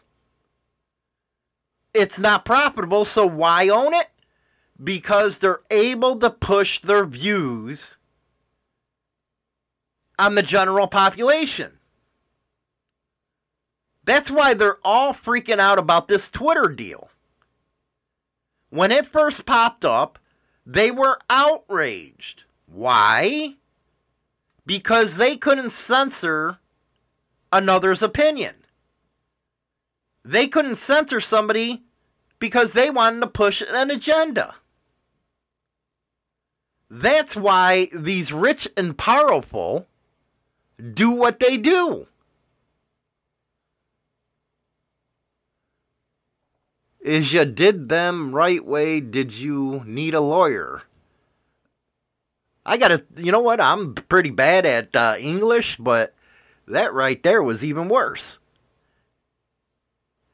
It's 1.94 2.18
not 2.18 2.44
profitable, 2.44 3.04
so 3.04 3.24
why 3.24 3.68
own 3.68 3.94
it? 3.94 4.08
Because 4.82 5.38
they're 5.38 5.60
able 5.70 6.16
to 6.16 6.28
push 6.28 6.80
their 6.80 7.06
views 7.06 7.96
on 10.18 10.34
the 10.34 10.42
general 10.42 10.86
population. 10.86 11.72
That's 14.04 14.30
why 14.30 14.54
they're 14.54 14.78
all 14.84 15.12
freaking 15.14 15.58
out 15.58 15.78
about 15.78 16.08
this 16.08 16.30
Twitter 16.30 16.68
deal. 16.68 17.10
When 18.70 18.92
it 18.92 19.06
first 19.06 19.46
popped 19.46 19.84
up, 19.84 20.18
they 20.66 20.90
were 20.90 21.18
outraged. 21.30 22.42
Why? 22.66 23.54
Because 24.66 25.16
they 25.16 25.36
couldn't 25.36 25.70
censor 25.70 26.58
another's 27.52 28.02
opinion. 28.02 28.54
They 30.24 30.48
couldn't 30.48 30.76
censor 30.76 31.20
somebody 31.20 31.84
because 32.38 32.72
they 32.72 32.90
wanted 32.90 33.20
to 33.20 33.26
push 33.26 33.62
an 33.62 33.90
agenda. 33.90 34.54
That's 36.90 37.36
why 37.36 37.88
these 37.92 38.32
rich 38.32 38.68
and 38.76 38.96
powerful 38.96 39.86
do 40.92 41.10
what 41.10 41.40
they 41.40 41.56
do. 41.56 42.06
Is 47.00 47.32
you 47.32 47.44
did 47.44 47.88
them 47.90 48.34
right 48.34 48.64
way, 48.64 49.00
did 49.00 49.32
you 49.32 49.82
need 49.84 50.14
a 50.14 50.20
lawyer? 50.20 50.82
I 52.64 52.78
gotta, 52.78 53.04
you 53.16 53.30
know 53.30 53.40
what? 53.40 53.60
I'm 53.60 53.94
pretty 53.94 54.30
bad 54.30 54.64
at 54.64 54.96
uh, 54.96 55.16
English, 55.18 55.76
but 55.76 56.14
that 56.66 56.94
right 56.94 57.22
there 57.22 57.42
was 57.42 57.62
even 57.62 57.88
worse. 57.88 58.38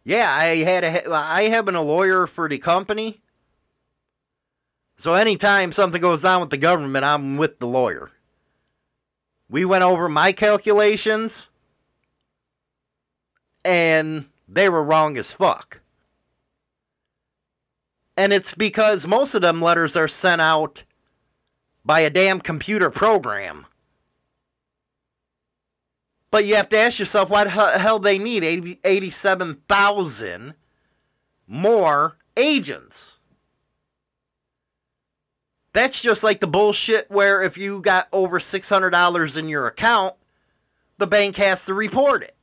Yeah, 0.05 0.30
I 0.30 0.57
had 0.59 0.84
a, 0.84 1.12
I 1.12 1.49
have 1.49 1.64
been 1.64 1.74
a 1.74 1.82
lawyer 1.82 2.28
for 2.28 2.49
the 2.49 2.59
company. 2.59 3.20
So 4.97 5.14
anytime 5.14 5.72
something 5.72 6.01
goes 6.01 6.22
down 6.22 6.41
with 6.41 6.51
the 6.51 6.57
government, 6.57 7.05
I'm 7.05 7.36
with 7.36 7.59
the 7.59 7.66
lawyer. 7.66 8.11
We 9.51 9.64
went 9.64 9.82
over 9.82 10.09
my 10.09 10.30
calculations, 10.30 11.48
and 13.64 14.26
they 14.48 14.68
were 14.68 14.84
wrong 14.84 15.18
as 15.18 15.32
fuck. 15.32 15.80
And 18.16 18.32
it's 18.32 18.55
because 18.55 19.09
most 19.09 19.34
of 19.34 19.42
them 19.42 19.61
letters 19.61 19.96
are 19.96 20.07
sent 20.07 20.40
out 20.40 20.84
by 21.84 22.01
a 22.01 22.11
damn 22.11 22.40
computer 22.40 22.90
program. 22.90 23.66
But 26.30 26.44
you 26.44 26.55
have 26.55 26.68
to 26.68 26.78
ask 26.78 27.01
yourself 27.01 27.28
why 27.28 27.42
the 27.42 27.51
hell 27.51 27.98
they 27.98 28.18
need 28.18 28.44
80, 28.44 28.78
87,000 28.84 30.55
more 31.48 32.16
agents. 32.36 33.09
That's 35.72 36.00
just 36.00 36.24
like 36.24 36.40
the 36.40 36.46
bullshit 36.46 37.10
where 37.10 37.42
if 37.42 37.56
you 37.56 37.80
got 37.80 38.08
over 38.12 38.40
$600 38.40 39.36
in 39.36 39.48
your 39.48 39.66
account, 39.66 40.14
the 40.98 41.06
bank 41.06 41.36
has 41.36 41.64
to 41.66 41.74
report 41.74 42.24
it. 42.24 42.34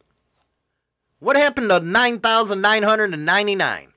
What 1.20 1.36
happened 1.36 1.70
to 1.70 1.80
9,999? 1.80 3.88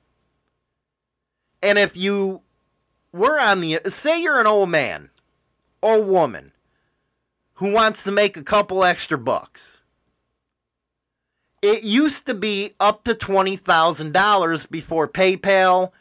And 1.62 1.78
if 1.78 1.96
you 1.96 2.40
were 3.12 3.38
on 3.38 3.60
the, 3.60 3.80
say 3.88 4.22
you're 4.22 4.40
an 4.40 4.46
old 4.46 4.70
man 4.70 5.10
or 5.82 6.02
woman 6.02 6.52
who 7.54 7.72
wants 7.72 8.04
to 8.04 8.12
make 8.12 8.36
a 8.36 8.42
couple 8.42 8.84
extra 8.84 9.18
bucks. 9.18 9.78
It 11.62 11.82
used 11.82 12.26
to 12.26 12.34
be 12.34 12.74
up 12.80 13.04
to 13.04 13.14
$20,000 13.14 14.70
before 14.70 15.06
PayPal 15.06 15.92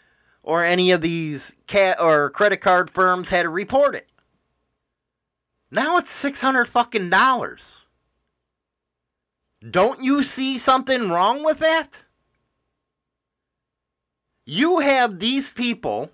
or 0.49 0.63
any 0.65 0.89
of 0.89 1.01
these 1.01 1.53
cat 1.67 2.01
or 2.01 2.31
credit 2.31 2.59
card 2.59 2.89
firms 2.89 3.29
had 3.29 3.43
to 3.43 3.49
report 3.49 3.93
it. 3.93 4.11
Now 5.69 5.97
it's 5.97 6.09
600 6.09 6.67
fucking 6.67 7.11
dollars. 7.11 7.77
Don't 9.69 10.03
you 10.03 10.23
see 10.23 10.57
something 10.57 11.09
wrong 11.09 11.43
with 11.43 11.59
that? 11.59 11.89
You 14.47 14.79
have 14.79 15.19
these 15.19 15.51
people 15.51 16.09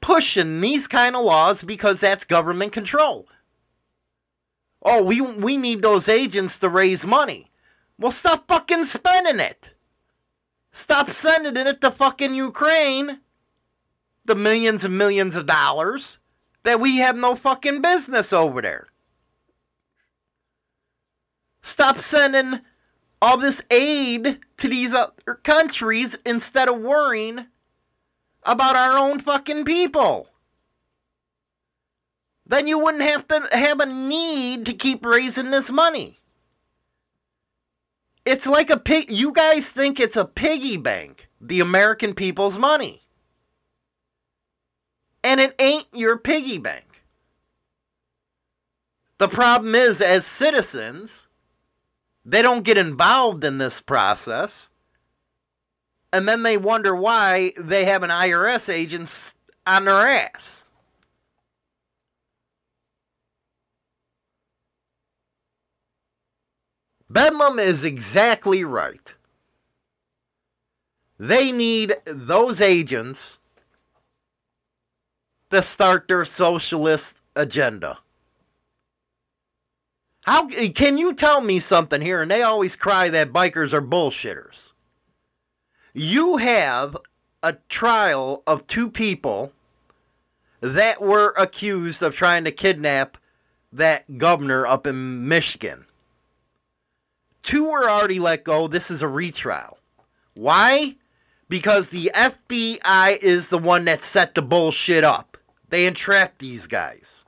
pushing 0.00 0.62
these 0.62 0.88
kind 0.88 1.14
of 1.14 1.26
laws 1.26 1.62
because 1.62 2.00
that's 2.00 2.24
government 2.24 2.72
control. 2.72 3.26
Oh, 4.82 5.02
we 5.02 5.20
we 5.20 5.58
need 5.58 5.82
those 5.82 6.08
agents 6.08 6.58
to 6.60 6.70
raise 6.70 7.04
money. 7.04 7.50
Well, 7.98 8.10
stop 8.10 8.48
fucking 8.48 8.86
spending 8.86 9.40
it. 9.40 9.73
Stop 10.74 11.08
sending 11.08 11.56
it 11.66 11.80
to 11.80 11.90
fucking 11.90 12.34
Ukraine. 12.34 13.20
The 14.24 14.34
millions 14.34 14.84
and 14.84 14.98
millions 14.98 15.36
of 15.36 15.46
dollars 15.46 16.18
that 16.64 16.80
we 16.80 16.96
have 16.96 17.16
no 17.16 17.36
fucking 17.36 17.80
business 17.80 18.32
over 18.32 18.60
there. 18.60 18.88
Stop 21.62 21.98
sending 21.98 22.60
all 23.22 23.38
this 23.38 23.62
aid 23.70 24.40
to 24.58 24.68
these 24.68 24.92
other 24.92 25.36
countries 25.44 26.18
instead 26.26 26.68
of 26.68 26.80
worrying 26.80 27.46
about 28.42 28.76
our 28.76 28.98
own 28.98 29.20
fucking 29.20 29.64
people. 29.64 30.28
then 32.46 32.66
you 32.66 32.78
wouldn't 32.78 33.02
have 33.04 33.26
to 33.28 33.48
have 33.52 33.80
a 33.80 33.86
need 33.86 34.66
to 34.66 34.74
keep 34.74 35.04
raising 35.06 35.50
this 35.50 35.70
money. 35.70 36.20
It's 38.24 38.46
like 38.46 38.70
a 38.70 38.78
pig. 38.78 39.10
You 39.10 39.32
guys 39.32 39.70
think 39.70 40.00
it's 40.00 40.16
a 40.16 40.24
piggy 40.24 40.76
bank, 40.76 41.28
the 41.40 41.60
American 41.60 42.14
people's 42.14 42.58
money. 42.58 43.02
And 45.22 45.40
it 45.40 45.54
ain't 45.58 45.86
your 45.92 46.18
piggy 46.18 46.58
bank. 46.58 46.84
The 49.18 49.28
problem 49.28 49.74
is, 49.74 50.00
as 50.00 50.26
citizens, 50.26 51.10
they 52.24 52.42
don't 52.42 52.64
get 52.64 52.78
involved 52.78 53.44
in 53.44 53.58
this 53.58 53.80
process. 53.80 54.68
And 56.12 56.28
then 56.28 56.42
they 56.42 56.56
wonder 56.56 56.94
why 56.94 57.52
they 57.58 57.84
have 57.84 58.02
an 58.02 58.10
IRS 58.10 58.72
agent 58.72 59.34
on 59.66 59.84
their 59.84 59.94
ass. 59.94 60.63
Bedlam 67.14 67.60
is 67.60 67.84
exactly 67.84 68.64
right. 68.64 69.14
They 71.16 71.52
need 71.52 71.94
those 72.04 72.60
agents 72.60 73.38
to 75.50 75.62
start 75.62 76.08
their 76.08 76.24
socialist 76.24 77.20
agenda. 77.36 77.98
How 80.22 80.48
can 80.48 80.98
you 80.98 81.14
tell 81.14 81.40
me 81.40 81.60
something 81.60 82.00
here? 82.00 82.20
And 82.20 82.28
they 82.28 82.42
always 82.42 82.74
cry 82.74 83.08
that 83.10 83.32
bikers 83.32 83.72
are 83.72 83.80
bullshitters. 83.80 84.72
You 85.92 86.38
have 86.38 86.96
a 87.44 87.52
trial 87.68 88.42
of 88.44 88.66
two 88.66 88.90
people 88.90 89.52
that 90.60 91.00
were 91.00 91.32
accused 91.38 92.02
of 92.02 92.16
trying 92.16 92.42
to 92.42 92.50
kidnap 92.50 93.18
that 93.72 94.18
governor 94.18 94.66
up 94.66 94.84
in 94.88 95.28
Michigan. 95.28 95.86
Two 97.44 97.64
were 97.64 97.88
already 97.88 98.18
let 98.18 98.42
go. 98.42 98.66
This 98.66 98.90
is 98.90 99.02
a 99.02 99.08
retrial. 99.08 99.78
Why? 100.32 100.96
Because 101.48 101.90
the 101.90 102.10
FBI 102.14 103.18
is 103.18 103.48
the 103.48 103.58
one 103.58 103.84
that 103.84 104.02
set 104.02 104.34
the 104.34 104.42
bullshit 104.42 105.04
up. 105.04 105.36
They 105.68 105.86
entrapped 105.86 106.38
these 106.38 106.66
guys. 106.66 107.24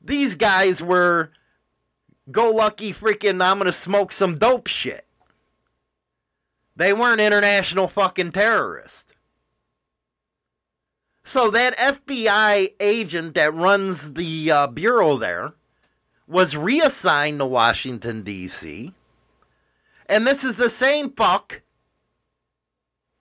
These 0.00 0.36
guys 0.36 0.80
were 0.80 1.30
go 2.30 2.50
lucky 2.50 2.92
freaking 2.92 3.44
I'm 3.44 3.58
going 3.58 3.66
to 3.66 3.72
smoke 3.72 4.12
some 4.12 4.38
dope 4.38 4.68
shit. 4.68 5.04
They 6.76 6.92
weren't 6.92 7.20
international 7.20 7.88
fucking 7.88 8.32
terrorists. 8.32 9.12
So 11.24 11.50
that 11.50 11.76
FBI 11.76 12.74
agent 12.78 13.34
that 13.34 13.54
runs 13.54 14.12
the 14.12 14.50
uh, 14.50 14.66
bureau 14.68 15.16
there 15.16 15.54
was 16.26 16.56
reassigned 16.56 17.38
to 17.38 17.46
Washington, 17.46 18.22
D.C. 18.22 18.92
And 20.06 20.26
this 20.26 20.44
is 20.44 20.56
the 20.56 20.70
same 20.70 21.10
fuck 21.10 21.62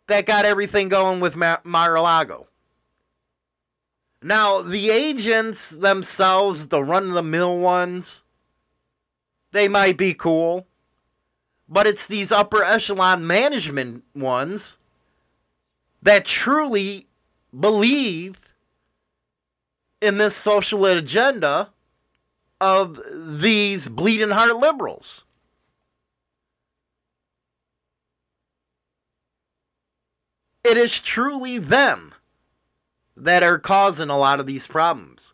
that 0.08 0.26
got 0.26 0.46
everything 0.46 0.90
going 0.90 1.20
with 1.20 1.36
Mar- 1.36 1.62
Mar-a-Lago. 1.64 2.48
Now, 4.22 4.62
the 4.62 4.90
agents 4.90 5.72
themselves, 5.72 6.68
the 6.68 6.84
run 6.84 7.08
of 7.08 7.14
the 7.14 7.24
mill 7.24 7.58
ones, 7.60 8.24
they 9.52 9.68
might 9.68 9.98
be 9.98 10.14
cool. 10.14 10.66
But 11.68 11.88
it's 11.88 12.08
these 12.08 12.32
upper 12.32 12.64
echelon 12.64 13.26
management 13.26 14.04
ones 14.16 14.78
that 16.02 16.26
truly 16.26 17.08
believe 17.58 18.40
in 20.02 20.18
this 20.18 20.36
social 20.36 20.86
agenda 20.86 21.70
of 22.64 22.98
these 23.14 23.90
bleeding 23.90 24.30
heart 24.30 24.56
liberals. 24.56 25.26
It 30.64 30.78
is 30.78 31.02
truly 31.02 31.58
them 31.58 32.14
that 33.18 33.44
are 33.44 33.60
causing 33.60 34.10
a 34.10 34.18
lot 34.18 34.40
of 34.40 34.46
these 34.46 34.66
problems. 34.66 35.34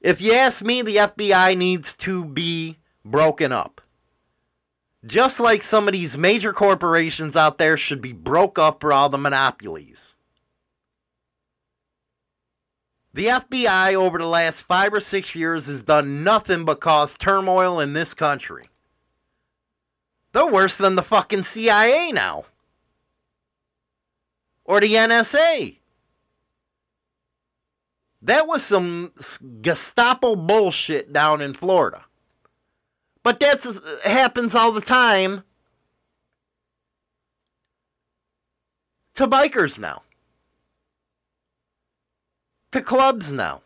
If 0.00 0.20
you 0.20 0.32
ask 0.32 0.62
me, 0.62 0.80
the 0.80 0.96
FBI 0.96 1.56
needs 1.58 1.92
to 1.96 2.24
be 2.24 2.78
broken 3.04 3.50
up. 3.50 3.80
Just 5.04 5.40
like 5.40 5.64
some 5.64 5.88
of 5.88 5.92
these 5.92 6.16
major 6.16 6.52
corporations 6.52 7.34
out 7.34 7.58
there 7.58 7.76
should 7.76 8.00
be 8.00 8.12
broke 8.12 8.60
up 8.60 8.80
for 8.80 8.92
all 8.92 9.08
the 9.08 9.18
monopolies. 9.18 10.13
The 13.14 13.26
FBI 13.26 13.94
over 13.94 14.18
the 14.18 14.26
last 14.26 14.62
five 14.62 14.92
or 14.92 15.00
six 15.00 15.36
years 15.36 15.66
has 15.68 15.84
done 15.84 16.24
nothing 16.24 16.64
but 16.64 16.80
cause 16.80 17.16
turmoil 17.16 17.78
in 17.78 17.92
this 17.92 18.12
country. 18.12 18.68
They're 20.32 20.44
worse 20.44 20.76
than 20.76 20.96
the 20.96 21.02
fucking 21.02 21.44
CIA 21.44 22.10
now. 22.10 22.46
Or 24.64 24.80
the 24.80 24.92
NSA. 24.92 25.78
That 28.22 28.48
was 28.48 28.64
some 28.64 29.12
Gestapo 29.60 30.34
bullshit 30.34 31.12
down 31.12 31.40
in 31.40 31.54
Florida. 31.54 32.04
But 33.22 33.38
that 33.38 33.64
uh, 33.64 34.08
happens 34.08 34.56
all 34.56 34.72
the 34.72 34.80
time 34.80 35.44
to 39.14 39.28
bikers 39.28 39.78
now, 39.78 40.02
to 42.74 42.82
clubs 42.82 43.30
now. 43.30 43.62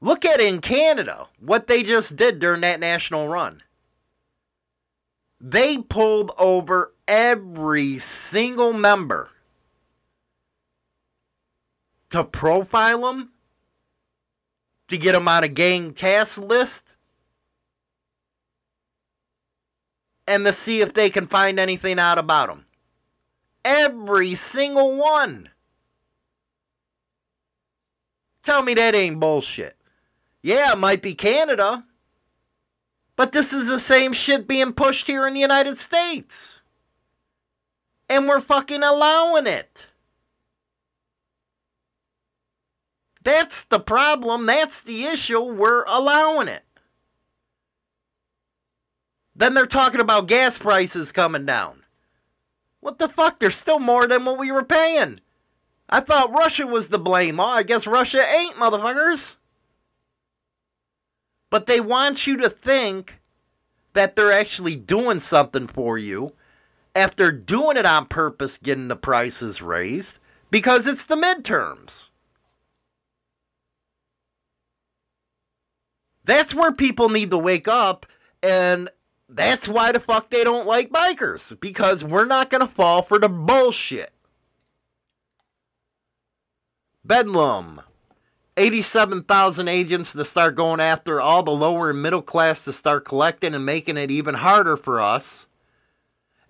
Look 0.00 0.24
at 0.24 0.40
in 0.40 0.62
Canada 0.62 1.26
what 1.38 1.66
they 1.66 1.82
just 1.82 2.16
did 2.16 2.38
during 2.38 2.62
that 2.62 2.80
national 2.80 3.28
run. 3.28 3.62
They 5.38 5.76
pulled 5.76 6.30
over 6.38 6.94
every 7.06 7.98
single 7.98 8.72
member 8.72 9.28
to 12.08 12.24
profile 12.24 13.02
them, 13.02 13.32
to 14.88 14.96
get 14.96 15.12
them 15.12 15.28
on 15.28 15.44
a 15.44 15.48
gang 15.48 15.92
task 15.92 16.38
list, 16.38 16.94
and 20.26 20.42
to 20.46 20.54
see 20.54 20.80
if 20.80 20.94
they 20.94 21.10
can 21.10 21.26
find 21.26 21.60
anything 21.60 21.98
out 21.98 22.16
about 22.16 22.48
them. 22.48 22.64
Every 23.62 24.34
single 24.34 24.96
one. 24.96 25.50
Tell 28.48 28.62
me 28.62 28.72
that 28.72 28.94
ain't 28.94 29.20
bullshit. 29.20 29.76
Yeah, 30.42 30.72
it 30.72 30.78
might 30.78 31.02
be 31.02 31.14
Canada, 31.14 31.84
but 33.14 33.30
this 33.32 33.52
is 33.52 33.66
the 33.66 33.78
same 33.78 34.14
shit 34.14 34.48
being 34.48 34.72
pushed 34.72 35.06
here 35.06 35.26
in 35.26 35.34
the 35.34 35.40
United 35.40 35.76
States. 35.76 36.60
And 38.08 38.26
we're 38.26 38.40
fucking 38.40 38.82
allowing 38.82 39.46
it. 39.46 39.84
That's 43.22 43.64
the 43.64 43.80
problem. 43.80 44.46
That's 44.46 44.80
the 44.80 45.04
issue. 45.04 45.42
We're 45.42 45.84
allowing 45.84 46.48
it. 46.48 46.64
Then 49.36 49.52
they're 49.52 49.66
talking 49.66 50.00
about 50.00 50.26
gas 50.26 50.58
prices 50.58 51.12
coming 51.12 51.44
down. 51.44 51.82
What 52.80 52.98
the 52.98 53.10
fuck? 53.10 53.40
They're 53.40 53.50
still 53.50 53.78
more 53.78 54.06
than 54.06 54.24
what 54.24 54.38
we 54.38 54.50
were 54.50 54.64
paying. 54.64 55.20
I 55.88 56.00
thought 56.00 56.32
Russia 56.32 56.66
was 56.66 56.88
the 56.88 56.98
blame. 56.98 57.40
Oh, 57.40 57.44
I 57.44 57.62
guess 57.62 57.86
Russia 57.86 58.24
ain't, 58.28 58.56
motherfuckers. 58.56 59.36
But 61.50 61.66
they 61.66 61.80
want 61.80 62.26
you 62.26 62.36
to 62.38 62.50
think 62.50 63.20
that 63.94 64.14
they're 64.14 64.32
actually 64.32 64.76
doing 64.76 65.20
something 65.20 65.66
for 65.66 65.96
you 65.96 66.32
after 66.94 67.32
doing 67.32 67.76
it 67.76 67.86
on 67.86 68.06
purpose, 68.06 68.58
getting 68.58 68.88
the 68.88 68.96
prices 68.96 69.62
raised, 69.62 70.18
because 70.50 70.86
it's 70.86 71.04
the 71.04 71.16
midterms. 71.16 72.06
That's 76.24 76.54
where 76.54 76.72
people 76.72 77.08
need 77.08 77.30
to 77.30 77.38
wake 77.38 77.68
up, 77.68 78.04
and 78.42 78.90
that's 79.28 79.66
why 79.66 79.92
the 79.92 80.00
fuck 80.00 80.28
they 80.28 80.44
don't 80.44 80.66
like 80.66 80.90
bikers, 80.90 81.58
because 81.58 82.04
we're 82.04 82.26
not 82.26 82.50
going 82.50 82.60
to 82.60 82.74
fall 82.74 83.00
for 83.00 83.18
the 83.18 83.28
bullshit. 83.28 84.12
Bedlam. 87.08 87.80
87,000 88.58 89.66
agents 89.66 90.12
to 90.12 90.26
start 90.26 90.56
going 90.56 90.78
after 90.78 91.22
all 91.22 91.42
the 91.42 91.50
lower 91.50 91.88
and 91.88 92.02
middle 92.02 92.20
class 92.20 92.62
to 92.64 92.72
start 92.72 93.06
collecting 93.06 93.54
and 93.54 93.64
making 93.64 93.96
it 93.96 94.10
even 94.10 94.34
harder 94.34 94.76
for 94.76 95.00
us. 95.00 95.46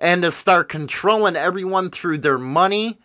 And 0.00 0.22
to 0.22 0.32
start 0.32 0.68
controlling 0.68 1.36
everyone 1.36 1.90
through 1.90 2.18
their 2.18 2.38
money. 2.38 2.98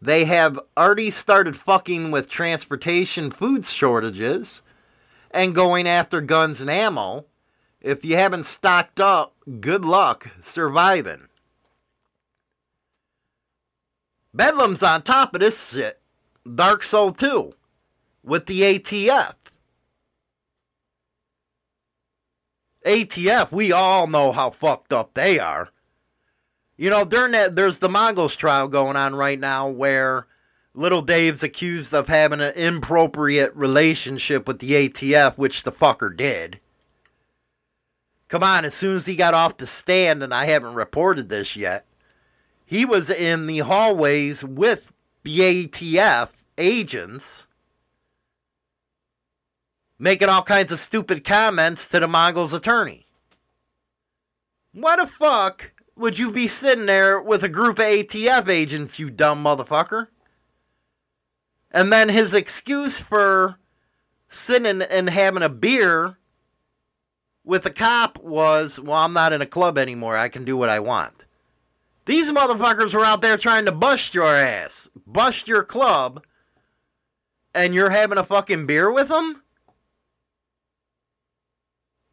They 0.00 0.24
have 0.26 0.60
already 0.76 1.10
started 1.10 1.56
fucking 1.56 2.12
with 2.12 2.30
transportation 2.30 3.32
food 3.32 3.66
shortages 3.66 4.62
and 5.32 5.52
going 5.52 5.88
after 5.88 6.20
guns 6.20 6.60
and 6.60 6.70
ammo. 6.70 7.24
If 7.80 8.04
you 8.04 8.14
haven't 8.14 8.46
stocked 8.46 9.00
up, 9.00 9.34
good 9.60 9.84
luck 9.84 10.28
surviving. 10.44 11.26
Bedlam's 14.32 14.82
on 14.84 15.02
top 15.02 15.34
of 15.34 15.40
this 15.40 15.70
shit. 15.72 16.00
Dark 16.52 16.82
Soul 16.82 17.12
2. 17.12 17.54
with 18.22 18.46
the 18.46 18.60
ATF. 18.60 19.34
ATF, 22.84 23.50
we 23.50 23.72
all 23.72 24.06
know 24.06 24.30
how 24.30 24.50
fucked 24.50 24.92
up 24.92 25.14
they 25.14 25.38
are. 25.38 25.70
You 26.76 26.90
know, 26.90 27.04
during 27.04 27.32
that, 27.32 27.56
there's 27.56 27.78
the 27.78 27.88
Mongols 27.88 28.36
trial 28.36 28.68
going 28.68 28.96
on 28.96 29.14
right 29.14 29.38
now 29.38 29.68
where 29.68 30.26
little 30.74 31.00
Dave's 31.02 31.42
accused 31.42 31.94
of 31.94 32.08
having 32.08 32.40
an 32.40 32.52
inappropriate 32.54 33.54
relationship 33.54 34.46
with 34.46 34.58
the 34.58 34.72
ATF, 34.72 35.38
which 35.38 35.62
the 35.62 35.72
fucker 35.72 36.14
did. 36.14 36.60
Come 38.28 38.42
on, 38.42 38.64
as 38.64 38.74
soon 38.74 38.96
as 38.96 39.06
he 39.06 39.16
got 39.16 39.34
off 39.34 39.56
the 39.56 39.66
stand, 39.66 40.22
and 40.22 40.34
I 40.34 40.46
haven't 40.46 40.74
reported 40.74 41.28
this 41.28 41.56
yet, 41.56 41.86
he 42.66 42.84
was 42.84 43.08
in 43.08 43.46
the 43.46 43.60
hallways 43.60 44.44
with 44.44 44.90
the 45.24 45.40
ATF 45.40 46.28
agents 46.58 47.44
making 49.98 50.28
all 50.28 50.42
kinds 50.42 50.70
of 50.70 50.78
stupid 50.78 51.24
comments 51.24 51.88
to 51.88 51.98
the 51.98 52.06
Mongols 52.06 52.52
attorney. 52.52 53.06
Why 54.72 54.96
the 54.96 55.06
fuck 55.06 55.72
would 55.96 56.18
you 56.18 56.30
be 56.30 56.46
sitting 56.46 56.86
there 56.86 57.20
with 57.20 57.42
a 57.42 57.48
group 57.48 57.78
of 57.78 57.84
ATF 57.84 58.48
agents, 58.48 58.98
you 58.98 59.08
dumb 59.08 59.42
motherfucker? 59.42 60.08
And 61.70 61.92
then 61.92 62.08
his 62.08 62.34
excuse 62.34 63.00
for 63.00 63.56
sitting 64.28 64.82
and 64.82 65.08
having 65.08 65.42
a 65.42 65.48
beer 65.48 66.18
with 67.44 67.64
a 67.66 67.70
cop 67.70 68.18
was, 68.18 68.78
well, 68.78 68.98
I'm 68.98 69.12
not 69.12 69.32
in 69.32 69.42
a 69.42 69.46
club 69.46 69.78
anymore. 69.78 70.16
I 70.16 70.28
can 70.28 70.44
do 70.44 70.56
what 70.56 70.68
I 70.68 70.80
want. 70.80 71.23
These 72.06 72.30
motherfuckers 72.30 72.92
were 72.92 73.04
out 73.04 73.22
there 73.22 73.38
trying 73.38 73.64
to 73.64 73.72
bust 73.72 74.14
your 74.14 74.34
ass, 74.34 74.88
bust 75.06 75.48
your 75.48 75.64
club, 75.64 76.22
and 77.54 77.74
you're 77.74 77.90
having 77.90 78.18
a 78.18 78.24
fucking 78.24 78.66
beer 78.66 78.90
with 78.90 79.08
them? 79.08 79.42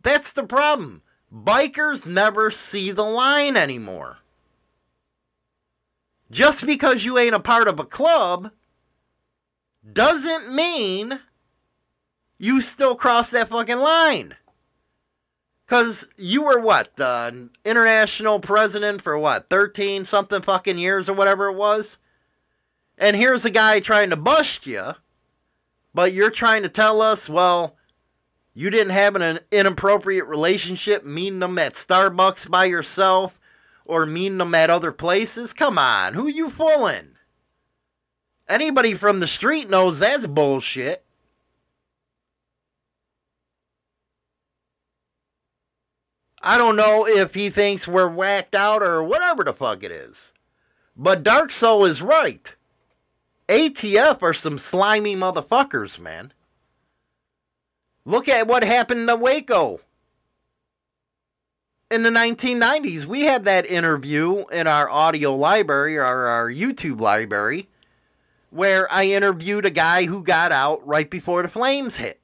That's 0.03 0.31
the 0.31 0.43
problem. 0.43 1.01
Bikers 1.33 2.05
never 2.05 2.51
see 2.51 2.91
the 2.91 3.03
line 3.03 3.57
anymore. 3.57 4.17
Just 6.29 6.65
because 6.65 7.03
you 7.03 7.17
ain't 7.17 7.35
a 7.35 7.39
part 7.39 7.67
of 7.67 7.79
a 7.79 7.85
club 7.85 8.51
doesn't 9.91 10.53
mean 10.53 11.19
you 12.37 12.61
still 12.61 12.95
cross 12.95 13.29
that 13.31 13.49
fucking 13.49 13.79
line. 13.79 14.35
Because 15.71 16.05
you 16.17 16.41
were 16.41 16.59
what? 16.59 16.99
Uh, 16.99 17.31
international 17.63 18.41
president 18.41 19.01
for 19.01 19.17
what? 19.17 19.49
13 19.49 20.03
something 20.03 20.41
fucking 20.41 20.77
years 20.77 21.07
or 21.07 21.13
whatever 21.13 21.47
it 21.47 21.55
was? 21.55 21.97
And 22.97 23.15
here's 23.15 23.45
a 23.45 23.49
guy 23.49 23.79
trying 23.79 24.09
to 24.09 24.17
bust 24.17 24.67
you, 24.67 24.95
but 25.93 26.11
you're 26.11 26.29
trying 26.29 26.63
to 26.63 26.69
tell 26.69 27.01
us, 27.01 27.29
well, 27.29 27.77
you 28.53 28.69
didn't 28.69 28.91
have 28.91 29.15
an 29.15 29.39
inappropriate 29.49 30.25
relationship 30.25 31.05
meeting 31.05 31.39
them 31.39 31.57
at 31.57 31.75
Starbucks 31.75 32.51
by 32.51 32.65
yourself 32.65 33.39
or 33.85 34.05
meeting 34.05 34.39
them 34.39 34.53
at 34.53 34.69
other 34.69 34.91
places? 34.91 35.53
Come 35.53 35.79
on, 35.79 36.15
who 36.15 36.27
you 36.27 36.49
fooling? 36.49 37.15
Anybody 38.49 38.93
from 38.93 39.21
the 39.21 39.27
street 39.27 39.69
knows 39.69 39.99
that's 39.99 40.27
bullshit. 40.27 41.05
I 46.41 46.57
don't 46.57 46.75
know 46.75 47.07
if 47.07 47.33
he 47.33 47.49
thinks 47.49 47.87
we're 47.87 48.09
whacked 48.09 48.55
out 48.55 48.81
or 48.81 49.03
whatever 49.03 49.43
the 49.43 49.53
fuck 49.53 49.83
it 49.83 49.91
is. 49.91 50.31
But 50.97 51.23
Dark 51.23 51.51
Soul 51.51 51.85
is 51.85 52.01
right. 52.01 52.53
ATF 53.47 54.23
are 54.23 54.33
some 54.33 54.57
slimy 54.57 55.15
motherfuckers, 55.15 55.99
man. 55.99 56.33
Look 58.05 58.27
at 58.27 58.47
what 58.47 58.63
happened 58.63 59.07
to 59.07 59.15
Waco. 59.15 59.81
In 61.91 62.03
the 62.03 62.09
1990s, 62.09 63.05
we 63.05 63.21
had 63.21 63.43
that 63.43 63.65
interview 63.65 64.45
in 64.47 64.65
our 64.65 64.89
audio 64.89 65.35
library 65.35 65.97
or 65.97 66.05
our 66.05 66.49
YouTube 66.49 67.01
library 67.01 67.67
where 68.49 68.91
I 68.91 69.05
interviewed 69.05 69.65
a 69.65 69.71
guy 69.71 70.05
who 70.05 70.23
got 70.23 70.51
out 70.51 70.85
right 70.87 71.09
before 71.09 71.41
the 71.41 71.49
flames 71.49 71.97
hit. 71.97 72.19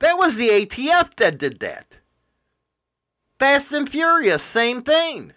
That 0.00 0.18
was 0.18 0.36
the 0.36 0.48
ATF 0.48 1.16
that 1.16 1.38
did 1.38 1.60
that. 1.60 1.95
Fast 3.38 3.72
and 3.72 3.88
Furious, 3.88 4.42
same 4.42 4.82
thing. 4.82 5.32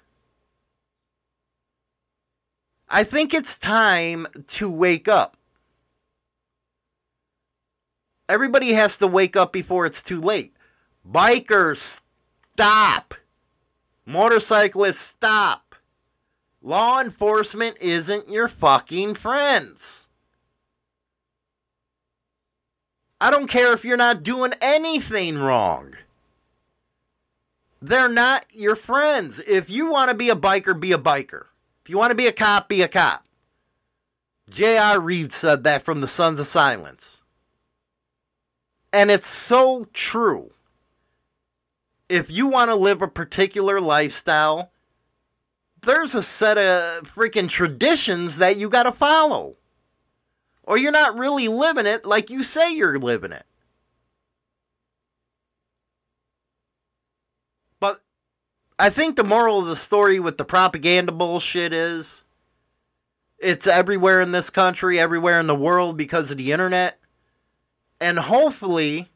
I 2.87 3.03
think 3.03 3.33
it's 3.33 3.57
time 3.57 4.25
to 4.47 4.69
wake 4.69 5.07
up. 5.07 5.37
Everybody 8.29 8.73
has 8.73 8.97
to 8.97 9.07
wake 9.07 9.35
up 9.35 9.51
before 9.51 9.85
it's 9.85 10.01
too 10.01 10.21
late. 10.21 10.55
Bikers, 11.09 12.01
stop. 12.53 13.15
Motorcyclists, 14.05 14.99
stop. 14.99 15.75
Law 16.61 16.99
enforcement 16.99 17.77
isn't 17.81 18.29
your 18.29 18.47
fucking 18.47 19.15
friends. 19.15 20.05
I 23.21 23.31
don't 23.31 23.47
care 23.47 23.73
if 23.73 23.83
you're 23.83 23.97
not 23.97 24.23
doing 24.23 24.53
anything 24.61 25.37
wrong. 25.37 25.95
They're 27.81 28.09
not 28.09 28.45
your 28.51 28.75
friends. 28.75 29.39
If 29.39 29.69
you 29.69 29.89
want 29.89 30.09
to 30.09 30.15
be 30.15 30.29
a 30.29 30.35
biker, 30.35 30.77
be 30.77 30.91
a 30.91 30.97
biker. 30.97 31.45
If 31.83 31.89
you 31.89 31.97
want 31.97 32.11
to 32.11 32.15
be 32.15 32.27
a 32.27 32.33
cop, 32.33 32.67
be 32.67 32.81
a 32.81 32.87
cop. 32.87 33.25
J.R. 34.49 34.99
Reed 34.99 35.31
said 35.31 35.63
that 35.63 35.83
from 35.85 36.01
the 36.01 36.07
Sons 36.07 36.39
of 36.39 36.47
Silence. 36.47 37.17
And 38.91 39.11
it's 39.11 39.27
so 39.27 39.87
true. 39.93 40.51
If 42.09 42.29
you 42.29 42.47
want 42.47 42.69
to 42.69 42.75
live 42.75 43.01
a 43.01 43.07
particular 43.07 43.79
lifestyle, 43.79 44.71
there's 45.83 46.15
a 46.15 46.23
set 46.23 46.57
of 46.57 47.03
freaking 47.13 47.47
traditions 47.47 48.37
that 48.37 48.57
you 48.57 48.69
got 48.69 48.83
to 48.83 48.91
follow. 48.91 49.55
Or 50.63 50.77
you're 50.77 50.91
not 50.91 51.17
really 51.17 51.47
living 51.47 51.85
it 51.85 52.05
like 52.05 52.29
you 52.29 52.43
say 52.43 52.73
you're 52.73 52.99
living 52.99 53.31
it. 53.31 53.45
I 58.79 58.89
think 58.89 59.17
the 59.17 59.25
moral 59.25 59.59
of 59.59 59.67
the 59.67 59.75
story 59.75 60.21
with 60.21 60.37
the 60.37 60.45
propaganda 60.45 61.11
bullshit 61.11 61.73
is 61.73 62.23
it's 63.37 63.67
everywhere 63.67 64.21
in 64.21 64.31
this 64.31 64.49
country, 64.49 64.97
everywhere 64.97 65.37
in 65.37 65.47
the 65.47 65.55
world 65.55 65.97
because 65.97 66.31
of 66.31 66.37
the 66.37 66.53
internet. 66.53 66.97
And 67.99 68.17
hopefully, 68.17 69.09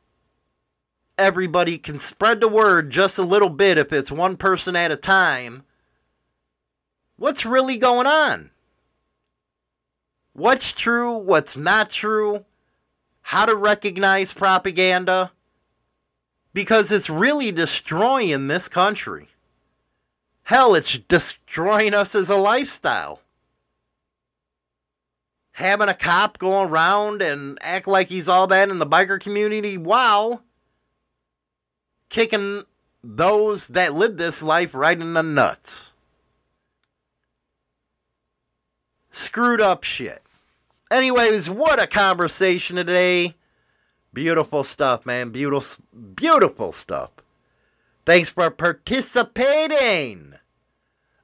everybody 1.17 1.77
can 1.77 1.97
spread 1.97 2.41
the 2.41 2.49
word 2.49 2.89
just 2.89 3.17
a 3.17 3.23
little 3.23 3.47
bit 3.47 3.77
if 3.77 3.93
it's 3.93 4.11
one 4.11 4.35
person 4.35 4.75
at 4.75 4.91
a 4.91 4.97
time. 4.97 5.63
What's 7.15 7.45
really 7.45 7.77
going 7.77 8.07
on? 8.07 8.49
What's 10.33 10.73
true? 10.73 11.17
What's 11.17 11.55
not 11.55 11.89
true? 11.89 12.43
How 13.21 13.45
to 13.45 13.55
recognize 13.55 14.33
propaganda? 14.33 15.31
Because 16.53 16.91
it's 16.91 17.09
really 17.09 17.53
destroying 17.53 18.47
this 18.47 18.67
country. 18.67 19.29
Hell, 20.43 20.75
it's 20.75 20.97
destroying 20.97 21.93
us 21.93 22.15
as 22.15 22.29
a 22.29 22.35
lifestyle 22.35 23.21
having 25.53 25.87
a 25.87 25.93
cop 25.93 26.37
go 26.37 26.61
around 26.63 27.21
and 27.21 27.57
act 27.61 27.87
like 27.87 28.09
he's 28.09 28.27
all 28.27 28.47
that 28.47 28.69
in 28.69 28.79
the 28.79 28.85
biker 28.85 29.19
community, 29.19 29.77
wow, 29.77 30.41
kicking 32.09 32.63
those 33.03 33.67
that 33.69 33.93
live 33.93 34.17
this 34.17 34.41
life 34.43 34.73
right 34.73 34.99
in 34.99 35.13
the 35.13 35.21
nuts. 35.21 35.91
Screwed 39.11 39.61
up 39.61 39.83
shit. 39.83 40.23
Anyways, 40.89 41.49
what 41.49 41.81
a 41.81 41.87
conversation 41.87 42.75
today. 42.75 43.35
Beautiful 44.11 44.63
stuff, 44.63 45.05
man. 45.05 45.29
Beautiful, 45.29 45.83
beautiful 46.15 46.71
stuff. 46.71 47.11
Thanks 48.05 48.29
for 48.29 48.49
participating. 48.49 50.32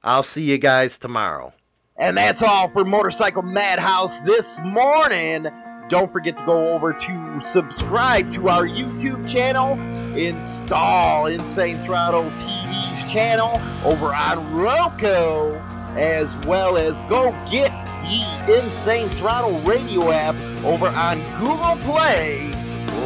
I'll 0.02 0.22
see 0.22 0.44
you 0.44 0.58
guys 0.58 0.98
tomorrow. 0.98 1.52
And 1.96 2.16
that's 2.16 2.42
all 2.42 2.70
for 2.70 2.84
Motorcycle 2.84 3.42
Madhouse 3.42 4.20
this 4.20 4.58
morning. 4.64 5.46
Don't 5.90 6.10
forget 6.12 6.38
to 6.38 6.46
go 6.46 6.72
over 6.72 6.92
to 6.92 7.40
subscribe 7.42 8.30
to 8.30 8.48
our 8.48 8.64
YouTube 8.64 9.28
channel, 9.28 9.72
install 10.16 11.26
Insane 11.26 11.76
Throttle 11.76 12.30
TV's 12.30 13.12
channel 13.12 13.60
over 13.84 14.14
on 14.14 14.54
Roku, 14.54 15.54
as 15.98 16.36
well 16.46 16.78
as 16.78 17.02
go 17.02 17.32
get 17.50 17.70
the 18.02 18.54
Insane 18.56 19.08
Throttle 19.10 19.58
radio 19.60 20.10
app 20.12 20.36
over 20.64 20.86
on 20.86 21.18
Google 21.38 21.76
Play. 21.84 22.50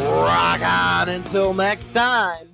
Rock 0.04 0.60
on 0.60 1.08
until 1.08 1.54
next 1.54 1.90
time. 1.92 2.53